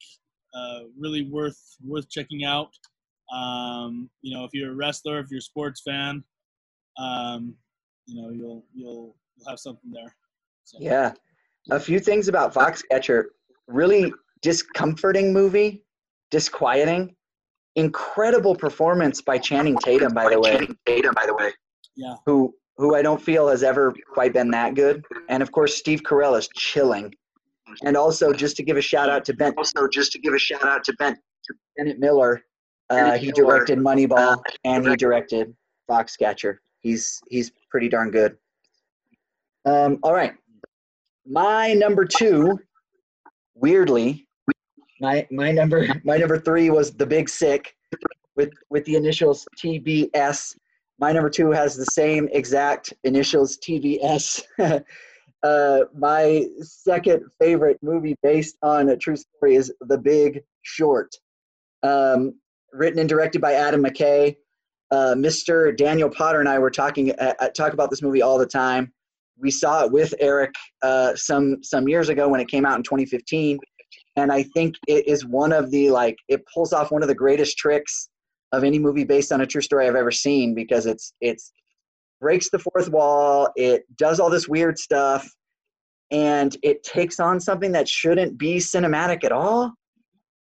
uh, 0.54 0.82
really 0.98 1.24
worth 1.24 1.60
worth 1.86 2.10
checking 2.10 2.44
out. 2.44 2.70
Um, 3.34 4.10
you 4.22 4.36
know, 4.36 4.44
if 4.44 4.52
you're 4.54 4.72
a 4.72 4.76
wrestler, 4.76 5.20
if 5.20 5.28
you're 5.30 5.40
a 5.40 5.42
sports 5.42 5.82
fan, 5.82 6.24
um, 6.98 7.56
you 8.06 8.22
know, 8.22 8.30
you'll 8.30 8.66
you'll 8.74 9.16
you'll 9.38 9.50
have 9.50 9.60
something 9.60 9.92
there. 9.92 10.16
So. 10.64 10.78
Yeah, 10.82 11.14
a 11.72 11.80
few 11.80 12.00
things 12.00 12.28
about 12.28 12.54
Foxcatcher. 12.54 13.26
Really 13.68 14.12
discomforting 14.42 15.32
movie 15.34 15.84
disquieting. 16.32 17.16
Incredible 17.76 18.56
performance 18.56 19.22
by 19.22 19.38
Channing 19.38 19.78
Tatum, 19.78 20.14
by 20.14 20.30
the 20.30 20.40
way. 20.40 20.52
Channing 20.52 20.78
Tatum, 20.86 21.14
by 21.14 21.26
the 21.26 21.36
way. 21.36 21.52
Yeah. 21.96 22.16
Who 22.26 22.54
who 22.78 22.96
I 22.96 23.02
don't 23.02 23.22
feel 23.22 23.48
has 23.50 23.62
ever 23.62 23.94
quite 24.14 24.34
been 24.34 24.52
that 24.52 24.74
good. 24.74 25.04
And 25.28 25.44
of 25.44 25.52
course, 25.52 25.76
Steve 25.76 26.02
Carell 26.04 26.38
is 26.38 26.48
chilling. 26.56 27.14
And 27.84 27.96
also, 27.96 28.34
just 28.34 28.56
to 28.58 28.64
give 28.64 28.78
a 28.78 28.82
shout 28.82 29.10
out 29.10 29.26
to 29.26 29.34
Ben. 29.34 29.54
Also, 29.58 29.88
just 29.88 30.12
to 30.14 30.20
give 30.20 30.34
a 30.34 30.40
shout 30.40 30.64
out 30.64 30.84
to 30.86 30.94
Ben. 30.94 31.16
To 31.16 31.54
Bennett 31.78 32.00
Miller. 32.00 32.42
Uh, 32.90 33.18
he 33.18 33.32
directed 33.32 33.78
Moneyball 33.78 34.38
uh, 34.38 34.42
and 34.64 34.88
he 34.88 34.96
directed 34.96 35.56
Foxcatcher. 35.90 36.58
He's 36.80 37.22
he's 37.30 37.52
pretty 37.70 37.90
darn 37.90 38.12
good. 38.12 38.38
Um, 39.66 40.00
all 40.02 40.14
right, 40.14 40.34
my 41.26 41.74
number 41.74 42.06
two, 42.06 42.60
weirdly, 43.54 44.28
my 45.00 45.28
my 45.32 45.52
number 45.52 45.88
my 46.04 46.18
number 46.18 46.40
three 46.40 46.70
was 46.70 46.92
the 46.92 47.06
Big 47.06 47.30
Sick, 47.30 47.76
with 48.36 48.52
with 48.70 48.86
the 48.86 48.96
initials 48.96 49.46
TBS. 49.58 50.56
My 51.00 51.12
number 51.12 51.30
two 51.30 51.52
has 51.52 51.76
the 51.76 51.86
same 51.86 52.28
exact 52.32 52.94
initials 53.04 53.58
TBS. 53.58 54.44
uh, 55.44 55.80
my 55.96 56.46
second 56.62 57.24
favorite 57.40 57.78
movie 57.82 58.16
based 58.22 58.58
on 58.64 58.90
a 58.90 58.98
true 58.98 59.16
story 59.16 59.56
is 59.56 59.72
The 59.82 59.98
Big 59.98 60.44
Short, 60.64 61.16
um, 61.84 62.34
written 62.74 63.00
and 63.00 63.10
directed 63.10 63.42
by 63.42 63.54
Adam 63.54 63.84
McKay. 63.84 64.36
Uh, 64.92 65.14
Mr. 65.16 65.76
Daniel 65.76 66.10
Potter 66.10 66.40
and 66.40 66.50
I 66.50 66.58
were 66.58 66.72
talking 66.72 67.12
uh, 67.20 67.34
uh, 67.40 67.50
talk 67.50 67.74
about 67.74 67.90
this 67.90 68.02
movie 68.02 68.22
all 68.22 68.38
the 68.38 68.46
time. 68.46 68.92
We 69.38 69.52
saw 69.52 69.84
it 69.86 69.92
with 69.92 70.14
Eric 70.20 70.54
uh, 70.82 71.16
some 71.16 71.64
some 71.64 71.88
years 71.88 72.10
ago 72.10 72.28
when 72.28 72.40
it 72.40 72.48
came 72.48 72.66
out 72.66 72.78
in 72.78 72.84
2015 72.84 73.60
and 74.16 74.32
I 74.32 74.44
think 74.44 74.76
it 74.88 75.08
is 75.08 75.26
one 75.26 75.52
of 75.52 75.72
the 75.72 75.90
like 75.90 76.18
it 76.28 76.44
pulls 76.54 76.74
off 76.74 76.92
one 76.92 77.02
of 77.02 77.08
the 77.08 77.16
greatest 77.16 77.58
tricks 77.58 78.10
of 78.52 78.64
any 78.64 78.80
movie 78.80 79.04
based 79.04 79.32
on 79.32 79.42
a 79.42 79.48
true 79.48 79.62
story 79.62 79.88
I've 79.88 79.96
ever 79.96 80.12
seen 80.12 80.54
because 80.54 80.86
it's 80.86 81.14
it's 81.22 81.52
breaks 82.20 82.50
the 82.50 82.60
fourth 82.60 82.90
wall, 82.90 83.50
it 83.56 83.84
does 83.98 84.20
all 84.20 84.30
this 84.30 84.48
weird 84.48 84.78
stuff, 84.78 85.30
and 86.12 86.56
it 86.64 86.84
takes 86.84 87.20
on 87.20 87.40
something 87.40 87.72
that 87.72 87.88
shouldn't 87.88 88.38
be 88.38 88.58
cinematic 88.58 89.24
at 89.24 89.32
all, 89.32 89.74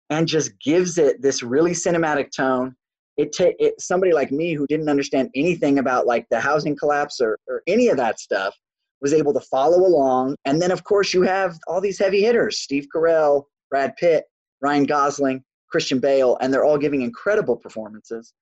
and 0.10 0.28
just 0.28 0.52
gives 0.60 0.98
it 0.98 1.22
this 1.22 1.42
really 1.42 1.72
cinematic 1.72 2.32
tone. 2.36 2.76
It, 3.18 3.36
ta- 3.36 3.56
it 3.60 3.80
somebody 3.80 4.14
like 4.14 4.32
me 4.32 4.54
who 4.54 4.68
didn't 4.68 4.90
understand 4.90 5.30
anything 5.36 5.80
about 5.80 6.06
like 6.06 6.26
the 6.30 6.40
housing 6.40 6.76
collapse 6.76 7.22
or, 7.22 7.40
or 7.48 7.62
any 7.66 7.88
of 7.88 7.98
that 7.98 8.20
stuff 8.20 8.56
was 9.02 9.14
able 9.14 9.34
to 9.34 9.40
follow 9.40 9.86
along. 9.86 10.36
And 10.46 10.62
then, 10.62 10.72
of 10.72 10.84
course, 10.84 11.14
you 11.14 11.22
have 11.22 11.58
all 11.68 11.80
these 11.80 12.00
heavy 12.00 12.22
hitters 12.22 12.60
Steve 12.60 12.88
Carell, 12.94 13.44
Brad 13.70 13.96
Pitt, 13.96 14.26
Ryan 14.62 14.86
Gosling, 14.86 15.44
Christian 15.70 16.00
Bale, 16.00 16.38
and 16.42 16.54
they're 16.54 16.66
all 16.66 16.78
giving 16.78 17.02
incredible 17.02 17.56
performances. 17.56 18.34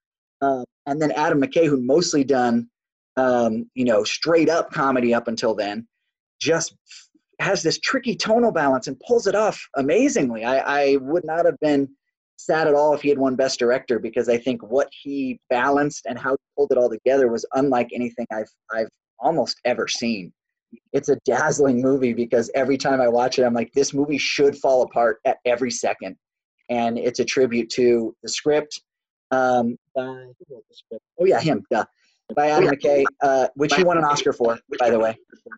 Uh, 0.42 0.64
and 0.86 1.02
then 1.02 1.12
Adam 1.12 1.42
McKay, 1.42 1.66
who 1.66 1.82
mostly 1.82 2.24
done, 2.24 2.70
um, 3.18 3.70
you 3.76 3.86
know, 3.86 4.04
straight 4.04 4.50
up 4.50 4.72
comedy 4.72 5.14
up 5.14 5.28
until 5.28 5.56
then, 5.56 5.88
just 6.40 6.76
has 7.40 7.64
this 7.64 7.80
tricky 7.80 8.16
tonal 8.16 8.52
balance 8.52 8.88
and 8.88 9.00
pulls 9.00 9.28
it 9.28 9.36
off 9.36 9.62
amazingly. 9.76 10.44
I, 10.44 10.58
I 10.60 10.96
would 10.98 11.26
not 11.26 11.46
have 11.46 11.60
been 11.60 11.90
sad 12.38 12.68
at 12.68 12.74
all 12.74 12.94
if 12.94 13.02
he 13.02 13.10
had 13.10 13.18
won 13.18 13.36
Best 13.36 13.60
Director 13.60 14.00
because 14.00 14.30
I 14.30 14.38
think 14.38 14.62
what 14.64 14.88
he 14.92 15.40
balanced 15.50 16.06
and 16.08 16.18
how 16.18 16.32
he 16.32 16.38
pulled 16.58 16.72
it 16.72 16.78
all 16.78 16.90
together 16.90 17.28
was 17.30 17.46
unlike 17.54 17.90
anything 17.94 18.26
I've 18.32 18.50
I've 18.74 18.90
almost 19.20 19.60
ever 19.66 19.88
seen 19.88 20.34
it's 20.92 21.10
a 21.10 21.18
dazzling 21.26 21.82
movie 21.82 22.14
because 22.14 22.50
every 22.56 22.78
time 22.78 23.02
I 23.02 23.08
watch 23.08 23.40
it, 23.40 23.44
I'm 23.44 23.54
like, 23.54 23.72
this 23.74 23.94
movie 23.94 24.18
should 24.18 24.58
fall 24.58 24.84
apart 24.84 25.20
at 25.26 25.38
every 25.46 25.72
second. 25.72 26.16
And 26.70 26.98
it's 26.98 27.20
a 27.20 27.26
tribute 27.26 27.70
to 27.72 28.16
the 28.24 28.30
script, 28.30 28.82
um, 29.32 29.78
oh 29.98 31.26
yeah 31.26 31.40
him 31.40 31.64
duh, 31.72 31.86
by 32.36 32.50
Adam 32.50 32.70
McKay, 32.70 33.04
uh, 33.22 33.48
which 33.56 33.74
he 33.76 33.84
won 33.84 33.98
an 33.98 34.04
Oscar 34.04 34.34
for, 34.34 34.60
by 34.80 34.90
the 34.90 35.00
way, 35.00 35.18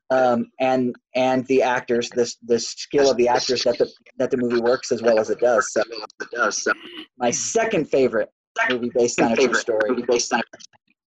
um, 0.09 0.47
and 0.59 0.95
and 1.15 1.45
the 1.47 1.61
actors, 1.61 2.09
this 2.09 2.37
the 2.45 2.59
skill 2.59 3.09
of 3.09 3.17
the 3.17 3.27
actors 3.27 3.63
that 3.63 3.77
the 3.77 3.89
that 4.17 4.31
the 4.31 4.37
movie 4.37 4.61
works 4.61 4.91
as 4.91 5.01
well 5.01 5.19
as 5.19 5.29
it 5.29 5.39
does. 5.39 5.71
So, 5.71 5.81
it 5.81 6.29
does. 6.31 6.63
So, 6.63 6.71
my 7.17 7.31
second 7.31 7.85
favorite 7.89 8.29
movie 8.69 8.91
based 8.93 9.21
on 9.21 9.33
a 9.33 9.35
true 9.35 9.53
story 9.53 10.03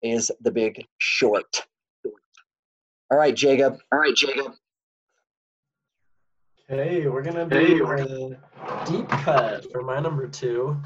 is 0.03 0.32
The 0.41 0.51
Big 0.51 0.86
Short. 0.99 1.65
All 3.09 3.18
right, 3.18 3.36
Jacob. 3.36 3.78
All 3.91 3.99
right, 3.99 4.15
Jacob. 4.15 4.53
Okay, 6.70 7.07
we're 7.07 7.22
gonna 7.22 7.47
do 7.47 8.36
a 8.61 8.86
deep 8.86 9.07
cut 9.07 9.72
for 9.72 9.82
my 9.82 9.99
number 10.01 10.28
two. 10.28 10.78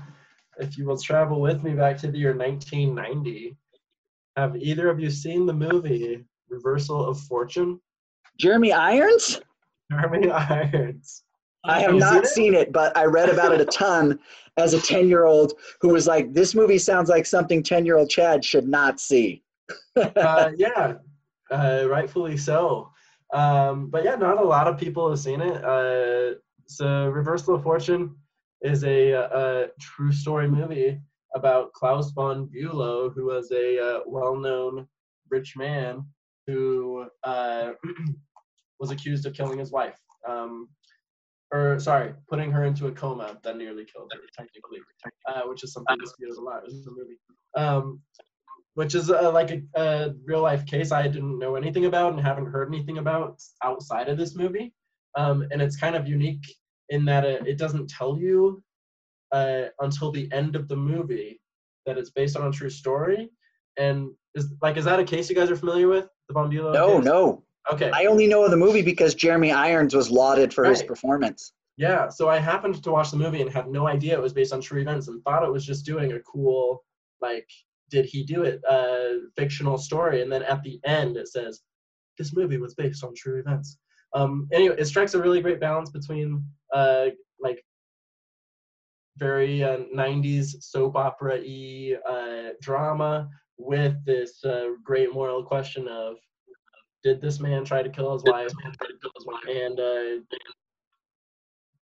If 0.60 0.78
you 0.78 0.86
will 0.86 1.00
travel 1.00 1.42
with 1.42 1.64
me 1.64 1.74
back 1.74 1.98
to 2.00 2.12
the 2.12 2.20
year 2.20 2.36
1990, 2.36 3.58
have 4.36 4.56
either 4.56 4.90
of 4.90 5.00
you 5.00 5.10
seen 5.10 5.46
the 5.46 5.54
movie 5.54 6.24
Reversal 6.50 7.06
of 7.06 7.20
Fortune? 7.22 7.80
Jeremy 8.40 8.72
Irons? 8.72 9.42
Jeremy 9.92 10.30
Irons. 10.32 11.24
I 11.64 11.82
have 11.82 11.96
not 11.96 12.26
seen 12.26 12.56
it, 12.56 12.72
but 12.72 12.96
I 12.98 13.06
read 13.06 13.30
about 13.30 13.54
it 13.54 13.62
a 13.62 13.66
ton 13.66 14.20
as 14.58 14.74
a 14.74 14.82
10 14.82 15.08
year 15.08 15.26
old 15.26 15.54
who 15.80 15.90
was 15.90 16.08
like, 16.08 16.34
this 16.34 16.56
movie 16.56 16.80
sounds 16.80 17.10
like 17.10 17.26
something 17.26 17.62
10 17.62 17.86
year 17.86 17.98
old 17.98 18.10
Chad 18.10 18.44
should 18.44 18.68
not 18.68 19.00
see. 19.00 19.44
uh, 19.96 20.52
yeah, 20.58 20.94
uh, 21.52 21.86
rightfully 21.88 22.38
so. 22.38 22.92
Um, 23.34 23.90
but 23.90 24.04
yeah, 24.04 24.16
not 24.16 24.40
a 24.40 24.44
lot 24.44 24.68
of 24.68 24.78
people 24.78 25.10
have 25.10 25.20
seen 25.20 25.40
it. 25.40 25.64
Uh, 25.64 26.36
so, 26.68 27.10
Reversal 27.10 27.56
of 27.56 27.64
Fortune 27.64 28.16
is 28.62 28.84
a, 28.84 29.12
a, 29.12 29.68
true 29.80 30.12
story 30.12 30.48
movie 30.50 31.00
about 31.36 31.74
Klaus 31.74 32.12
von 32.12 32.48
Bülow, 32.48 33.14
who 33.14 33.26
was 33.26 33.52
a 33.52 33.80
uh, 33.80 34.00
well 34.06 34.36
known 34.36 34.88
rich 35.30 35.56
man 35.56 36.06
who 36.48 37.06
uh, 37.24 37.72
was 38.80 38.92
accused 38.92 39.26
of 39.26 39.34
killing 39.34 39.60
his 39.60 39.72
wife. 39.72 39.98
Um, 40.28 40.70
or 41.54 41.80
sorry, 41.80 42.14
putting 42.30 42.52
her 42.52 42.64
into 42.66 42.88
a 42.88 42.92
coma 42.92 43.38
that 43.44 43.58
nearly 43.58 43.86
killed 43.86 44.12
her, 44.14 44.20
technically, 44.38 44.80
uh, 45.28 45.42
which 45.48 45.64
is 45.64 45.74
something 45.74 45.98
disputed 45.98 46.38
a 46.38 46.42
lot 46.42 46.64
in 46.68 46.82
the 46.84 46.92
movie. 46.92 47.20
Um, 47.56 48.02
which 48.76 48.96
is 48.96 49.12
uh, 49.12 49.32
like 49.32 49.52
a, 49.52 49.62
a, 49.76 50.14
real 50.26 50.42
life 50.42 50.66
case 50.66 50.94
I 50.94 51.08
didn't 51.08 51.40
know 51.40 51.56
anything 51.56 51.86
about 51.86 52.14
and 52.14 52.22
haven't 52.22 52.46
heard 52.46 52.74
anything 52.74 53.00
about 53.00 53.42
outside 53.64 54.08
of 54.08 54.18
this 54.18 54.36
movie. 54.36 54.74
Um, 55.16 55.46
and 55.52 55.62
it's 55.62 55.76
kind 55.76 55.96
of 55.96 56.08
unique 56.08 56.46
in 56.88 57.04
that 57.06 57.26
it, 57.26 57.46
it 57.46 57.58
doesn't 57.58 57.90
tell 57.90 58.18
you 58.18 58.64
uh, 59.32 59.64
until 59.80 60.12
the 60.12 60.32
end 60.32 60.56
of 60.56 60.68
the 60.68 60.76
movie 60.76 61.40
that 61.86 61.98
it's 61.98 62.10
based 62.12 62.38
on 62.38 62.48
a 62.48 62.52
true 62.52 62.70
story. 62.70 63.30
And 63.78 64.12
is 64.36 64.54
like, 64.62 64.78
is 64.78 64.86
that 64.86 65.00
a 65.00 65.04
case 65.04 65.30
you 65.30 65.36
guys 65.36 65.50
are 65.50 65.56
familiar 65.56 65.88
with? 65.88 66.08
The 66.28 66.34
Von 66.34 66.50
No, 66.50 66.98
case? 66.98 67.06
no. 67.06 67.44
Okay. 67.72 67.92
I 67.94 68.06
only 68.06 68.28
know 68.28 68.44
of 68.44 68.52
the 68.52 68.58
movie 68.58 68.82
because 68.82 69.16
Jeremy 69.16 69.52
Irons 69.52 69.94
was 69.94 70.10
lauded 70.10 70.54
for 70.54 70.64
right. 70.64 70.72
his 70.72 70.84
performance. 70.84 71.54
Yeah, 71.78 72.10
so 72.10 72.30
I 72.30 72.38
happened 72.38 72.84
to 72.84 72.92
watch 72.92 73.12
the 73.12 73.18
movie 73.18 73.42
and 73.42 73.50
had 73.50 73.68
no 73.70 73.88
idea 73.88 74.14
it 74.14 74.22
was 74.22 74.34
based 74.34 74.54
on 74.54 74.62
true 74.62 74.82
events 74.82 75.08
and 75.08 75.24
thought 75.24 75.44
it 75.44 75.52
was 75.52 75.66
just 75.66 75.86
doing 75.86 76.14
a 76.14 76.20
cool, 76.20 76.84
like, 77.22 77.48
did 77.90 78.06
he 78.06 78.24
do 78.24 78.44
it? 78.44 78.62
Uh, 78.70 79.28
fictional 79.36 79.78
story. 79.78 80.22
And 80.22 80.32
then 80.32 80.44
at 80.44 80.64
the 80.64 80.80
end, 80.86 81.18
it 81.18 81.28
says, 81.28 81.62
this 82.18 82.36
movie 82.36 82.58
was 82.58 82.76
based 82.76 83.04
on 83.04 83.14
true 83.16 83.40
events. 83.40 83.78
Um, 84.14 84.48
anyway, 84.52 84.76
it 84.78 84.86
strikes 84.86 85.14
a 85.14 85.22
really 85.22 85.42
great 85.42 85.60
balance 85.60 85.90
between, 85.90 86.44
uh, 86.74 87.08
very 89.22 89.64
uh, 89.64 89.78
90s 89.96 90.64
soap 90.64 90.96
opera 90.96 91.38
y 91.38 91.96
uh, 92.10 92.54
drama 92.60 93.30
with 93.58 93.94
this 94.04 94.44
uh, 94.44 94.70
great 94.84 95.14
moral 95.14 95.44
question 95.44 95.88
of 95.88 96.16
did 97.04 97.22
this 97.22 97.40
man 97.40 97.64
try 97.64 97.84
to 97.84 97.90
kill 97.90 98.14
his 98.14 98.24
wife? 98.24 98.52
And 99.48 99.80
uh, 99.80 100.24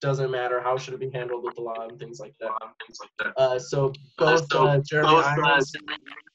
doesn't 0.02 0.32
matter 0.32 0.62
how 0.62 0.78
should 0.78 0.94
it 0.94 1.00
be 1.00 1.10
handled 1.10 1.44
with 1.44 1.56
the 1.56 1.62
law 1.62 1.88
and 1.88 1.98
things 1.98 2.20
like 2.20 2.36
that. 2.40 3.32
Uh, 3.38 3.60
so 3.60 3.94
both 4.18 4.48
uh, 4.54 4.80
Jeremy 4.80 5.16
Irons 5.16 5.74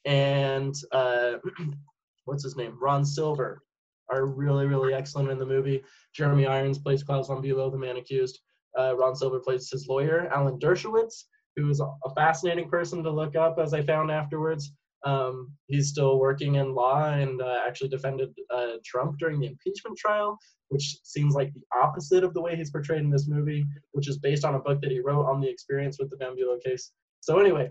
and 0.04 0.74
uh, 0.92 1.34
what's 2.24 2.42
his 2.42 2.56
name, 2.56 2.76
Ron 2.80 3.04
Silver, 3.04 3.62
are 4.10 4.26
really 4.26 4.66
really 4.66 4.92
excellent 4.92 5.30
in 5.30 5.38
the 5.38 5.46
movie. 5.46 5.82
Jeremy 6.14 6.46
Irons 6.46 6.78
plays 6.78 7.02
Klaus 7.02 7.28
von 7.28 7.42
Bülow, 7.42 7.70
the 7.70 7.78
man 7.78 7.96
accused. 7.96 8.40
Uh, 8.78 8.96
Ron 8.96 9.14
Silver 9.14 9.40
plays 9.40 9.70
his 9.70 9.86
lawyer, 9.88 10.28
Alan 10.32 10.58
Dershowitz, 10.58 11.24
who 11.56 11.70
is 11.70 11.80
a 11.80 12.14
fascinating 12.14 12.68
person 12.68 13.02
to 13.02 13.10
look 13.10 13.36
up, 13.36 13.58
as 13.58 13.74
I 13.74 13.82
found 13.82 14.10
afterwards. 14.10 14.72
Um, 15.04 15.52
he's 15.66 15.90
still 15.90 16.18
working 16.18 16.54
in 16.54 16.74
law 16.74 17.10
and 17.10 17.40
uh, 17.42 17.58
actually 17.66 17.90
defended 17.90 18.30
uh, 18.50 18.76
Trump 18.84 19.18
during 19.18 19.38
the 19.38 19.46
impeachment 19.46 19.98
trial, 19.98 20.38
which 20.68 20.96
seems 21.02 21.34
like 21.34 21.52
the 21.52 21.60
opposite 21.78 22.24
of 22.24 22.32
the 22.32 22.40
way 22.40 22.56
he's 22.56 22.70
portrayed 22.70 23.02
in 23.02 23.10
this 23.10 23.28
movie, 23.28 23.66
which 23.92 24.08
is 24.08 24.18
based 24.18 24.44
on 24.44 24.54
a 24.54 24.58
book 24.58 24.80
that 24.80 24.90
he 24.90 25.00
wrote 25.00 25.26
on 25.26 25.40
the 25.40 25.48
experience 25.48 25.98
with 25.98 26.08
the 26.10 26.16
Bülow 26.16 26.62
case. 26.64 26.92
So 27.20 27.38
anyway, 27.38 27.70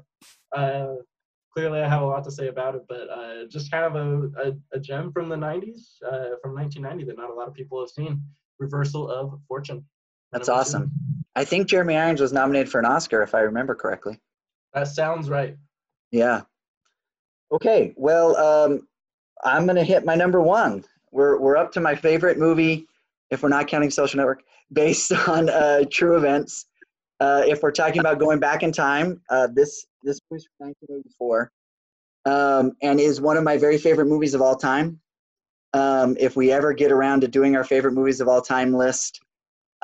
uh, 0.56 0.93
clearly 1.54 1.82
I 1.82 1.89
have 1.89 2.01
a 2.01 2.06
lot 2.06 2.24
to 2.26 2.32
say 2.32 2.47
about 2.47 2.76
it, 2.76 2.84
but 2.88 3.10
uh, 3.10 3.45
just 3.49 3.72
kind 3.72 3.86
of 3.86 3.95
a, 3.95 4.49
a, 4.49 4.54
a, 4.74 4.80
gem 4.80 5.12
from 5.12 5.30
the 5.30 5.36
90s, 5.36 5.97
uh, 6.06 6.38
from 6.41 6.56
1990 6.56 7.06
that 7.06 7.18
not 7.18 7.30
a 7.30 7.34
lot 7.34 7.47
of 7.47 7.54
people 7.54 7.80
have 7.80 7.89
seen. 7.89 8.22
Reversal 8.60 9.10
of 9.10 9.39
Fortune. 9.47 9.84
That's 10.34 10.49
awesome. 10.49 10.91
I 11.36 11.45
think 11.45 11.67
Jeremy 11.67 11.95
Irons 11.95 12.19
was 12.19 12.34
nominated 12.34 12.69
for 12.69 12.79
an 12.79 12.86
Oscar, 12.86 13.21
if 13.21 13.34
I 13.34 13.41
remember 13.41 13.75
correctly. 13.75 14.19
That 14.73 14.88
sounds 14.88 15.29
right. 15.29 15.55
Yeah. 16.11 16.41
Okay, 17.51 17.93
well, 17.95 18.36
um, 18.38 18.88
I'm 19.43 19.65
going 19.65 19.75
to 19.75 19.84
hit 19.84 20.05
my 20.05 20.15
number 20.15 20.41
one. 20.41 20.84
We're, 21.11 21.39
we're 21.39 21.57
up 21.57 21.71
to 21.73 21.79
my 21.79 21.93
favorite 21.93 22.39
movie, 22.39 22.88
if 23.29 23.43
we're 23.43 23.49
not 23.49 23.67
counting 23.67 23.91
Social 23.91 24.17
Network, 24.17 24.43
based 24.73 25.11
on 25.11 25.49
uh, 25.49 25.84
true 25.91 26.17
events. 26.17 26.65
Uh, 27.19 27.43
if 27.45 27.61
we're 27.61 27.71
talking 27.71 27.99
about 27.99 28.17
going 28.19 28.39
back 28.39 28.63
in 28.63 28.71
time, 28.71 29.21
uh, 29.29 29.47
this 29.53 29.86
this 30.01 30.19
movie 30.29 30.43
from 30.57 30.73
1984, 30.79 31.51
um, 32.25 32.73
and 32.81 32.99
is 32.99 33.21
one 33.21 33.38
of 33.38 33.43
my 33.43 33.55
very 33.55 33.77
favorite 33.77 34.07
movies 34.07 34.34
of 34.34 34.41
all 34.41 34.55
time. 34.55 34.99
Um, 35.73 36.17
if 36.19 36.36
we 36.36 36.51
ever 36.51 36.73
get 36.73 36.91
around 36.91 37.21
to 37.21 37.27
doing 37.27 37.55
our 37.55 37.63
favorite 37.63 37.93
movies 37.93 38.19
of 38.19 38.27
all 38.27 38.41
time 38.41 38.73
list, 38.73 39.21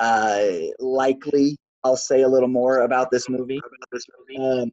uh, 0.00 0.42
likely 0.78 1.56
I'll 1.84 1.96
say 1.96 2.22
a 2.22 2.28
little 2.28 2.48
more 2.48 2.82
about 2.82 3.10
this 3.10 3.28
movie. 3.28 3.60
Um, 4.38 4.70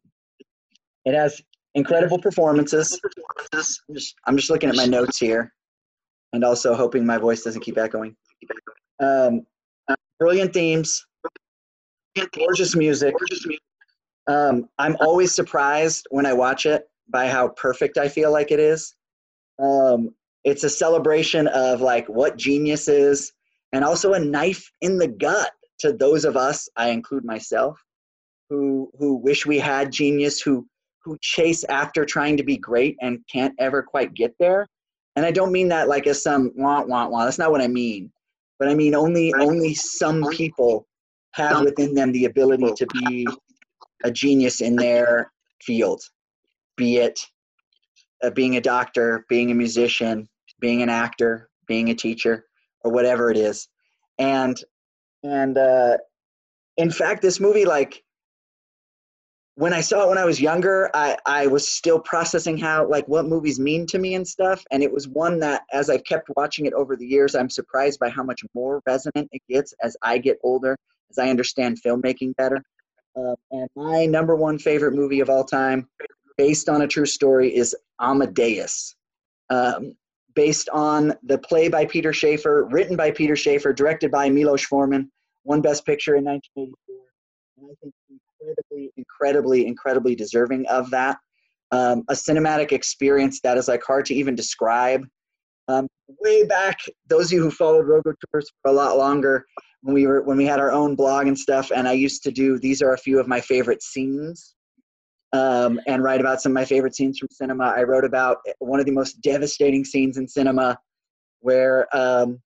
it 1.04 1.14
has 1.14 1.40
incredible 1.74 2.18
performances. 2.18 2.98
I'm 3.52 3.94
just, 3.94 4.14
I'm 4.26 4.36
just 4.36 4.50
looking 4.50 4.68
at 4.68 4.76
my 4.76 4.84
notes 4.84 5.18
here, 5.18 5.52
and 6.32 6.44
also 6.44 6.74
hoping 6.74 7.06
my 7.06 7.18
voice 7.18 7.42
doesn't 7.42 7.62
keep 7.62 7.78
echoing. 7.78 8.14
Um, 9.00 9.46
brilliant 10.18 10.52
themes, 10.52 11.06
gorgeous 12.32 12.76
music. 12.76 13.14
Um, 14.26 14.68
I'm 14.78 14.96
always 15.00 15.34
surprised 15.34 16.06
when 16.10 16.26
I 16.26 16.34
watch 16.34 16.66
it 16.66 16.90
by 17.08 17.28
how 17.28 17.48
perfect 17.48 17.96
I 17.96 18.08
feel 18.08 18.30
like 18.30 18.50
it 18.50 18.60
is. 18.60 18.94
Um, 19.58 20.14
it's 20.44 20.64
a 20.64 20.70
celebration 20.70 21.48
of 21.48 21.80
like 21.80 22.06
what 22.08 22.36
genius 22.36 22.88
is, 22.88 23.32
and 23.72 23.84
also 23.84 24.14
a 24.14 24.20
knife 24.20 24.70
in 24.80 24.98
the 24.98 25.08
gut 25.08 25.50
to 25.80 25.92
those 25.92 26.24
of 26.24 26.36
us. 26.36 26.68
I 26.76 26.90
include 26.90 27.24
myself, 27.24 27.78
who 28.48 28.90
who 28.98 29.16
wish 29.16 29.46
we 29.46 29.58
had 29.58 29.92
genius, 29.92 30.40
who 30.40 30.66
who 31.04 31.18
chase 31.20 31.64
after 31.64 32.04
trying 32.04 32.36
to 32.36 32.42
be 32.42 32.56
great 32.56 32.96
and 33.00 33.20
can't 33.32 33.54
ever 33.58 33.82
quite 33.82 34.14
get 34.14 34.34
there. 34.38 34.66
And 35.16 35.24
I 35.24 35.30
don't 35.30 35.52
mean 35.52 35.68
that 35.68 35.88
like 35.88 36.06
as 36.06 36.22
some 36.22 36.52
want 36.56 36.88
want 36.88 37.10
want. 37.10 37.26
That's 37.26 37.38
not 37.38 37.50
what 37.50 37.60
I 37.60 37.68
mean. 37.68 38.10
But 38.58 38.68
I 38.68 38.74
mean 38.74 38.94
only 38.94 39.32
only 39.34 39.74
some 39.74 40.24
people 40.30 40.86
have 41.32 41.62
within 41.62 41.94
them 41.94 42.12
the 42.12 42.24
ability 42.24 42.72
to 42.76 42.86
be 42.86 43.26
a 44.04 44.10
genius 44.10 44.60
in 44.60 44.76
their 44.76 45.30
field, 45.62 46.02
be 46.76 46.98
it 46.98 47.18
uh, 48.22 48.30
being 48.30 48.56
a 48.56 48.60
doctor, 48.60 49.24
being 49.28 49.50
a 49.50 49.54
musician, 49.54 50.28
being 50.60 50.82
an 50.82 50.88
actor, 50.88 51.48
being 51.66 51.90
a 51.90 51.94
teacher, 51.94 52.47
or 52.88 52.92
whatever 52.92 53.30
it 53.30 53.36
is. 53.36 53.68
And 54.18 54.56
and 55.22 55.56
uh, 55.58 55.98
in 56.76 56.90
fact, 56.90 57.22
this 57.22 57.40
movie 57.40 57.64
like 57.64 58.02
when 59.58 59.72
I 59.72 59.80
saw 59.80 60.04
it 60.04 60.08
when 60.08 60.18
I 60.18 60.24
was 60.24 60.40
younger, 60.40 60.88
I, 60.94 61.16
I 61.26 61.48
was 61.48 61.68
still 61.68 61.98
processing 61.98 62.56
how 62.56 62.88
like 62.88 63.08
what 63.08 63.26
movies 63.26 63.58
mean 63.58 63.86
to 63.88 63.98
me 63.98 64.14
and 64.14 64.26
stuff. 64.26 64.64
And 64.70 64.84
it 64.84 64.92
was 64.92 65.08
one 65.08 65.40
that 65.40 65.64
as 65.72 65.90
I've 65.90 66.04
kept 66.04 66.30
watching 66.36 66.66
it 66.66 66.72
over 66.74 66.94
the 66.94 67.04
years, 67.04 67.34
I'm 67.34 67.50
surprised 67.50 67.98
by 67.98 68.08
how 68.08 68.22
much 68.22 68.40
more 68.54 68.80
resonant 68.86 69.28
it 69.32 69.42
gets 69.48 69.74
as 69.82 69.96
I 70.00 70.18
get 70.18 70.38
older, 70.44 70.76
as 71.10 71.18
I 71.18 71.28
understand 71.28 71.82
filmmaking 71.84 72.36
better. 72.36 72.62
Uh, 73.16 73.34
and 73.50 73.68
my 73.74 74.06
number 74.06 74.36
one 74.36 74.60
favorite 74.60 74.94
movie 74.94 75.18
of 75.18 75.28
all 75.28 75.42
time, 75.42 75.88
based 76.36 76.68
on 76.68 76.82
a 76.82 76.86
true 76.86 77.06
story, 77.06 77.52
is 77.52 77.74
Amadeus. 78.00 78.94
Um, 79.50 79.96
based 80.38 80.68
on 80.68 81.12
the 81.24 81.36
play 81.36 81.66
by 81.68 81.84
Peter 81.84 82.12
Shaffer, 82.12 82.68
written 82.70 82.94
by 82.94 83.10
Peter 83.10 83.34
Shaffer, 83.34 83.72
directed 83.72 84.12
by 84.12 84.30
Milos 84.30 84.64
Forman, 84.64 85.10
won 85.42 85.60
Best 85.60 85.84
Picture 85.84 86.14
in 86.14 86.22
1984. 86.22 86.96
And 87.56 87.66
I 87.68 87.74
think 87.82 87.92
incredibly, 88.08 88.92
incredibly, 88.96 89.66
incredibly 89.66 90.14
deserving 90.14 90.64
of 90.68 90.90
that. 90.90 91.18
um, 91.72 92.04
a 92.08 92.14
cinematic 92.14 92.70
experience 92.70 93.40
that 93.40 93.58
is 93.58 93.66
like 93.66 93.82
hard 93.82 94.06
to 94.06 94.14
even 94.14 94.36
describe. 94.36 95.04
Um, 95.66 95.88
way 96.20 96.46
back, 96.46 96.78
those 97.08 97.26
of 97.26 97.32
you 97.32 97.42
who 97.42 97.50
followed 97.50 97.86
Rogo 97.86 98.14
Tours 98.30 98.48
for 98.62 98.70
a 98.70 98.74
lot 98.74 98.96
longer, 98.96 99.44
when 99.82 99.92
we 99.94 100.06
were 100.06 100.22
when 100.22 100.36
we 100.36 100.46
had 100.46 100.60
our 100.60 100.72
own 100.72 100.94
blog 100.94 101.26
and 101.26 101.38
stuff, 101.38 101.70
and 101.74 101.86
I 101.88 101.92
used 101.92 102.22
to 102.24 102.30
do 102.30 102.58
these 102.58 102.80
are 102.80 102.94
a 102.94 102.98
few 102.98 103.18
of 103.20 103.28
my 103.28 103.40
favorite 103.40 103.82
scenes, 103.82 104.54
um, 105.32 105.80
and 105.86 106.02
write 106.02 106.20
about 106.20 106.40
some 106.40 106.52
of 106.52 106.54
my 106.54 106.64
favorite 106.64 106.94
scenes 106.94 107.18
from 107.18 107.28
cinema. 107.30 107.64
I 107.76 107.82
wrote 107.82 108.04
about 108.04 108.38
one 108.58 108.80
of 108.80 108.86
the 108.86 108.92
most 108.92 109.20
devastating 109.20 109.84
scenes 109.84 110.16
in 110.16 110.26
cinema, 110.26 110.78
where 111.40 111.86
um, 111.96 112.40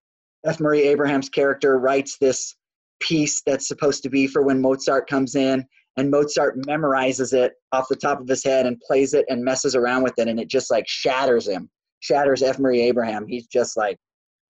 F. 0.45 0.61
Murray 0.61 0.83
Abraham's 0.83 1.29
character 1.29 1.79
writes 1.79 2.17
this 2.21 2.57
piece 3.01 3.43
that's 3.47 3.69
supposed 3.69 4.03
to 4.03 4.11
be 4.11 4.27
for 4.27 4.43
when 4.43 4.61
Mozart 4.61 5.09
comes 5.09 5.35
in, 5.35 5.65
and 5.97 6.11
Mozart 6.11 6.59
memorizes 6.67 7.33
it 7.33 7.53
off 7.73 7.89
the 7.89 7.97
top 7.97 8.21
of 8.21 8.29
his 8.29 8.45
head 8.45 8.67
and 8.67 8.81
plays 8.81 9.15
it 9.15 9.27
and 9.29 9.45
messes 9.45 9.77
around 9.77 10.03
with 10.03 10.19
it, 10.19 10.29
and 10.29 10.41
it 10.41 10.49
just 10.49 10.71
like 10.71 10.89
shatters 10.89 11.47
him, 11.49 11.71
shatters 12.01 12.43
F. 12.43 12.59
Murray 12.59 12.81
Abraham. 12.83 13.27
He's 13.27 13.47
just 13.47 13.77
like, 13.77 13.97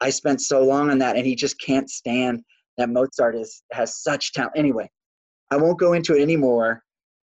I 0.00 0.10
spent 0.10 0.40
so 0.40 0.62
long 0.62 0.90
on 0.90 0.98
that, 0.98 1.16
and 1.16 1.26
he 1.26 1.34
just 1.34 1.60
can't 1.60 1.88
stand 1.90 2.42
that 2.78 2.88
Mozart 2.88 3.36
is 3.36 3.62
has 3.72 4.02
such 4.02 4.32
talent. 4.32 4.54
Anyway, 4.56 4.90
I 5.50 5.56
won't 5.56 5.78
go 5.78 5.92
into 5.92 6.16
it 6.16 6.22
anymore, 6.22 6.82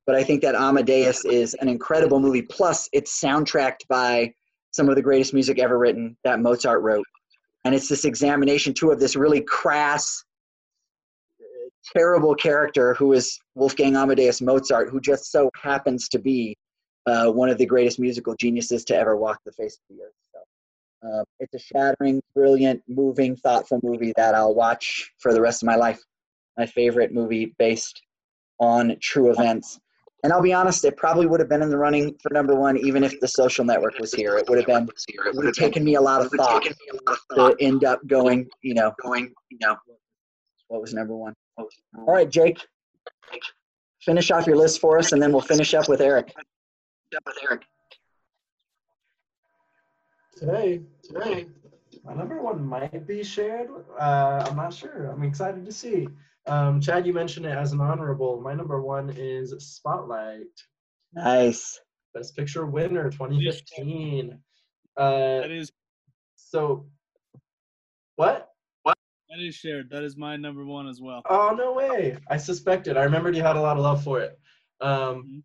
but 0.10 0.16
I 0.16 0.24
think 0.24 0.42
that 0.42 0.56
Amadeus 0.56 1.24
is 1.24 1.54
an 1.62 1.70
incredible 1.70 2.20
movie. 2.20 2.42
Plus, 2.42 2.90
it's 2.94 3.22
soundtracked 3.22 3.88
by 3.88 4.34
some 4.72 4.90
of 4.90 4.96
the 4.96 5.04
greatest 5.04 5.36
music 5.36 5.60
ever 5.60 5.78
written 5.78 6.18
that 6.24 6.40
Mozart 6.40 6.82
wrote, 6.82 7.06
and 7.64 7.76
it's 7.76 7.88
this 7.88 8.06
examination 8.06 8.74
too 8.74 8.90
of 8.90 9.00
this 9.00 9.16
really 9.16 9.42
crass, 9.42 10.24
terrible 11.96 12.34
character 12.34 12.96
who 12.96 13.14
is 13.14 13.40
Wolfgang 13.54 13.96
Amadeus 13.96 14.42
Mozart, 14.42 14.90
who 14.90 15.00
just 15.00 15.32
so 15.32 15.48
happens 15.62 16.10
to 16.10 16.18
be 16.18 16.58
uh, 17.06 17.30
one 17.30 17.50
of 17.50 17.60
the 17.60 17.68
greatest 17.68 18.00
musical 18.00 18.34
geniuses 18.34 18.84
to 18.86 18.96
ever 18.96 19.16
walk 19.16 19.38
the 19.46 19.52
face 19.52 19.78
of 19.78 19.96
the 19.96 20.02
earth. 20.02 20.14
Uh, 21.04 21.24
it's 21.40 21.54
a 21.54 21.60
shattering, 21.60 22.20
brilliant, 22.34 22.82
moving, 22.88 23.36
thoughtful 23.36 23.80
movie 23.84 24.14
that 24.16 24.34
I'll 24.34 24.56
watch 24.56 25.12
for 25.20 25.36
the 25.36 25.42
rest 25.42 25.62
of 25.62 25.68
my 25.68 25.76
life. 25.76 26.02
My 26.58 26.66
favorite 26.66 27.14
movie 27.14 27.54
based 27.60 28.02
on 28.60 28.98
true 29.00 29.30
events. 29.30 29.80
And 30.24 30.34
I'll 30.34 30.42
be 30.42 30.54
honest, 30.54 30.84
it 30.84 30.98
probably 30.98 31.28
would 31.28 31.40
have 31.40 31.48
been 31.48 31.62
in 31.62 31.70
the 31.70 31.78
running 31.78 32.16
for 32.22 32.30
number 32.34 32.54
one, 32.56 32.78
even 32.78 33.04
if 33.04 33.20
the 33.22 33.28
social 33.28 33.64
network 33.64 33.98
was 34.00 34.14
here. 34.14 34.38
It 34.38 34.50
would 34.50 34.58
have 34.58 34.68
been. 34.68 34.90
It 35.08 35.36
would 35.36 35.46
have 35.46 35.56
taken 35.56 35.84
me 35.84 35.96
a 35.96 36.02
lot 36.02 36.22
of 36.22 36.32
thought 36.32 36.66
to 37.36 37.56
end 37.60 37.86
up 37.86 38.06
going. 38.08 38.48
You 38.62 38.74
know, 38.74 38.94
going. 39.02 39.34
You 39.50 39.58
know, 39.62 39.78
what 40.68 40.82
was 40.82 40.94
number 40.94 41.16
one? 41.16 41.34
All 41.58 41.68
right, 41.96 42.30
Jake. 42.30 42.60
Finish 44.02 44.32
off 44.32 44.46
your 44.46 44.58
list 44.58 44.82
for 44.82 44.98
us, 44.98 45.14
and 45.14 45.22
then 45.22 45.32
we'll 45.32 45.42
finish 45.42 45.74
up 45.74 45.88
with 45.88 46.02
Eric. 46.02 46.34
With 47.26 47.38
Eric 47.44 47.64
today, 50.40 50.82
today, 51.04 51.48
my 52.06 52.14
number 52.14 52.42
one 52.42 52.66
might 52.66 53.06
be 53.06 53.24
shared. 53.24 53.70
Uh, 54.00 54.46
I'm 54.48 54.56
not 54.56 54.74
sure. 54.74 55.08
I'm 55.08 55.24
excited 55.24 55.66
to 55.66 55.72
see. 55.72 56.08
Um, 56.48 56.82
Chad, 56.82 57.06
you 57.06 57.14
mentioned 57.14 57.46
it 57.46 57.58
as 57.58 57.74
an 57.74 57.82
honorable. 57.82 58.42
My 58.42 58.54
number 58.54 58.82
one 58.82 59.10
is 59.16 59.54
Spotlight. 59.60 60.48
Nice. 61.14 61.80
Best 62.14 62.36
Picture 62.36 62.66
winner 62.66 63.10
2015. 63.10 64.40
Uh, 64.98 65.10
that 65.10 65.52
is. 65.52 65.72
So, 66.36 66.88
what? 68.16 68.50
What? 68.84 68.98
That 69.30 69.40
is 69.40 69.56
shared. 69.56 69.90
That 69.92 70.04
is 70.04 70.18
my 70.18 70.36
number 70.36 70.66
one 70.66 70.88
as 70.88 71.00
well. 71.00 71.22
Oh 71.30 71.56
no 71.56 71.74
way! 71.74 72.18
I 72.30 72.38
suspected. 72.38 72.98
I 72.98 73.04
remembered 73.04 73.36
you 73.36 73.44
had 73.44 73.56
a 73.56 73.62
lot 73.62 73.78
of 73.78 73.84
love 73.84 74.04
for 74.04 74.20
it. 74.20 74.40
Um, 74.82 74.90
mm-hmm. 74.90 75.40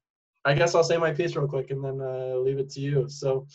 I 0.46 0.54
guess 0.54 0.74
I'll 0.74 0.84
say 0.84 0.96
my 0.96 1.12
piece 1.12 1.36
real 1.36 1.48
quick 1.48 1.70
and 1.70 1.84
then 1.84 2.00
uh, 2.00 2.36
leave 2.36 2.58
it 2.58 2.70
to 2.70 2.80
you. 2.80 3.08
So, 3.08 3.46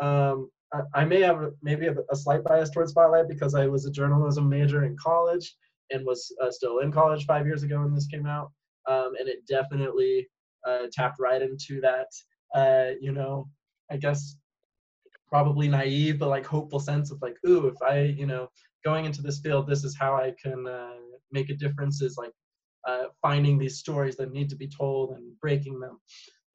um, 0.00 0.50
I, 0.94 1.04
may 1.04 1.20
have 1.20 1.50
maybe 1.62 1.86
a, 1.86 1.94
a, 2.10 2.16
slight 2.16 2.44
bias 2.44 2.70
towards 2.70 2.92
Spotlight 2.92 3.28
because 3.28 3.54
I 3.54 3.66
was 3.66 3.84
a 3.84 3.90
journalism 3.90 4.48
major 4.48 4.84
in 4.84 4.96
college 4.96 5.54
and 5.90 6.04
was 6.06 6.34
uh, 6.42 6.50
still 6.50 6.78
in 6.78 6.92
college 6.92 7.26
five 7.26 7.46
years 7.46 7.62
ago 7.62 7.80
when 7.80 7.94
this 7.94 8.06
came 8.06 8.26
out, 8.26 8.50
um, 8.88 9.12
and 9.18 9.28
it 9.28 9.46
definitely 9.46 10.28
uh, 10.66 10.86
tapped 10.92 11.18
right 11.18 11.42
into 11.42 11.80
that. 11.80 12.06
Uh, 12.54 12.94
you 13.00 13.12
know, 13.12 13.48
I 13.90 13.96
guess 13.96 14.36
probably 15.28 15.68
naive 15.68 16.18
but 16.18 16.28
like 16.28 16.44
hopeful 16.44 16.80
sense 16.80 17.12
of 17.12 17.22
like, 17.22 17.36
ooh, 17.46 17.68
if 17.68 17.80
I, 17.82 18.00
you 18.00 18.26
know, 18.26 18.48
going 18.84 19.04
into 19.04 19.22
this 19.22 19.40
field, 19.40 19.68
this 19.68 19.84
is 19.84 19.96
how 19.98 20.14
I 20.14 20.32
can 20.42 20.66
uh, 20.66 20.96
make 21.30 21.50
a 21.50 21.54
difference. 21.54 22.02
Is 22.02 22.16
like 22.16 22.32
uh, 22.86 23.04
finding 23.22 23.58
these 23.58 23.78
stories 23.78 24.16
that 24.16 24.32
need 24.32 24.48
to 24.50 24.56
be 24.56 24.68
told 24.68 25.12
and 25.12 25.38
breaking 25.40 25.80
them. 25.80 26.00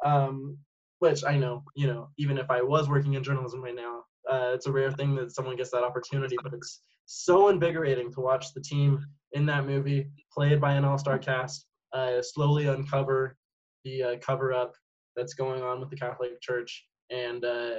Um, 0.03 0.57
which 0.99 1.23
I 1.25 1.38
know, 1.38 1.63
you 1.75 1.88
know, 1.88 2.09
even 2.17 2.38
if 2.38 2.49
I 2.49 2.61
was 2.61 2.89
working 2.89 3.13
in 3.13 3.23
journalism 3.23 3.61
right 3.61 3.75
now, 3.75 4.03
uh, 4.29 4.51
it's 4.53 4.65
a 4.65 4.71
rare 4.71 4.91
thing 4.91 5.13
that 5.15 5.36
someone 5.36 5.55
gets 5.55 5.71
that 5.71 5.83
opportunity. 5.83 6.36
But 6.41 6.53
it's 6.53 6.81
so 7.05 7.49
invigorating 7.49 8.11
to 8.13 8.21
watch 8.21 8.53
the 8.53 8.61
team 8.61 9.05
in 9.36 9.45
that 9.45 9.65
movie, 9.65 10.09
played 10.33 10.59
by 10.59 10.73
an 10.73 10.86
all-star 10.86 11.19
cast, 11.19 11.65
uh, 11.93 12.21
slowly 12.21 12.67
uncover 12.67 13.38
the 13.83 14.01
uh, 14.03 14.15
cover-up 14.19 14.73
that's 15.15 15.33
going 15.33 15.61
on 15.61 15.79
with 15.79 15.89
the 15.89 15.95
Catholic 15.95 16.41
Church, 16.41 16.88
and 17.11 17.45
uh, 17.45 17.75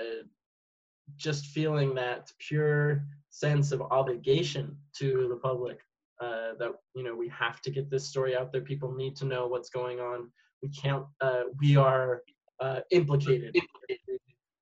just 1.16 1.46
feeling 1.46 1.94
that 1.94 2.30
pure 2.38 3.04
sense 3.30 3.72
of 3.72 3.82
obligation 3.82 4.76
to 4.98 5.26
the 5.28 5.36
public 5.36 5.78
uh, 6.20 6.52
that 6.58 6.72
you 6.94 7.02
know 7.02 7.14
we 7.14 7.28
have 7.28 7.60
to 7.62 7.70
get 7.70 7.90
this 7.90 8.08
story 8.08 8.36
out 8.36 8.52
there. 8.52 8.62
People 8.62 8.92
need 8.94 9.16
to 9.16 9.24
know 9.24 9.46
what's 9.46 9.68
going 9.70 10.00
on. 10.00 10.30
We 10.62 10.68
can't. 10.70 11.04
Uh, 11.20 11.42
we 11.60 11.76
are 11.76 12.22
uh, 12.60 12.80
implicated, 12.90 13.54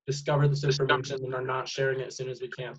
discover 0.06 0.48
this 0.48 0.64
information 0.64 1.24
and 1.24 1.34
are 1.34 1.42
not 1.44 1.68
sharing 1.68 2.00
it 2.00 2.08
as 2.08 2.16
soon 2.16 2.28
as 2.28 2.40
we 2.40 2.48
can. 2.48 2.74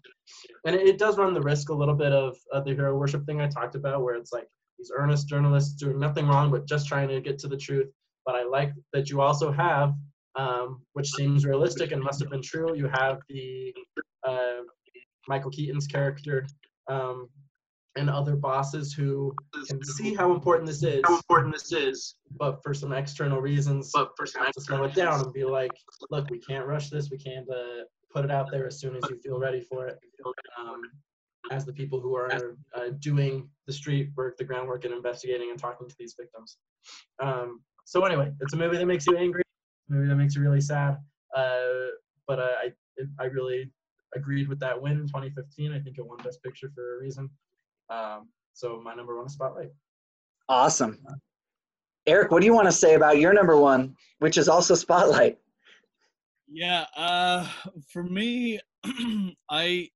And 0.65 0.75
it, 0.75 0.87
it 0.87 0.97
does 0.97 1.17
run 1.17 1.33
the 1.33 1.41
risk 1.41 1.69
a 1.69 1.73
little 1.73 1.95
bit 1.95 2.11
of, 2.11 2.37
of 2.51 2.65
the 2.65 2.73
hero 2.73 2.95
worship 2.97 3.25
thing 3.25 3.41
I 3.41 3.47
talked 3.47 3.75
about, 3.75 4.03
where 4.03 4.15
it's 4.15 4.31
like 4.31 4.47
these 4.77 4.91
earnest 4.95 5.27
journalists 5.27 5.73
doing 5.73 5.99
nothing 5.99 6.27
wrong 6.27 6.51
but 6.51 6.67
just 6.67 6.87
trying 6.87 7.07
to 7.09 7.21
get 7.21 7.39
to 7.39 7.47
the 7.47 7.57
truth. 7.57 7.87
But 8.25 8.35
I 8.35 8.43
like 8.43 8.73
that 8.93 9.09
you 9.09 9.21
also 9.21 9.51
have, 9.51 9.93
um, 10.35 10.81
which 10.93 11.11
seems 11.11 11.45
realistic 11.45 11.91
and 11.91 12.01
must 12.01 12.19
have 12.19 12.29
been 12.29 12.41
true, 12.41 12.75
you 12.75 12.87
have 12.87 13.19
the 13.29 13.73
uh, 14.27 14.61
Michael 15.27 15.51
Keaton's 15.51 15.87
character 15.87 16.45
um, 16.87 17.29
and 17.95 18.09
other 18.09 18.35
bosses 18.35 18.93
who 18.93 19.33
can 19.67 19.83
see 19.83 20.13
how 20.13 20.33
important 20.33 20.67
this 20.67 20.83
is. 20.83 21.01
How 21.05 21.15
important 21.15 21.53
this 21.53 21.71
is. 21.71 22.15
But 22.37 22.61
for 22.61 22.73
some 22.73 22.91
external 22.91 23.41
reasons, 23.41 23.91
but 23.93 24.11
for 24.17 24.25
some 24.25 24.43
have 24.43 24.53
to 24.53 24.61
slow 24.61 24.83
it 24.83 24.93
down 24.93 25.21
and 25.21 25.33
be 25.33 25.45
like, 25.45 25.71
look, 26.11 26.29
we 26.29 26.39
can't 26.39 26.65
rush 26.65 26.89
this. 26.89 27.09
We 27.09 27.17
can't 27.17 27.49
uh, 27.49 27.85
put 28.13 28.25
it 28.25 28.31
out 28.31 28.51
there 28.51 28.67
as 28.67 28.79
soon 28.79 28.95
as 28.95 29.03
you 29.09 29.17
feel 29.23 29.39
ready 29.39 29.61
for 29.61 29.87
it. 29.87 29.99
Um, 30.59 30.81
as 31.51 31.65
the 31.65 31.73
people 31.73 31.99
who 31.99 32.15
are 32.15 32.31
uh, 32.75 32.89
doing 32.99 33.47
the 33.67 33.73
street 33.73 34.09
work, 34.15 34.37
the 34.37 34.43
groundwork, 34.43 34.83
and 34.85 34.93
investigating 34.93 35.51
and 35.51 35.59
talking 35.59 35.87
to 35.87 35.95
these 35.99 36.15
victims. 36.19 36.57
Um, 37.21 37.61
so 37.85 38.03
anyway, 38.03 38.31
it's 38.41 38.53
a 38.53 38.57
movie 38.57 38.77
that 38.77 38.85
makes 38.87 39.05
you 39.05 39.15
angry, 39.15 39.43
a 39.89 39.93
movie 39.93 40.07
that 40.07 40.15
makes 40.15 40.35
you 40.35 40.41
really 40.41 40.61
sad. 40.61 40.97
Uh, 41.35 41.91
but 42.27 42.39
uh, 42.39 42.53
I, 42.63 42.73
I 43.19 43.25
really 43.25 43.69
agreed 44.15 44.47
with 44.47 44.59
that 44.59 44.81
win 44.81 44.93
in 44.93 45.07
2015. 45.07 45.71
I 45.71 45.79
think 45.79 45.97
it 45.99 46.05
won 46.05 46.17
Best 46.23 46.41
Picture 46.41 46.71
for 46.73 46.97
a 46.97 46.99
reason. 46.99 47.29
Um, 47.89 48.29
so 48.53 48.81
my 48.83 48.93
number 48.95 49.17
one 49.17 49.25
is 49.25 49.33
Spotlight. 49.33 49.71
Awesome. 50.47 50.99
Eric, 52.07 52.31
what 52.31 52.41
do 52.41 52.45
you 52.45 52.53
want 52.53 52.67
to 52.67 52.71
say 52.71 52.93
about 52.93 53.19
your 53.19 53.33
number 53.33 53.57
one, 53.57 53.95
which 54.19 54.37
is 54.37 54.47
also 54.47 54.75
Spotlight? 54.75 55.37
Yeah, 56.47 56.85
uh, 56.95 57.47
for 57.91 58.03
me, 58.03 58.59
I, 59.49 59.89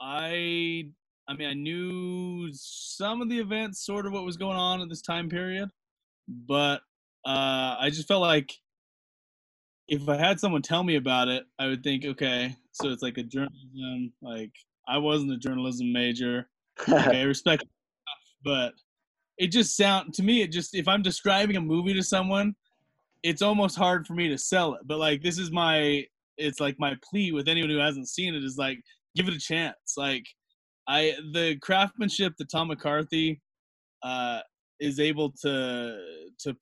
I, 0.00 0.84
I 1.28 1.34
mean, 1.36 1.48
I 1.48 1.54
knew 1.54 2.48
some 2.52 3.20
of 3.20 3.28
the 3.28 3.38
events, 3.38 3.84
sort 3.84 4.06
of 4.06 4.12
what 4.12 4.24
was 4.24 4.36
going 4.36 4.56
on 4.56 4.80
at 4.80 4.88
this 4.88 5.02
time 5.02 5.28
period, 5.28 5.68
but 6.28 6.82
uh, 7.26 7.76
I 7.80 7.90
just 7.90 8.06
felt 8.06 8.22
like 8.22 8.54
if 9.88 10.08
I 10.08 10.16
had 10.16 10.38
someone 10.38 10.62
tell 10.62 10.84
me 10.84 10.96
about 10.96 11.28
it, 11.28 11.44
I 11.58 11.66
would 11.66 11.82
think, 11.82 12.04
okay, 12.04 12.54
so 12.72 12.90
it's 12.90 13.02
like 13.02 13.18
a 13.18 13.22
journalism, 13.22 14.12
like 14.22 14.52
I 14.86 14.98
wasn't 14.98 15.32
a 15.32 15.38
journalism 15.38 15.92
major 15.92 16.48
okay, 16.88 17.24
respect, 17.26 17.64
but 18.44 18.72
it 19.38 19.48
just 19.48 19.76
sound 19.76 20.14
to 20.14 20.22
me. 20.22 20.42
It 20.42 20.52
just 20.52 20.74
if 20.74 20.88
I'm 20.88 21.02
describing 21.02 21.56
a 21.56 21.60
movie 21.60 21.94
to 21.94 22.02
someone, 22.02 22.54
it's 23.22 23.42
almost 23.42 23.76
hard 23.76 24.06
for 24.06 24.14
me 24.14 24.28
to 24.28 24.38
sell 24.38 24.74
it. 24.74 24.80
But 24.84 24.98
like 24.98 25.22
this 25.22 25.38
is 25.38 25.50
my, 25.50 26.04
it's 26.36 26.60
like 26.60 26.76
my 26.78 26.94
plea 27.08 27.32
with 27.32 27.48
anyone 27.48 27.70
who 27.70 27.78
hasn't 27.78 28.08
seen 28.08 28.34
it 28.34 28.44
is 28.44 28.56
like 28.58 28.78
give 29.14 29.28
it 29.28 29.34
a 29.34 29.38
chance. 29.38 29.94
Like 29.96 30.24
I 30.88 31.14
the 31.32 31.56
craftsmanship 31.62 32.34
that 32.38 32.50
Tom 32.50 32.68
McCarthy 32.68 33.40
uh, 34.02 34.40
is 34.80 35.00
able 35.00 35.32
to 35.42 35.98
to 36.40 36.56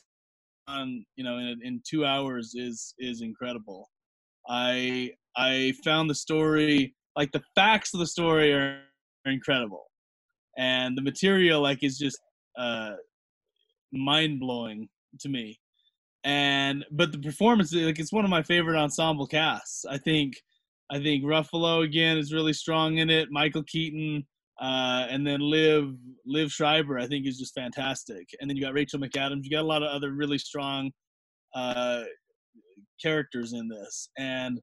on 0.68 1.04
you 1.16 1.24
know 1.24 1.38
in 1.38 1.60
in 1.62 1.80
two 1.88 2.04
hours 2.04 2.54
is 2.54 2.94
is 2.98 3.22
incredible. 3.22 3.88
I 4.48 5.12
I 5.36 5.74
found 5.84 6.10
the 6.10 6.14
story 6.14 6.94
like 7.16 7.32
the 7.32 7.42
facts 7.54 7.94
of 7.94 8.00
the 8.00 8.06
story 8.06 8.52
are, 8.52 8.80
are 9.24 9.32
incredible 9.32 9.86
and 10.58 10.96
the 10.96 11.02
material 11.02 11.60
like 11.60 11.82
is 11.82 11.98
just 11.98 12.18
uh, 12.58 12.92
mind 13.92 14.40
blowing 14.40 14.88
to 15.20 15.28
me. 15.28 15.58
and 16.24 16.84
but 16.90 17.12
the 17.12 17.18
performance 17.18 17.72
like 17.72 17.98
it's 17.98 18.12
one 18.12 18.24
of 18.24 18.30
my 18.30 18.42
favorite 18.42 18.78
ensemble 18.78 19.26
casts. 19.26 19.84
I 19.88 19.98
think 19.98 20.34
I 20.90 20.98
think 21.00 21.24
Ruffalo 21.24 21.84
again 21.84 22.18
is 22.18 22.32
really 22.32 22.52
strong 22.52 22.98
in 22.98 23.10
it. 23.10 23.28
Michael 23.30 23.62
Keaton, 23.64 24.26
uh, 24.60 25.06
and 25.08 25.26
then 25.26 25.40
Liev 25.40 25.96
Liev 26.28 26.50
Schreiber 26.50 26.98
I 26.98 27.06
think 27.06 27.26
is 27.26 27.38
just 27.38 27.54
fantastic. 27.54 28.28
And 28.40 28.50
then 28.50 28.56
you 28.56 28.62
got 28.62 28.74
Rachel 28.74 29.00
McAdams. 29.00 29.44
You 29.44 29.50
got 29.50 29.62
a 29.62 29.72
lot 29.74 29.82
of 29.82 29.88
other 29.90 30.12
really 30.12 30.38
strong 30.38 30.90
uh, 31.54 32.02
characters 33.00 33.52
in 33.52 33.68
this, 33.68 34.08
and 34.18 34.60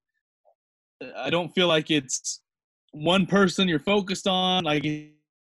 I 1.17 1.29
don't 1.29 1.53
feel 1.55 1.67
like 1.67 1.91
it's 1.91 2.41
one 2.91 3.25
person 3.25 3.67
you're 3.67 3.79
focused 3.79 4.27
on. 4.27 4.65
Like 4.65 4.83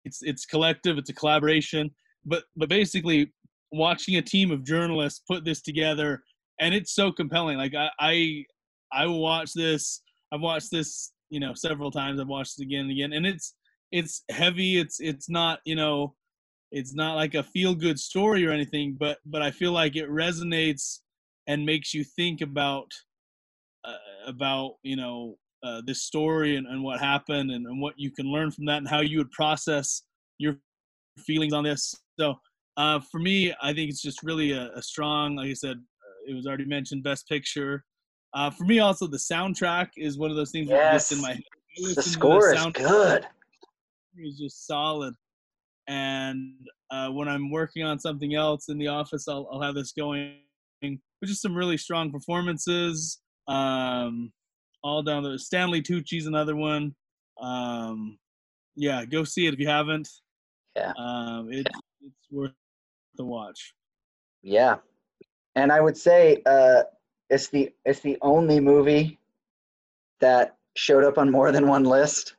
it's 0.06 0.20
it's 0.22 0.46
collective. 0.46 0.98
It's 0.98 1.10
a 1.10 1.14
collaboration. 1.14 1.92
But 2.26 2.44
but 2.56 2.70
basically, 2.70 3.32
watching 3.72 4.18
a 4.18 4.22
team 4.22 4.52
of 4.52 4.64
journalists 4.64 5.22
put 5.28 5.46
this 5.46 5.62
together, 5.62 6.24
and 6.60 6.74
it's 6.74 6.94
so 6.94 7.12
compelling. 7.12 7.58
Like 7.58 7.76
I 7.76 7.90
I, 8.00 8.46
I 8.92 9.06
will 9.08 9.22
watch 9.22 9.54
this. 9.54 10.02
I've 10.32 10.42
watched 10.42 10.72
this 10.72 11.12
you 11.30 11.40
know 11.40 11.54
several 11.54 11.92
times. 11.92 12.20
I've 12.20 12.28
watched 12.28 12.60
it 12.60 12.64
again 12.64 12.82
and 12.82 12.92
again, 12.92 13.14
and 13.14 13.26
it's 13.26 13.56
it's 13.92 14.24
heavy. 14.30 14.80
It's 14.80 15.00
it's 15.00 15.30
not 15.30 15.60
you 15.66 15.76
know 15.76 16.16
it's 16.72 16.94
not 16.94 17.16
like 17.16 17.36
a 17.36 17.44
feel 17.44 17.76
good 17.76 18.00
story 18.00 18.46
or 18.46 18.52
anything, 18.52 18.96
but 19.00 19.18
but 19.26 19.42
I 19.42 19.52
feel 19.52 19.72
like 19.72 19.96
it 19.96 20.10
resonates 20.10 21.00
and 21.48 21.66
makes 21.66 21.94
you 21.94 22.04
think 22.04 22.42
about 22.42 22.92
uh, 23.84 23.96
about 24.28 24.76
you 24.84 24.96
know 24.96 25.38
uh, 25.64 25.82
this 25.86 26.04
story 26.04 26.56
and, 26.58 26.68
and 26.68 26.84
what 26.84 27.00
happened 27.00 27.52
and, 27.52 27.66
and 27.66 27.82
what 27.82 27.94
you 27.98 28.12
can 28.12 28.26
learn 28.26 28.52
from 28.52 28.66
that 28.66 28.78
and 28.78 28.88
how 28.88 29.02
you 29.02 29.18
would 29.18 29.32
process 29.32 30.04
your 30.38 30.58
feelings 31.20 31.54
on 31.54 31.64
this. 31.64 31.96
So 32.20 32.36
uh, 32.78 33.00
for 33.12 33.20
me, 33.20 33.54
I 33.62 33.74
think 33.74 33.90
it's 33.90 34.02
just 34.02 34.24
really 34.24 34.52
a, 34.52 34.72
a 34.76 34.82
strong, 34.82 35.36
like 35.36 35.50
I 35.50 35.54
said, 35.54 35.78
uh, 35.78 36.32
it 36.32 36.34
was 36.34 36.48
already 36.48 36.66
mentioned, 36.66 37.04
best 37.04 37.28
picture. 37.28 37.84
Uh, 38.34 38.50
for 38.50 38.64
me, 38.64 38.80
also 38.80 39.08
the 39.08 39.18
soundtrack 39.18 39.90
is 39.98 40.18
one 40.18 40.30
of 40.30 40.38
those 40.38 40.52
things 40.52 40.70
yes. 40.70 41.10
that 41.10 41.16
in 41.16 41.22
my 41.22 41.34
head. 41.34 41.44
The 41.96 42.02
score 42.02 42.54
the 42.54 42.68
is 42.68 42.74
good. 42.74 43.28
Is 44.18 44.38
just 44.38 44.68
solid, 44.68 45.14
and 45.88 46.54
uh, 46.92 47.08
when 47.10 47.30
I'm 47.30 47.50
working 47.50 47.84
on 47.84 47.98
something 47.98 48.36
else 48.36 48.68
in 48.68 48.78
the 48.78 48.88
office, 48.88 49.28
I'll, 49.30 49.48
I'll 49.50 49.62
have 49.62 49.74
this 49.74 49.94
going. 49.94 50.36
But 50.82 51.28
just 51.28 51.42
some 51.42 51.56
really 51.56 51.78
strong 51.78 52.12
performances. 52.12 53.22
Um, 53.48 54.34
all 54.84 55.04
down 55.04 55.24
there. 55.24 55.38
Stanley 55.38 55.82
Tucci's 55.82 56.28
another 56.28 56.56
one. 56.56 56.96
Um, 57.40 58.18
yeah, 58.76 59.06
go 59.06 59.24
see 59.24 59.48
it 59.48 59.54
if 59.54 59.60
you 59.60 59.68
haven't. 59.68 60.10
Yeah. 60.76 60.94
Um, 60.98 61.52
it, 61.52 61.68
yeah. 61.70 62.08
it's 62.08 62.32
worth 62.32 62.52
the 63.16 63.26
watch. 63.26 63.74
Yeah, 64.42 64.78
and 65.56 65.72
I 65.72 65.82
would 65.82 65.98
say 65.98 66.42
uh, 66.46 66.84
it's 67.30 67.48
the 67.50 67.72
it's 67.86 68.00
the 68.00 68.18
only 68.22 68.60
movie 68.60 69.20
that 70.20 70.58
showed 70.76 71.04
up 71.04 71.18
on 71.18 71.30
more 71.30 71.52
than 71.52 71.68
one 71.68 71.84
list. 71.84 72.36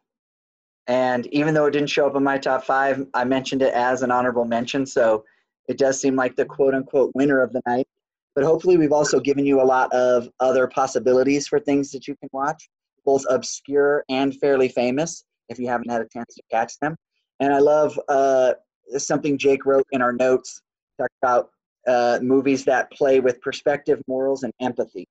And 0.89 1.27
even 1.29 1.55
though 1.55 1.67
it 1.67 1.73
didn't 1.73 1.91
show 1.91 2.07
up 2.07 2.17
in 2.17 2.25
my 2.25 2.39
top 2.39 2.65
five, 2.65 3.07
I 3.15 3.25
mentioned 3.25 3.63
it 3.63 3.73
as 3.73 4.03
an 4.03 4.11
honorable 4.11 4.45
mention. 4.45 4.85
So 4.85 5.25
it 5.69 5.79
does 5.79 6.01
seem 6.01 6.17
like 6.17 6.35
the 6.35 6.45
quote 6.45 6.75
unquote 6.75 7.13
winner 7.15 7.41
of 7.41 7.53
the 7.53 7.63
night. 7.67 7.87
But 8.35 8.45
hopefully, 8.45 8.77
we've 8.77 8.93
also 8.93 9.21
given 9.21 9.45
you 9.45 9.61
a 9.61 9.65
lot 9.65 9.93
of 9.93 10.29
other 10.41 10.67
possibilities 10.67 11.47
for 11.47 11.61
things 11.61 11.91
that 11.91 12.09
you 12.09 12.17
can 12.17 12.29
watch, 12.33 12.69
both 13.05 13.25
obscure 13.29 14.05
and 14.09 14.35
fairly 14.39 14.69
famous, 14.69 15.25
if 15.49 15.59
you 15.59 15.69
haven't 15.69 15.91
had 15.91 16.01
a 16.01 16.09
chance 16.09 16.35
to 16.35 16.43
catch 16.51 16.79
them. 16.81 16.97
And 17.41 17.53
I 17.53 17.59
love 17.59 17.99
uh, 18.09 18.55
something 18.97 19.37
Jake 19.37 19.67
wrote 19.67 19.87
in 19.93 20.01
our 20.01 20.13
notes, 20.13 20.63
talked 20.99 21.15
about 21.23 21.51
uh, 21.87 22.21
movies 22.23 22.65
that 22.65 22.91
play 22.93 23.21
with 23.21 23.41
perspective, 23.41 24.01
morals, 24.07 24.45
and 24.45 24.53
empathy. 24.61 25.07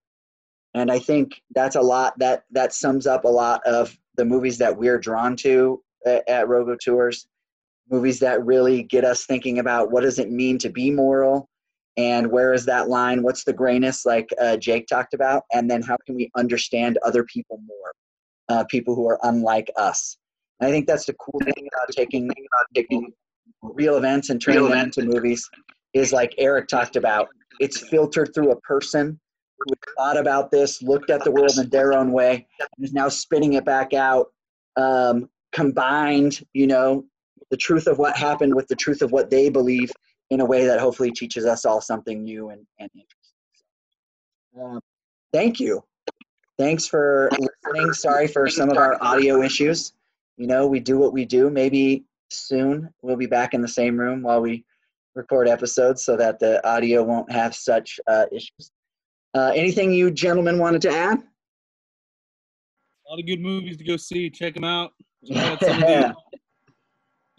And 0.74 0.90
I 0.90 1.00
think 1.00 1.42
that's 1.54 1.76
a 1.76 1.82
lot 1.82 2.18
that 2.20 2.46
that 2.52 2.74
sums 2.74 3.06
up 3.06 3.26
a 3.26 3.30
lot 3.30 3.62
of 3.66 3.96
the 4.16 4.26
movies 4.26 4.58
that 4.60 4.78
we're 4.78 4.98
drawn 4.98 5.36
to 5.38 5.82
at, 6.06 6.28
at 6.30 6.48
Rogo 6.48 6.78
Tours. 6.80 7.28
Movies 7.90 8.20
that 8.20 8.46
really 8.46 8.84
get 8.84 9.04
us 9.04 9.26
thinking 9.26 9.60
about 9.60 9.92
what 9.92 10.04
does 10.04 10.18
it 10.18 10.32
mean 10.32 10.58
to 10.60 10.70
be 10.70 10.90
moral, 10.92 11.50
and 11.98 12.32
where 12.32 12.54
is 12.54 12.66
that 12.66 12.88
line? 12.88 13.22
What's 13.22 13.44
the 13.44 13.54
grayness 13.54 14.06
like 14.06 14.30
uh, 14.40 14.58
jake 14.58 14.88
talked 14.88 15.14
about? 15.14 15.44
And 15.52 15.70
then 15.70 15.82
how 15.82 15.98
can 16.06 16.16
we 16.16 16.32
understand 16.38 16.98
other 17.04 17.24
people 17.24 17.60
more 17.66 17.94
uh, 18.50 18.64
people 18.66 18.96
who 18.96 19.08
are 19.10 19.20
unlike 19.24 19.70
us? 19.78 20.18
And 20.60 20.68
i 20.68 20.72
think 20.72 20.88
that's 20.88 21.06
the 21.06 21.14
cool 21.14 21.40
thing 21.42 21.68
about 21.74 21.90
taking, 21.96 22.30
taking 22.74 23.12
real 23.62 23.98
events 23.98 24.30
and 24.30 24.42
turning 24.42 24.70
them 24.70 24.78
into 24.78 25.04
movies 25.04 25.48
is 25.94 26.14
like 26.14 26.34
eric 26.38 26.68
talked 26.68 26.96
about 26.96 27.28
it's 27.60 27.80
filtered 27.90 28.34
through 28.34 28.52
a 28.52 28.60
person 28.62 29.20
who 29.60 29.74
thought 29.98 30.18
about 30.18 30.50
this 30.50 30.82
looked 30.82 31.10
at 31.10 31.24
the 31.24 31.32
world 31.32 31.58
in 31.58 31.70
their 31.70 31.94
own 31.94 32.12
way 32.12 32.48
and 32.60 32.86
is 32.86 32.94
now 32.94 33.08
spitting 33.08 33.54
it 33.54 33.66
back 33.66 33.94
out 33.94 34.28
um, 34.78 35.30
combined 35.52 36.40
you 36.54 36.66
know 36.66 37.04
the 37.52 37.58
truth 37.58 37.88
of 37.88 37.98
what 37.98 38.16
happened 38.16 38.56
with 38.56 38.68
the 38.68 38.76
truth 38.76 39.02
of 39.02 39.12
what 39.12 39.30
they 39.30 39.50
believe 39.50 39.92
in 40.32 40.40
a 40.40 40.46
way 40.46 40.66
that 40.66 40.80
hopefully 40.80 41.12
teaches 41.12 41.46
us 41.46 41.66
all 41.66 41.82
something 41.82 42.24
new 42.24 42.50
and, 42.50 42.66
and 42.80 42.90
interesting. 42.94 43.16
Um, 44.60 44.80
thank 45.34 45.60
you. 45.60 45.84
Thanks 46.58 46.88
for 46.88 47.30
listening. 47.38 47.94
Sorry 47.94 48.28
for 48.28 48.50
some 48.50 48.70
of 48.70 48.78
our 48.78 48.98
audio 49.04 49.42
issues. 49.42 49.94
You 50.38 50.48
know, 50.48 50.66
we 50.68 50.80
do 50.80 50.98
what 50.98 51.12
we 51.12 51.26
do. 51.26 51.50
Maybe 51.50 52.06
soon 52.30 52.90
we'll 53.02 53.18
be 53.18 53.26
back 53.26 53.54
in 53.54 53.62
the 53.62 53.68
same 53.68 53.98
room 53.98 54.22
while 54.22 54.42
we 54.42 54.64
record 55.16 55.50
episodes 55.50 56.06
so 56.06 56.16
that 56.16 56.40
the 56.40 56.66
audio 56.68 57.04
won't 57.04 57.30
have 57.30 57.54
such 57.54 58.00
uh, 58.08 58.26
issues. 58.32 58.72
Uh, 59.34 59.52
anything 59.54 59.92
you 59.92 60.10
gentlemen 60.12 60.58
wanted 60.58 60.82
to 60.82 60.90
add? 60.90 61.18
A 61.20 63.10
lot 63.10 63.20
of 63.20 63.26
good 63.26 63.42
movies 63.42 63.76
to 63.78 63.84
go 63.84 63.98
see. 63.98 64.30
Check 64.30 64.54
them 64.54 64.64
out. 64.64 64.94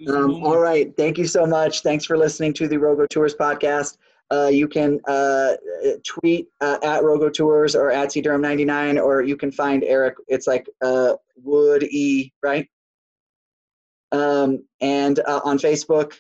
Um, 0.09 0.43
all 0.45 0.59
right. 0.59 0.95
Thank 0.97 1.19
you 1.19 1.27
so 1.27 1.47
much. 1.47 1.83
Thanks 1.83 2.05
for 2.05 2.17
listening 2.17 2.53
to 2.55 2.69
the 2.69 2.77
Rogo 2.77 3.09
Tours 3.09 3.35
podcast. 3.35 3.99
Uh, 4.31 4.49
you 4.49 4.67
can 4.67 4.99
uh, 5.07 5.53
tweet 6.07 6.49
uh, 6.61 6.79
at 6.83 7.03
Rogo 7.03 7.33
Tours 7.33 7.77
or 7.77 7.91
at 7.91 8.13
C 8.13 8.23
Durham 8.23 8.41
99, 8.41 8.99
or 8.99 9.23
you 9.23 9.37
can 9.37 9.53
find 9.53 9.85
Eric. 9.85 10.17
It's 10.27 10.47
like 10.47 10.69
uh, 10.81 11.15
Wood 11.37 11.83
E, 11.83 12.33
right? 12.43 12.67
Um, 14.11 14.65
and 14.81 15.19
uh, 15.21 15.41
on 15.45 15.59
Facebook. 15.59 16.15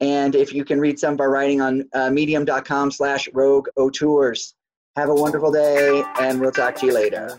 And 0.00 0.36
if 0.36 0.54
you 0.54 0.64
can 0.64 0.78
read 0.78 0.98
some 0.98 1.14
of 1.14 1.20
our 1.20 1.30
writing 1.30 1.60
on 1.60 1.88
uh, 1.92 2.10
medium.com 2.10 2.92
slash 2.92 3.28
rogue 3.32 3.68
o 3.76 3.90
tours. 3.90 4.54
Have 4.96 5.08
a 5.08 5.14
wonderful 5.14 5.52
day, 5.52 6.02
and 6.20 6.40
we'll 6.40 6.52
talk 6.52 6.74
to 6.76 6.86
you 6.86 6.92
later. 6.92 7.36